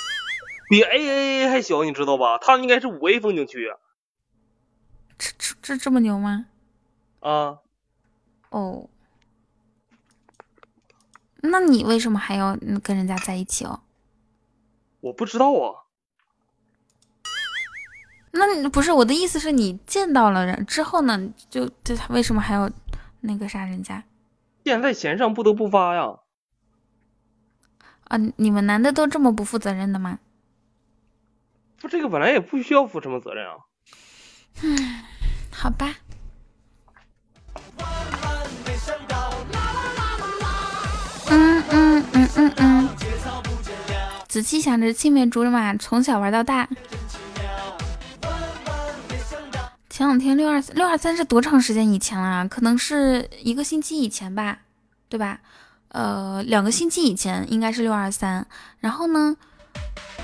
[0.71, 2.39] 比 A A A 还小，你知道吧？
[2.39, 3.71] 它应该是五 A 风景区。
[5.19, 6.47] 这这这这么牛吗？
[7.21, 7.59] 啊。
[8.49, 8.89] 哦。
[11.43, 13.81] 那你为什么还要跟人家在一起哦？
[15.01, 15.87] 我不知道啊。
[18.33, 21.19] 那不是我的意思，是你见到了人之后呢，
[21.49, 22.71] 就就他为什么还要
[23.21, 24.05] 那个啥人家？
[24.65, 26.19] 箭在弦上，不得不发呀。
[28.05, 30.19] 啊，你们男的都这么不负责任的吗？
[31.81, 33.57] 不，这个本来也不需要负什么责任啊。
[34.63, 34.77] 嗯，
[35.51, 35.95] 好吧。
[41.33, 42.89] 嗯嗯嗯嗯嗯，
[44.31, 46.69] 子期想着青梅竹马，从小玩到大。
[49.89, 52.47] 前两天六二六二三是多长时间以前了？
[52.47, 54.61] 可能是一个星期以前吧，
[55.09, 55.41] 对吧？
[55.89, 58.47] 呃，两个星期以前应该是六二三。
[58.79, 59.37] 然后呢，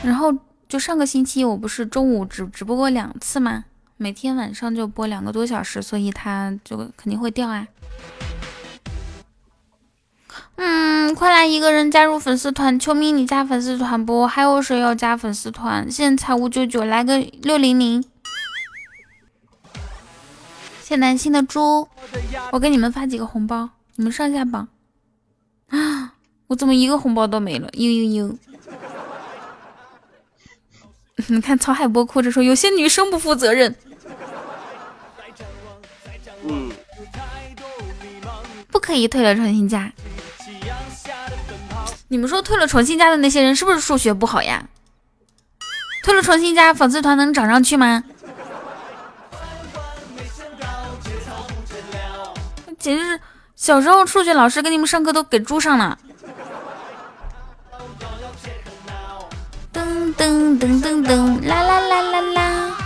[0.05, 0.33] 然后
[0.69, 3.65] 就上个星期我不是中午只直播过两次吗？
[3.97, 7.67] 每天晚上就播两个多小时，所以它就肯定会掉啊。
[10.57, 14.27] 嗯，快来一个人加入粉丝团，秋咪你加粉丝团不？
[14.27, 15.91] 还有谁要加粉丝团？
[15.91, 18.03] 现在才五九九，来个六零零。
[20.83, 21.89] 谢南星的猪，
[22.53, 24.69] 我给你们发几个红包，你们上下榜。
[25.69, 26.15] 啊，
[26.47, 27.69] 我怎么一个红包都没了？
[27.73, 28.37] 嘤嘤嘤！
[31.29, 33.75] 你看曹海波哭着说：“有些女生不负责任。”
[36.49, 36.71] 嗯，
[38.69, 39.93] 不可以退了重新加。
[42.09, 44.65] 你们说退了重新加的那些人是不是数学不好呀？
[46.05, 48.05] 退了重新加粉丝团能涨上去吗？
[52.79, 53.21] 简直是
[53.57, 55.99] 小时候数学老师给你们上课都给猪上了。
[59.73, 62.77] 噔噔噔噔噔，啦啦啦啦啦。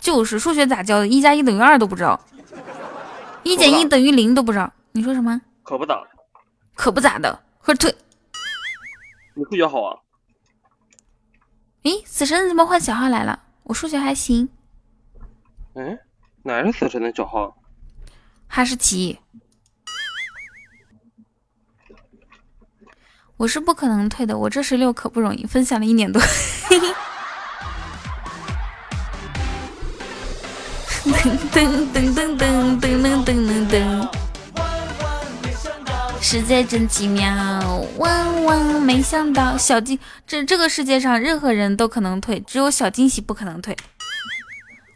[0.00, 1.06] 就是数学咋教的？
[1.06, 2.20] 一加一等于二都不知道，
[3.44, 4.72] 一减一等于零都不知道。
[4.96, 5.40] 你说什么？
[5.64, 6.00] 可不咋，
[6.76, 7.92] 可不咋的，快退！
[9.34, 9.98] 你数学好啊？
[11.82, 13.42] 诶，死神怎么换小号来了？
[13.64, 14.48] 我数学还行。
[15.74, 15.98] 嗯，
[16.44, 17.56] 哪是死神的小号？
[18.46, 19.18] 哈士奇。
[23.36, 26.22] 我是不可能退的，我这十六可不容易，分享了一年多。
[31.04, 31.12] 噔
[31.52, 33.74] 噔噔噔噔噔噔噔噔，
[36.34, 39.96] 世界真奇妙，万万没想到，小惊
[40.26, 43.76] 这这个世界上任何人都可能退，只有小惊喜不可能退。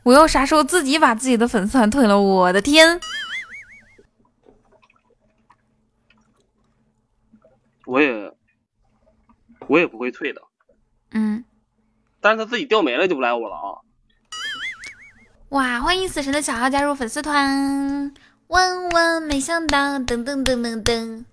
[0.03, 2.21] 我又啥时候自己把自己的粉丝团退了？
[2.21, 2.99] 我的天！
[7.87, 8.35] 我也，
[9.69, 10.43] 我也不会退的。
[11.13, 11.45] 嗯，
[12.21, 13.79] 但是他自己掉没了就不赖我了啊。
[15.51, 15.81] 哇！
[15.81, 18.13] 欢迎死神的小号加入粉丝团，
[18.49, 21.25] 万万没想到，噔噔噔噔噔。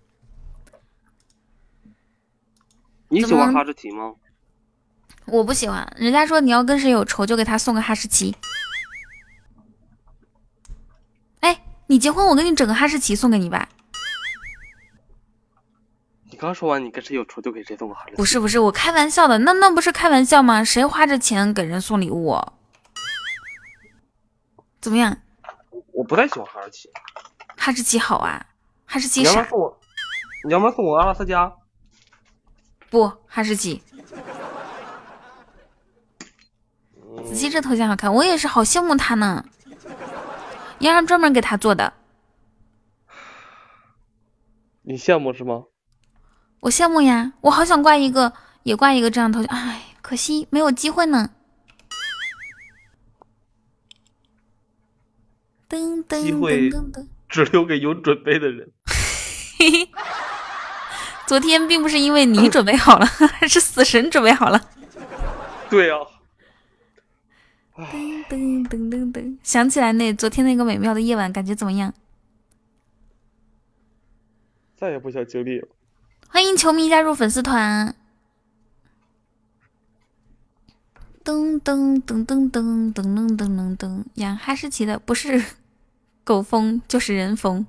[3.07, 4.13] 你喜欢哈士奇吗？
[5.25, 8.35] 我不喜欢，人家说你要跟谁有仇，就给他送个哈士奇。
[11.39, 13.69] 哎，你结婚，我给你整个哈士奇送给你吧。
[16.29, 18.17] 你刚说完，你跟谁有仇就给谁送个哈士奇？
[18.17, 20.63] 不是不是，我开玩笑的，那那不是开玩笑吗？
[20.63, 22.37] 谁花着钱给人送礼物？
[24.81, 25.17] 怎么样？
[25.95, 26.89] 我不太喜欢哈士奇。
[27.55, 28.45] 哈士奇好啊，
[28.85, 29.31] 哈士奇傻。
[29.31, 29.79] 你要不送我？
[30.45, 31.51] 你要不送我阿拉斯加？
[32.89, 33.81] 不，哈士奇。
[37.25, 39.45] 子期这头像好看，我也是好羡慕他呢。
[40.79, 41.93] 洋洋专门给他做的。
[44.81, 45.63] 你羡慕是吗？
[46.59, 51.31] 我羡慕呀，我好想挂一个，也挂一个这样头像，哎，可惜没有机会呢。
[55.69, 58.69] 噔噔噔噔噔，只留给有准备的人。
[61.27, 63.07] 昨天并不是因为你准备好了，
[63.49, 64.69] 是死神准备好了。
[65.69, 65.95] 对呀。
[67.75, 71.93] 噔噔噔噔噔，想起来那昨天那个美妙的夜晚，感觉怎么样？
[74.77, 75.67] 再也不想经历了。
[76.29, 77.95] 欢迎球迷加入粉丝团。
[81.25, 85.43] 噔噔噔噔噔噔噔噔噔噔，养哈士奇的不是
[86.23, 87.65] 狗疯就是人疯。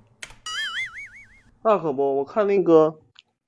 [1.62, 2.98] 那可不，我看那个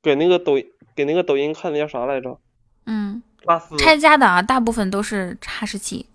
[0.03, 0.55] 给那个抖
[0.97, 2.41] 给那个抖音看的叫啥来着？
[2.87, 6.07] 嗯，拉丝拆家的啊，大部分都是哈士奇。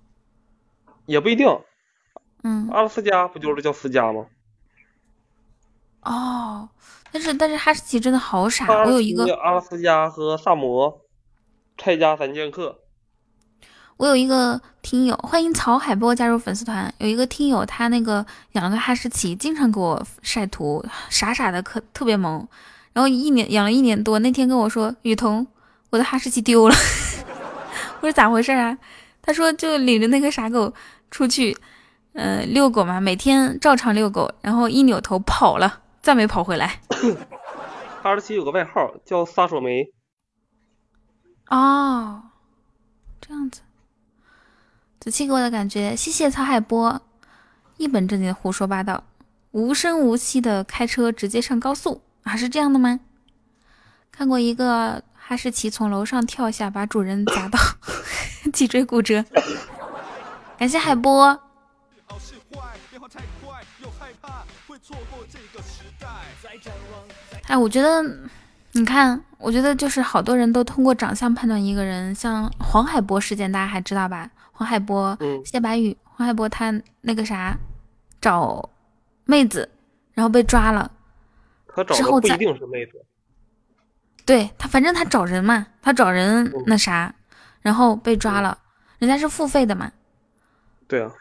[1.05, 1.47] 也不一定。
[2.41, 4.25] 嗯，阿拉斯加不就是叫斯加吗？
[6.01, 6.67] 哦，
[7.11, 11.01] 但是但是哈士奇真的好傻，我有一个阿拉斯加和萨摩
[11.77, 12.79] 拆家三剑客。
[13.97, 16.93] 我有一个听友，欢迎曹海波加入粉丝团。
[16.97, 22.47] 有一个听友，他那个养了个哈士奇，经常给我晒图，傻傻的，可特别萌。
[22.91, 25.45] 然后一年养了一年多，那天跟我说：“雨桐，
[25.91, 26.75] 我的哈士奇丢了。
[28.01, 28.77] ”我说：“咋回事啊？”
[29.21, 30.73] 他说：“就领着那个傻狗
[31.09, 31.55] 出去，
[32.13, 36.81] 嗯，遛狗嘛，每天照常遛狗，然后一扭头跑了，再没跑回来。
[38.03, 39.85] ”哈士奇有个外号叫撒手梅。
[41.49, 42.23] 哦，
[43.21, 43.61] 这样子。
[45.03, 47.01] 子期给我的感觉，谢谢曹海波，
[47.75, 49.03] 一本正经的胡说八道，
[49.51, 53.01] 无声无息的开车直接上高速，啊，是这样的吗？
[54.13, 57.59] 看过一个哈士奇从楼上跳下，把主人砸到
[58.53, 59.25] 脊椎骨折。
[60.57, 61.37] 感谢海波。
[67.47, 68.01] 哎，我觉得，
[68.71, 74.29] 你看，我觉得就是好多人都通过长相判断一个人，像黄海波事件，大家还知道吧？
[74.63, 77.59] 黄海波、谢白宇，黄海波他那个啥，
[78.21, 78.69] 找
[79.25, 79.69] 妹子，
[80.13, 80.89] 然后被抓了。
[81.67, 83.05] 他找的不一定是妹子。
[84.25, 87.13] 对他，反正他找人嘛，他找人那啥，
[87.61, 88.57] 然后被抓了。
[88.99, 89.91] 人家是付费的嘛，
[90.87, 91.11] 对啊。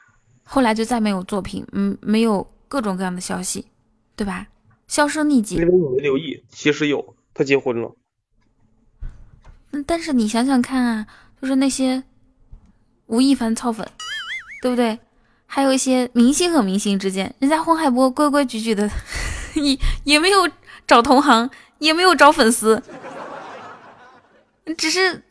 [0.44, 3.66] 后来就再没有作品，嗯，没有各种各样的消息，
[4.14, 4.46] 对吧？
[4.86, 5.56] 销声匿迹。
[5.56, 7.92] 因为你没留意，其实有，他结婚了。
[9.72, 11.06] 嗯，但是你想想看啊，
[11.40, 12.04] 就是那些
[13.06, 13.86] 吴亦凡操粉，
[14.60, 14.98] 对不对？
[15.46, 18.90] 还有一些明星和明星之间，人家黄海波规规矩矩的，
[19.54, 20.48] 也也没有
[20.86, 22.82] 找同行，也没有找粉丝，
[24.78, 25.22] 只是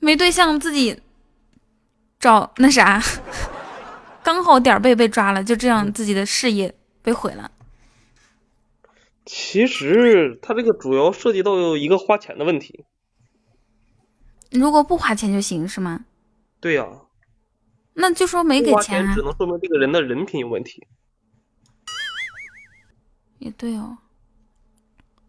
[0.00, 1.00] 没对象，自己
[2.20, 3.02] 找那啥。
[4.22, 7.50] 刚好点儿背被抓了，就这样自己的事业被毁了。
[9.24, 12.84] 其实他这个主要涉及到一个花钱的问题。
[14.50, 16.04] 如果不花钱就行是吗？
[16.60, 16.86] 对呀。
[17.94, 19.14] 那就说没给钱啊。
[19.14, 20.86] 只能说明这个人的人品有问题。
[23.38, 23.98] 也对哦。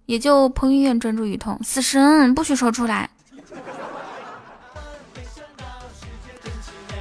[0.06, 3.10] 也就彭于晏专注于痛，死神不许说出来。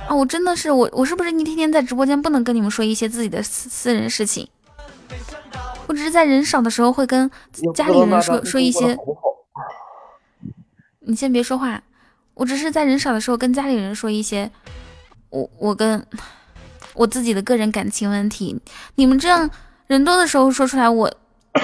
[0.08, 4.48] 啊，我真的是我，我是不是一天天在直播间不能跟你们说一些自己的私私人事情？
[5.86, 7.30] 我只是在人少的时候会跟
[7.74, 8.96] 家里人说说一些。
[11.00, 11.82] 你先别说话，
[12.32, 14.50] 我只是在人少的时候跟家里人说一些，
[15.34, 16.06] 我我跟
[16.94, 18.60] 我自己的个人感情问题。
[18.94, 19.50] 你们这样
[19.88, 21.12] 人多的时候说出来，我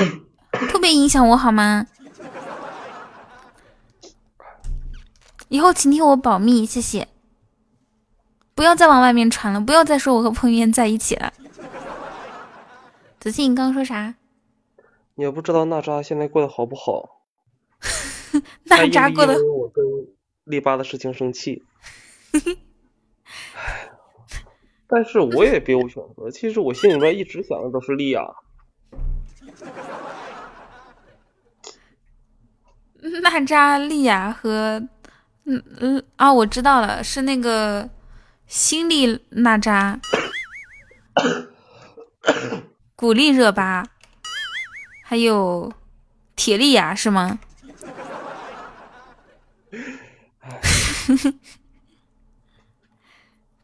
[0.51, 1.87] 特别影响我好吗？
[5.49, 7.07] 以后请替我保密，谢谢。
[8.57, 11.33] 不要再往外面传了，不要再说我和彭于晏在一起了。
[13.21, 14.17] 子欣，你刚刚说啥？
[15.15, 17.21] 你也不知道娜扎现在过得好不好？
[18.65, 19.35] 娜扎过得……
[19.45, 19.85] 我跟
[20.45, 21.63] 丽巴的事情生气。
[24.91, 26.31] 但是我也别无选择。
[26.31, 28.23] 其实我心里面一直想的都是莉亚。
[33.23, 34.83] 娜扎、莉亚和……
[35.45, 37.89] 嗯嗯啊，我知道了，是那个。
[38.47, 40.01] 新力娜扎，
[42.97, 43.87] 古力热巴，
[45.05, 45.73] 还有
[46.35, 47.39] 铁力呀，是吗？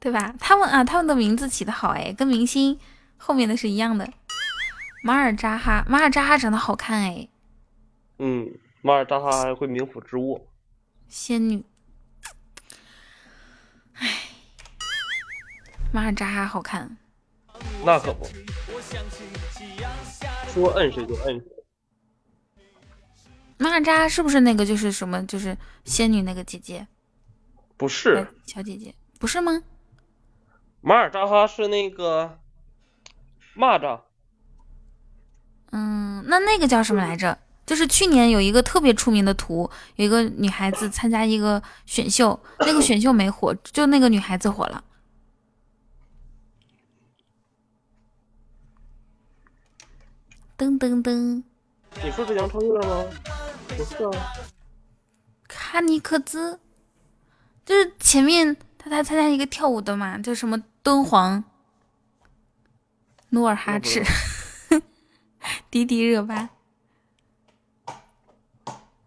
[0.07, 0.33] 对吧？
[0.39, 2.78] 他们啊，他们的名字起的好哎，跟明星
[3.16, 4.09] 后面的是一样的。
[5.03, 7.28] 马尔扎哈，马尔扎哈长得好看哎。
[8.20, 10.47] 嗯，马尔扎哈还会冥府之物。
[11.09, 11.65] 仙女。
[13.95, 14.09] 唉。
[15.93, 16.97] 马尔扎哈好看，
[17.85, 18.28] 那可不，
[20.55, 21.47] 说摁谁就摁谁。
[23.59, 26.87] 马尔扎是不是那个就是什么就是仙女那个姐姐？
[27.77, 29.65] 不是，小姐姐不是吗？
[30.86, 32.38] 马尔扎哈是那个
[33.56, 34.02] 蚂蚱。
[35.72, 37.36] 嗯，那那个叫什么来着？
[37.66, 44.84] 就是去年有一个特别出名的图，有一个女孩子参加一个选秀，那个选秀没火，就那个女孩子火了。
[50.56, 51.42] 噔噔噔！
[52.04, 53.04] 你说是杨超越吗？
[53.66, 54.32] 不是啊，
[55.48, 56.60] 卡尼克兹，
[57.64, 58.56] 就是前面
[58.86, 61.42] 他他参加一个跳舞的嘛，叫什么敦煌，
[63.30, 64.00] 努尔哈赤，
[65.68, 66.50] 迪迪热巴。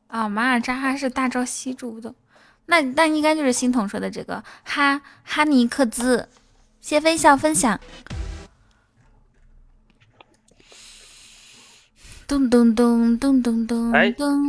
[0.08, 2.14] 啊，马尔扎哈是大昭西住的，
[2.66, 6.28] 那那应该就是心彤说的这个哈哈尼克兹，
[6.82, 7.80] 谢飞笑分享。
[12.28, 13.94] 咚咚咚咚咚咚！
[13.94, 14.08] 哎，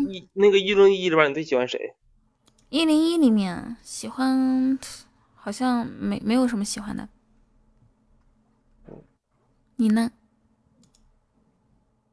[0.08, 1.94] 一那个一零一里边，你最喜欢谁？
[2.68, 4.76] 一零一里面喜欢，
[5.40, 7.08] 好像没没有什么喜欢的。
[9.76, 10.10] 你呢？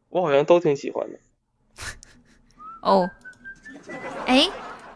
[0.10, 1.20] 我好像都挺喜欢的。
[2.82, 3.10] 哦，
[4.26, 4.50] 哎，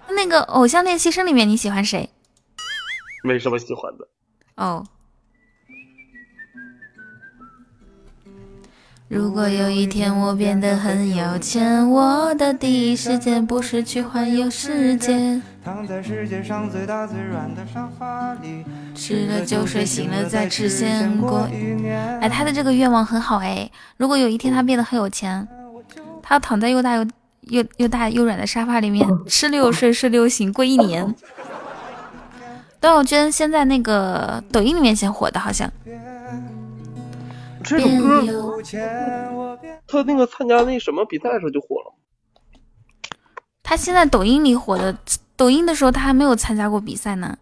[0.09, 2.09] 那个《偶像练习生》里面你喜欢谁？
[3.23, 4.07] 没什么喜欢的。
[4.55, 4.87] 哦。
[9.09, 18.65] 如果有一天我变得很有钱，我的第一时间不是去环游世界，躺在世界上最大最软的沙发里，
[18.95, 22.19] 吃了就睡，醒了再吃，先过一年。
[22.19, 23.69] 哎，他的这个愿望很好哎。
[23.97, 25.47] 如果有一天他变得很有钱，
[26.23, 27.05] 他要躺在又大又
[27.41, 31.15] 又又大又软的沙发里面，吃了又睡，睡了又醒，过一年。
[32.79, 35.71] 段奥娟先在那个抖音里面先火的，好像。
[37.63, 38.57] 这首歌，
[39.87, 41.93] 他那个参加那什么比赛的时候就火了。
[43.61, 44.97] 他现在抖音里火的，
[45.41, 47.35] 抖音的时候他还没有参加过比赛呢。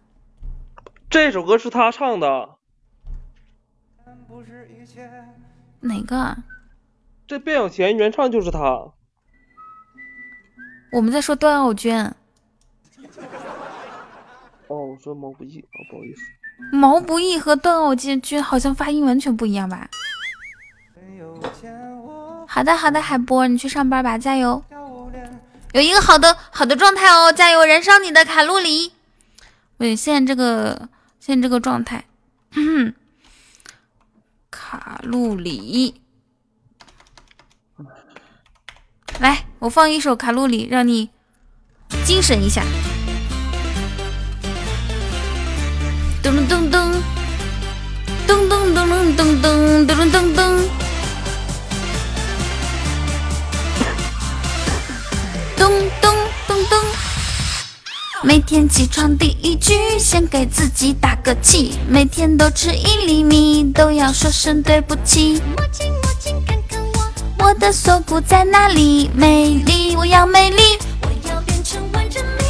[1.10, 2.48] 这首歌是他唱的。
[5.80, 6.34] 哪个？
[7.26, 8.90] 这变有钱原唱就是他。
[10.92, 12.06] 我们在说段奥娟。
[14.68, 16.22] 哦，我说毛不易啊，不好意思。
[16.72, 19.90] 毛不易和段奥娟好像发音完全不一样吧？
[22.48, 24.64] 好的好的，海波，你去上班吧，加油！
[25.72, 28.92] 有一个好的好的状态哦，加油，燃烧你的卡路里。
[29.76, 30.88] 喂，现在这个
[31.20, 32.04] 现在这个状态，
[34.50, 36.00] 卡路里。
[39.20, 41.10] 来，我放一首卡路里，让你
[42.04, 42.62] 精神一下。
[46.22, 47.00] 噔噔噔
[48.26, 50.59] 噔噔噔噔噔噔噔噔噔。
[55.60, 55.70] 咚
[56.00, 56.16] 咚
[56.48, 56.78] 咚咚，
[58.24, 61.78] 每天起床第一句，先给自己打个气。
[61.86, 65.38] 每天都吃一粒米，都要说声对不起。
[65.54, 66.82] 摸清摸清看看
[67.38, 69.10] 我，我的锁骨在哪里？
[69.14, 70.62] 美丽，我要美丽，
[71.02, 72.42] 我要变成万人迷。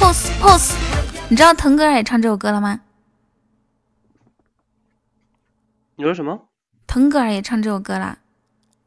[0.00, 0.72] pose pose，
[1.28, 2.80] 你知道腾格尔也唱这首歌了吗？
[5.94, 6.48] 你说什么？
[6.88, 8.18] 腾格尔也唱这首歌了？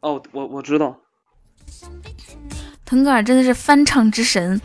[0.01, 0.97] 哦，我我知道。
[2.89, 4.59] 腾格尔真的是翻唱之神，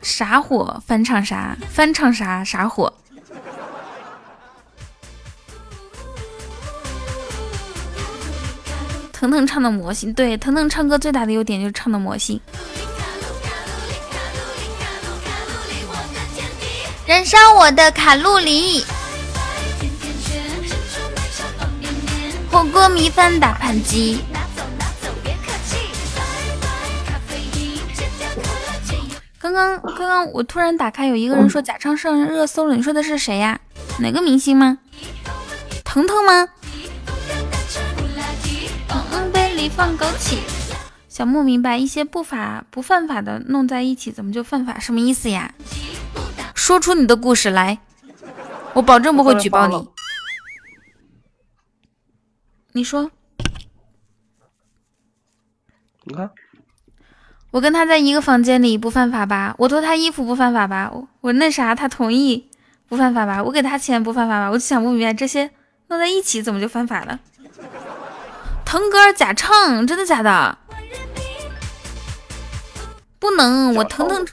[0.00, 2.92] 啥火翻唱啥，翻唱啥啥火。
[9.12, 12.40] 腾腾唱的魔性，对，腾腾唱歌最大的优点就是唱的魔性。
[17.04, 18.84] 燃烧我的卡路里，
[22.52, 24.20] 火锅米饭大盘鸡。
[29.40, 33.60] 刚刚刚刚我突然打开，有一个人说假唱上热搜了，你说的是谁呀？
[34.00, 34.78] 哪个明星吗？
[35.84, 36.48] 腾腾吗？
[39.32, 40.38] 杯里放枸杞。
[41.08, 44.78] 小木明白，一些不法不犯法的弄在一起，怎么就犯法？
[44.78, 45.54] 什么意思呀？
[46.54, 47.78] 说出你的故事来，
[48.74, 49.88] 我保证不会举报你。
[52.72, 53.10] 你说，
[56.04, 56.30] 你看。
[57.50, 59.54] 我跟他在一个房间里不犯法吧？
[59.58, 60.92] 我脱他衣服不犯法吧？
[61.22, 62.48] 我那啥他同意
[62.88, 63.42] 不犯法吧？
[63.42, 64.48] 我给他钱不犯法吧？
[64.50, 65.50] 我就想不明白这些
[65.88, 67.18] 弄在一起怎么就犯法了？
[68.66, 70.58] 腾格尔假唱，真的假的？
[73.18, 74.26] 不能，我腾腾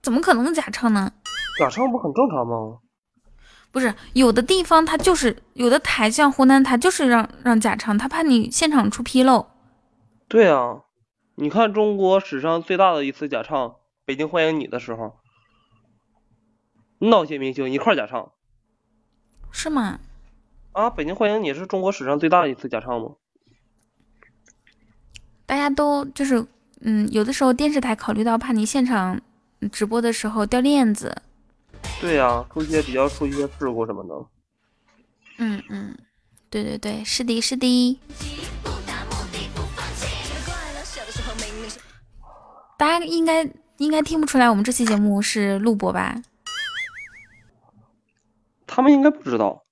[0.00, 1.10] 怎么可能假唱呢？
[1.58, 2.78] 假唱不很正常吗？
[3.72, 9.48] 不是，有的地方他就是有的台，像湖南台就是让让假唱，他怕你现场出纰漏。
[10.28, 10.82] 对啊。
[11.40, 13.68] 你看，中国史上最大的一次假唱
[14.04, 15.16] 《北京欢迎你》的时候，
[16.98, 18.32] 那些明星一块假唱，
[19.50, 20.00] 是吗？
[20.72, 23.12] 啊，《北京欢迎你》是中国史上最大的一次假唱吗？
[25.46, 26.46] 大家都就是，
[26.82, 29.18] 嗯，有的时候电视台考虑到怕你现场
[29.72, 31.22] 直播的时候掉链子。
[32.02, 34.26] 对呀，出一些比较出一些事故什么的。
[35.38, 35.96] 嗯嗯，
[36.50, 37.98] 对对对，是的，是的。
[42.80, 43.46] 大家应该
[43.76, 46.16] 应该听不出来，我们这期节目是录播吧？
[48.66, 49.62] 他们应该不知道。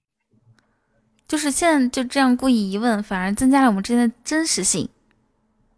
[1.26, 4.86] 就是现在就这样故意一问，反而增加了我们之间的真实性。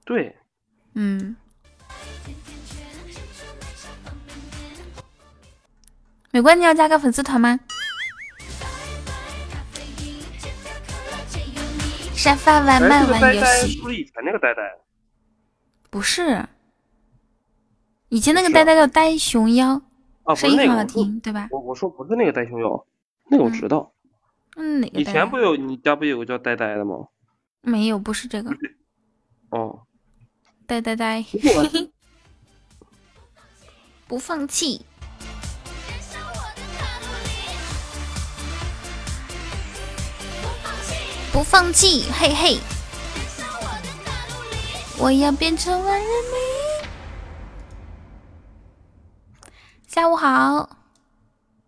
[0.04, 0.36] 对。
[0.94, 1.36] 嗯。
[6.32, 7.60] 美观，你要加个粉丝团吗？
[12.12, 13.80] 沙发外卖玩游戏。
[13.80, 14.62] 不是以前那个呆呆。
[15.90, 16.44] 不是。
[18.10, 19.80] 以前那个呆呆叫呆熊妖，
[20.34, 21.46] 声音很好听，对吧？
[21.52, 22.84] 我我说不是那个呆熊妖，
[23.30, 23.92] 那个我知道。
[24.56, 25.00] 嗯，哪个？
[25.00, 27.06] 以前不有你家不有个叫呆呆的吗？
[27.62, 28.50] 没有，不是这个。
[29.50, 29.82] 哦。
[30.66, 31.24] 呆呆呆。
[34.08, 34.84] 不放弃。
[41.32, 42.58] 不放弃，嘿嘿。
[44.98, 46.59] 我要变成万人迷。
[49.92, 50.70] 下午好，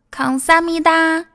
[0.09, 1.27] 康萨米达。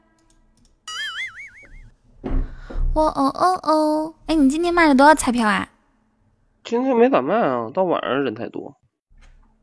[2.94, 5.68] 我哦哦哦，哎，你今天卖了多少彩票啊？
[6.64, 8.74] 今天没咋卖啊，到晚上人太多。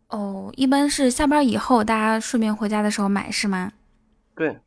[0.09, 3.73] 哦，一般是下班以后，大家顺便回家的时候买是吗？
[4.37, 4.61] 对。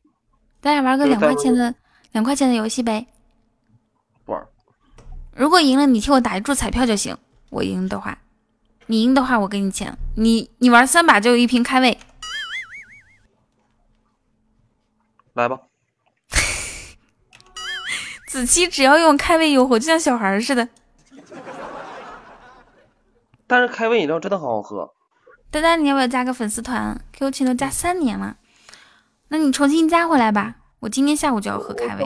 [0.60, 1.76] 咱俩玩个两块钱的
[2.14, 3.06] 两块钱的游戏呗。
[4.26, 4.44] 玩。
[5.36, 7.16] 如果赢了，你替我打一注彩票就行。
[7.52, 8.18] 我赢的话，
[8.88, 9.96] 你赢的话，我给你钱。
[10.16, 11.96] 你你玩三把就有一瓶开胃。
[15.38, 15.62] 来吧，
[18.28, 20.68] 子期只要用开胃诱惑，就像小孩似的。
[23.46, 24.94] 但是开胃饮料真的好好喝。
[25.52, 28.36] 丹丹，你要不要加个粉丝团？QQ 群都加三年了。
[29.30, 32.04] 那你重新加回来吧，我今天下午就要喝开胃。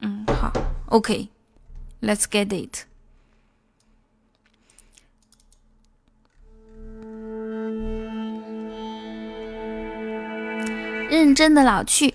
[0.00, 0.52] 嗯，好
[0.90, 2.84] ，OK，Let's get it。
[11.14, 12.12] 认真的老去。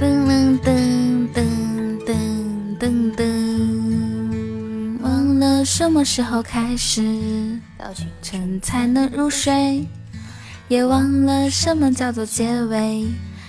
[0.00, 1.44] 噔噔噔
[2.06, 2.14] 噔
[2.80, 7.02] 噔噔，忘了什么时候开始
[7.76, 9.86] 到清晨才能入睡，
[10.68, 13.06] 也忘了什么叫做结尾。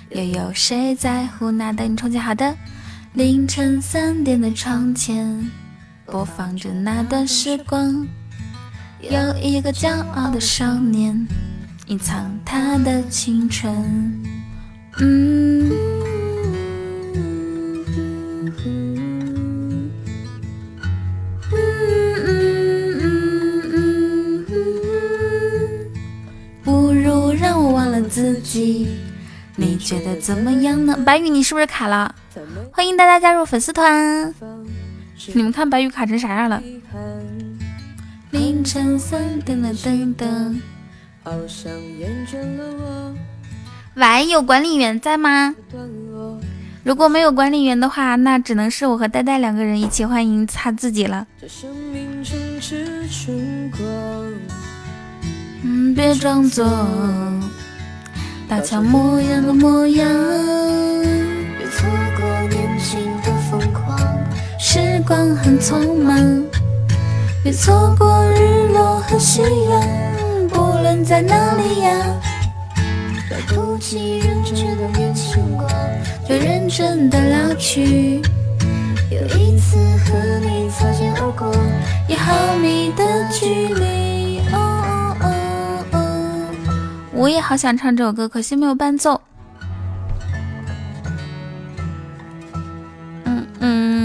[0.10, 2.54] 又有谁在乎那等你重建好的
[3.14, 5.50] 凌晨三点的窗前，
[6.06, 8.06] 播放着那段时光。
[9.02, 11.26] 有一个骄傲的少年，
[11.88, 13.74] 隐藏他的青春。
[15.00, 15.72] 嗯。
[26.62, 28.90] 不如让我忘了自己，
[29.56, 31.00] 你觉得怎么样呢？
[31.06, 32.14] 白宇，你是不是卡了？
[32.74, 34.34] 欢迎大家加入粉丝团。
[35.34, 36.62] 你们看白宇卡成啥样了？
[38.32, 40.62] 凌晨三点的灯灯，
[41.24, 43.16] 好像厌倦了我。
[43.96, 45.56] 喂，有管理员在吗？
[46.84, 51.26] 如果没有管理员的话，那只能是我和呆呆两个人一起欢迎他自己了。
[55.64, 56.66] 嗯，别装作
[58.48, 60.08] 大乔模样的模样，
[61.58, 64.00] 别错过年轻的疯狂，
[64.60, 66.44] 时光很匆忙。
[67.42, 69.82] 别错过日落和夕阳，
[70.50, 71.90] 不论在哪里呀。
[73.32, 75.66] 来不及认真的年轻过，
[76.28, 78.22] 就认真的老去。
[79.10, 81.50] 有一次和你擦肩而过，
[82.10, 84.40] 一毫米的距离。
[84.52, 84.58] 哦
[85.22, 86.48] 哦哦哦，
[87.14, 89.22] 我也好想唱这首歌，可惜没有伴奏。
[93.24, 93.99] 嗯嗯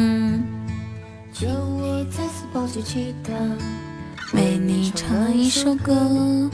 [4.32, 6.50] 为你唱一首歌，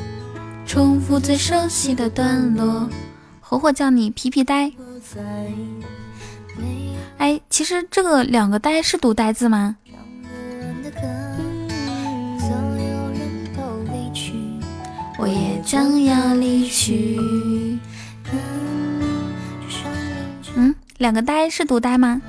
[0.67, 2.89] 重复最熟悉的段落。
[3.41, 4.71] 火火叫你皮皮呆。
[7.19, 9.77] 哎，其实这个两个呆是读呆字吗？
[15.19, 17.19] 我也将要离去。
[20.55, 22.21] 嗯，两个呆是读呆吗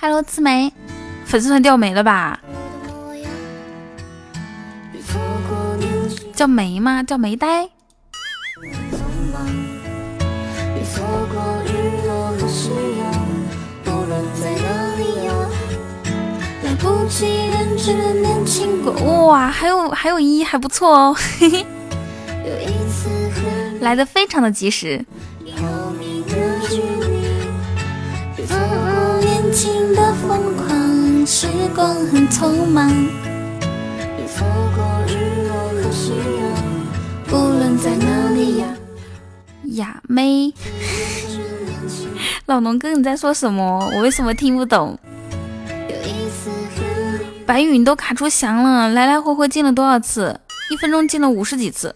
[0.00, 0.72] ？Hello，刺梅。
[1.30, 2.40] 粉丝团掉没了吧？
[6.34, 7.04] 叫梅吗？
[7.04, 7.68] 叫梅呆。
[19.28, 21.64] 哇，还有还有一还不错哦，嘿嘿，
[23.78, 25.04] 来的非常的及时。
[31.32, 31.46] 时
[31.76, 32.90] 光很匆忙，
[37.28, 38.66] 不论在哪里呀。
[39.76, 40.52] 雅妹，
[42.46, 43.92] 老农哥你在说什么？
[43.94, 44.98] 我为什么听不懂？
[47.46, 50.40] 白云都卡出翔了，来来回回进了多少次？
[50.68, 51.94] 一分钟进了五十几次。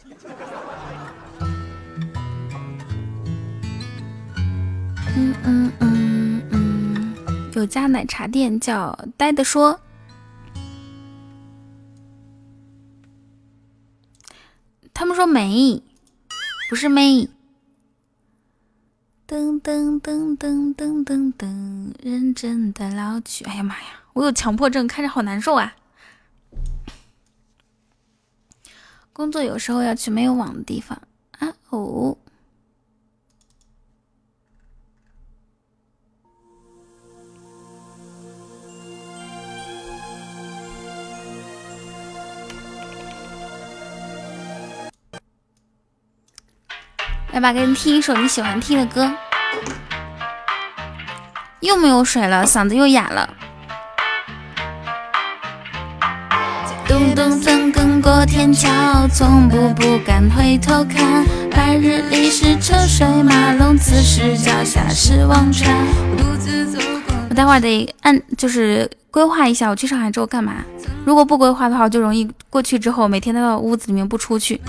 [5.17, 5.84] 嗯嗯嗯。
[7.65, 9.81] 有家奶茶店叫呆的说，
[14.93, 15.83] 他们说没，
[16.69, 17.31] 不是妹。
[19.27, 23.47] 噔噔噔噔噔噔噔，认真的老去。
[23.47, 25.75] 哎呀妈呀，我有强迫症，看着好难受啊。
[29.15, 31.01] 工作有时候要去没有网的地方
[31.39, 32.19] 啊哦。
[47.35, 49.13] 来吧，给你听一首你喜欢听的歌。
[51.59, 53.29] 又没有水了，嗓子又哑了。
[56.87, 58.71] 咚咚钻更过天桥，
[59.13, 61.27] 从不不敢回头看。
[61.51, 65.75] 白日里是车水马龙，此时脚下是忘川。
[67.29, 70.65] 我待会儿得按，就是规划一下，我去上海之后干嘛。
[71.05, 74.61] 如果不规划的话，就容易过去之后每天都到屋子里面不出去。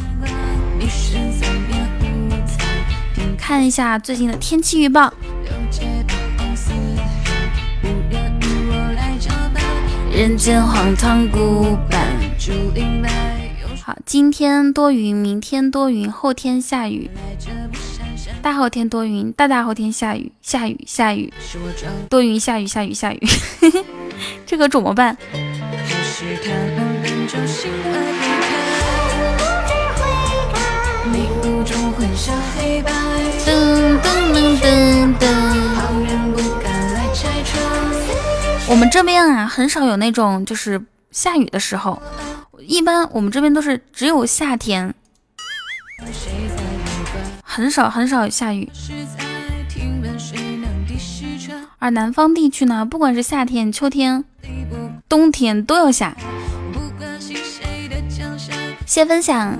[3.47, 5.13] 看一下最近的天气预报。
[10.11, 12.01] 人间荒唐古板。
[13.83, 17.07] 好，今天多云，明天多云，后天下雨，
[18.41, 21.31] 大后天多云，大大后天下雨，下雨下雨，
[22.09, 23.19] 多云下雨下雨下雨，
[24.47, 25.15] 这可怎么办？
[32.83, 33.14] 噔
[38.67, 40.81] 我们这边啊，很少有那种就是
[41.11, 42.01] 下雨的时候，
[42.59, 44.93] 一般我们这边都是只有夏天，
[47.41, 48.69] 很少很少下雨。
[51.79, 54.25] 而南方地区呢，不管是夏天、秋天、
[55.07, 56.17] 冬天都要下。
[58.85, 59.57] 谢分享。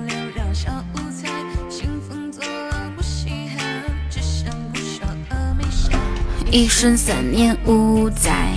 [6.50, 8.52] 一生三年五载。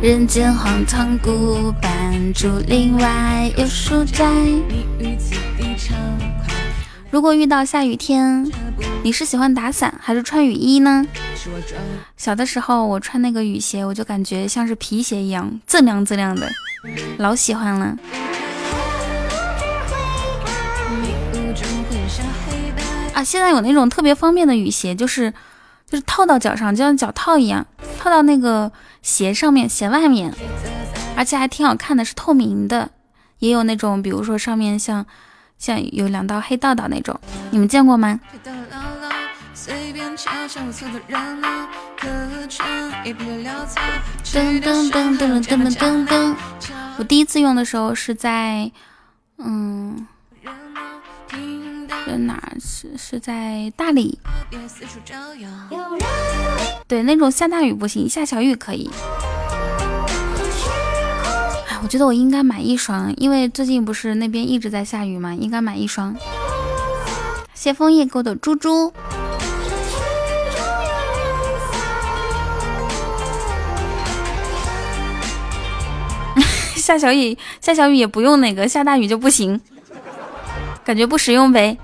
[0.00, 4.24] 人间荒唐古板，竹林外有书斋。
[7.10, 8.50] 如果遇到下雨天，
[9.02, 11.06] 你是喜欢打伞还是穿雨衣呢？
[12.16, 16.50] 小的时候我穿那个雨鞋，我就感觉像是皮鞋一样，锃亮锃亮的，
[17.18, 17.96] 老喜欢了。
[23.14, 25.32] 啊，现在有那种特别方便的雨鞋，就是
[25.86, 27.66] 就是套到脚上，就像脚套一样，
[27.98, 28.70] 套到那个。
[29.02, 30.32] 鞋上面，鞋外面，
[31.16, 32.88] 而且还挺好看的，是透明的。
[33.40, 35.04] 也有那种，比如说上面像
[35.58, 37.18] 像有两道黑道道那种，
[37.50, 38.20] 你们见过吗？
[38.32, 38.62] 噔
[44.62, 46.36] 噔噔噔噔噔噔噔。
[46.96, 48.70] 我第一次用的时候是在，
[49.38, 50.06] 嗯。
[52.12, 54.18] 在哪是是在大理？
[56.86, 58.90] 对，那种下大雨不行，下小雨可以。
[61.70, 66.14] 哎，我觉得我应该买一双，因为最近不是那边一直在下雨嘛，应该买一双。
[67.54, 68.92] 谢枫叶给的猪猪。
[76.76, 79.58] 下小雨，下小雨也不用那个，下大雨就不行。
[80.84, 81.78] 感觉不实用呗。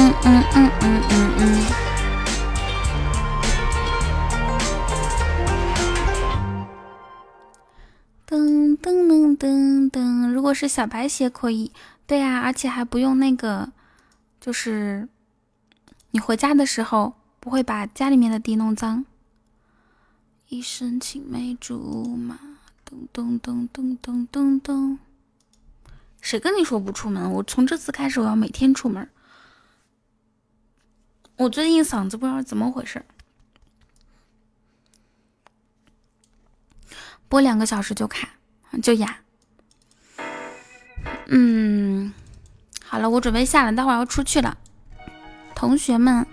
[0.00, 1.42] 嗯嗯嗯嗯嗯嗯。
[8.28, 11.72] 噔噔噔噔噔，如果是小白鞋可以，
[12.06, 13.72] 对呀，而且还不用那个，
[14.40, 15.08] 就是
[16.12, 19.04] 你回家的时候不会把家里面的地弄脏。
[20.48, 22.38] 一身青梅竹马，
[22.84, 24.98] 咚咚咚咚咚咚咚，
[26.20, 29.10] 谁跟你说不出门，我从这次开始我要每天出门。
[31.38, 33.04] 我最近嗓子不知道怎么回事，
[37.28, 38.28] 播两个小时就卡，
[38.82, 39.20] 就哑。
[41.28, 42.12] 嗯，
[42.84, 44.58] 好了，我准备下了，待会儿要出去了。
[45.54, 46.26] 同学们，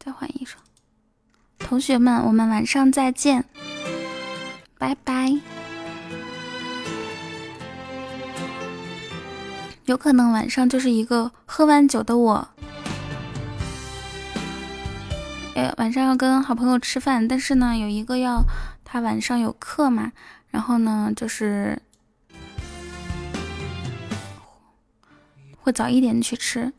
[0.00, 0.58] 再换一首。
[1.58, 3.44] 同学们，我们晚上再见。
[4.78, 5.57] 拜拜。
[9.88, 12.46] 有可能晚上就是一个喝完酒的我，
[15.54, 18.44] 哎，晚上要跟好朋友吃饭，但是呢，有一个要
[18.84, 20.12] 他晚上有课嘛，
[20.50, 21.80] 然后呢，就是
[25.56, 26.70] 会早一点去吃。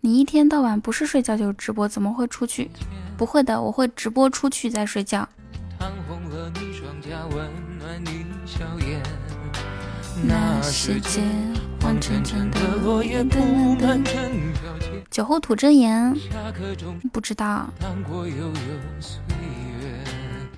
[0.00, 2.68] 你一天到晚不是睡觉就是直播，怎么会出去？
[3.16, 5.28] 不会的，我会直播出去再睡觉。
[10.24, 11.20] 那世界
[11.88, 13.40] 黄澄澄的落叶铺
[13.76, 15.02] 满整条街。
[15.10, 16.14] 酒后吐真言，
[17.10, 17.66] 不知道。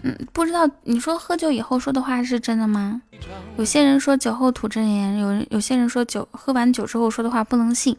[0.02, 0.68] 嗯，不知道。
[0.82, 3.00] 你说喝酒以后说的话是真的吗？
[3.56, 7.96] 有些人说酒后吐真言，有有些人说酒喝完酒之后说的话不能信。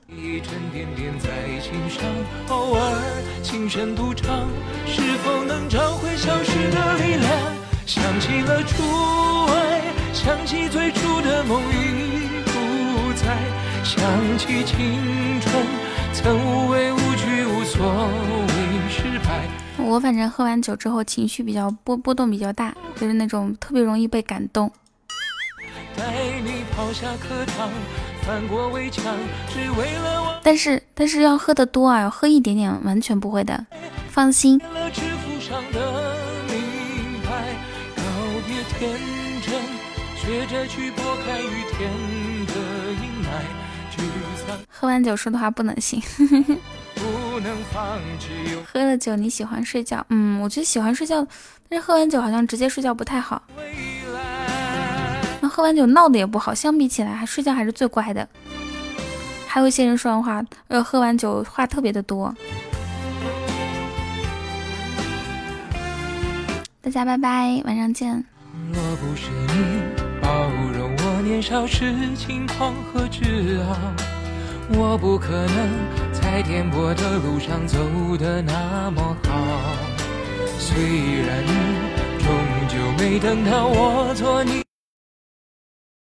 [2.50, 3.02] 偶尔
[3.42, 4.46] 轻声独唱，
[4.86, 7.32] 是否能找回消失的力量？
[7.86, 8.84] 想起了初
[9.54, 9.82] 爱，
[10.12, 12.11] 想起最初的梦已不
[13.24, 13.38] 在，
[13.84, 15.66] 想起青春
[16.14, 18.54] 曾无畏无惧无所谓
[18.90, 19.48] 失败。
[19.78, 24.72] 我反正喝完酒之后情绪比较波波动比较大，就是那种特别容易被感动。
[30.44, 33.66] 但是但是要喝的多啊，要喝一点点完全不会的，
[34.10, 34.60] 放心。
[38.80, 38.90] 天
[39.42, 39.54] 真，
[40.16, 41.92] 学着去拨开雨天
[44.72, 46.02] 喝完酒说的话不能信。
[48.66, 50.04] 喝了酒你喜欢睡觉？
[50.10, 51.28] 嗯，我觉得喜欢睡觉，
[51.70, 53.42] 但是喝完酒好像直接睡觉不太好。
[55.42, 58.28] 那喝完酒闹的也不好，相比起来，还睡觉还是最乖的。
[59.48, 62.34] 还有一些人说完话，呃，喝完酒话特别的多。
[66.82, 68.24] 大家拜拜，晚上见。
[68.74, 69.82] 若不是你
[70.22, 73.76] 包容我年少时轻狂和自傲，
[74.70, 77.78] 我不可能在颠簸的路上走
[78.18, 79.32] 得那么好。
[80.58, 80.82] 虽
[81.22, 82.28] 然你终
[82.68, 84.71] 究没等到我做你。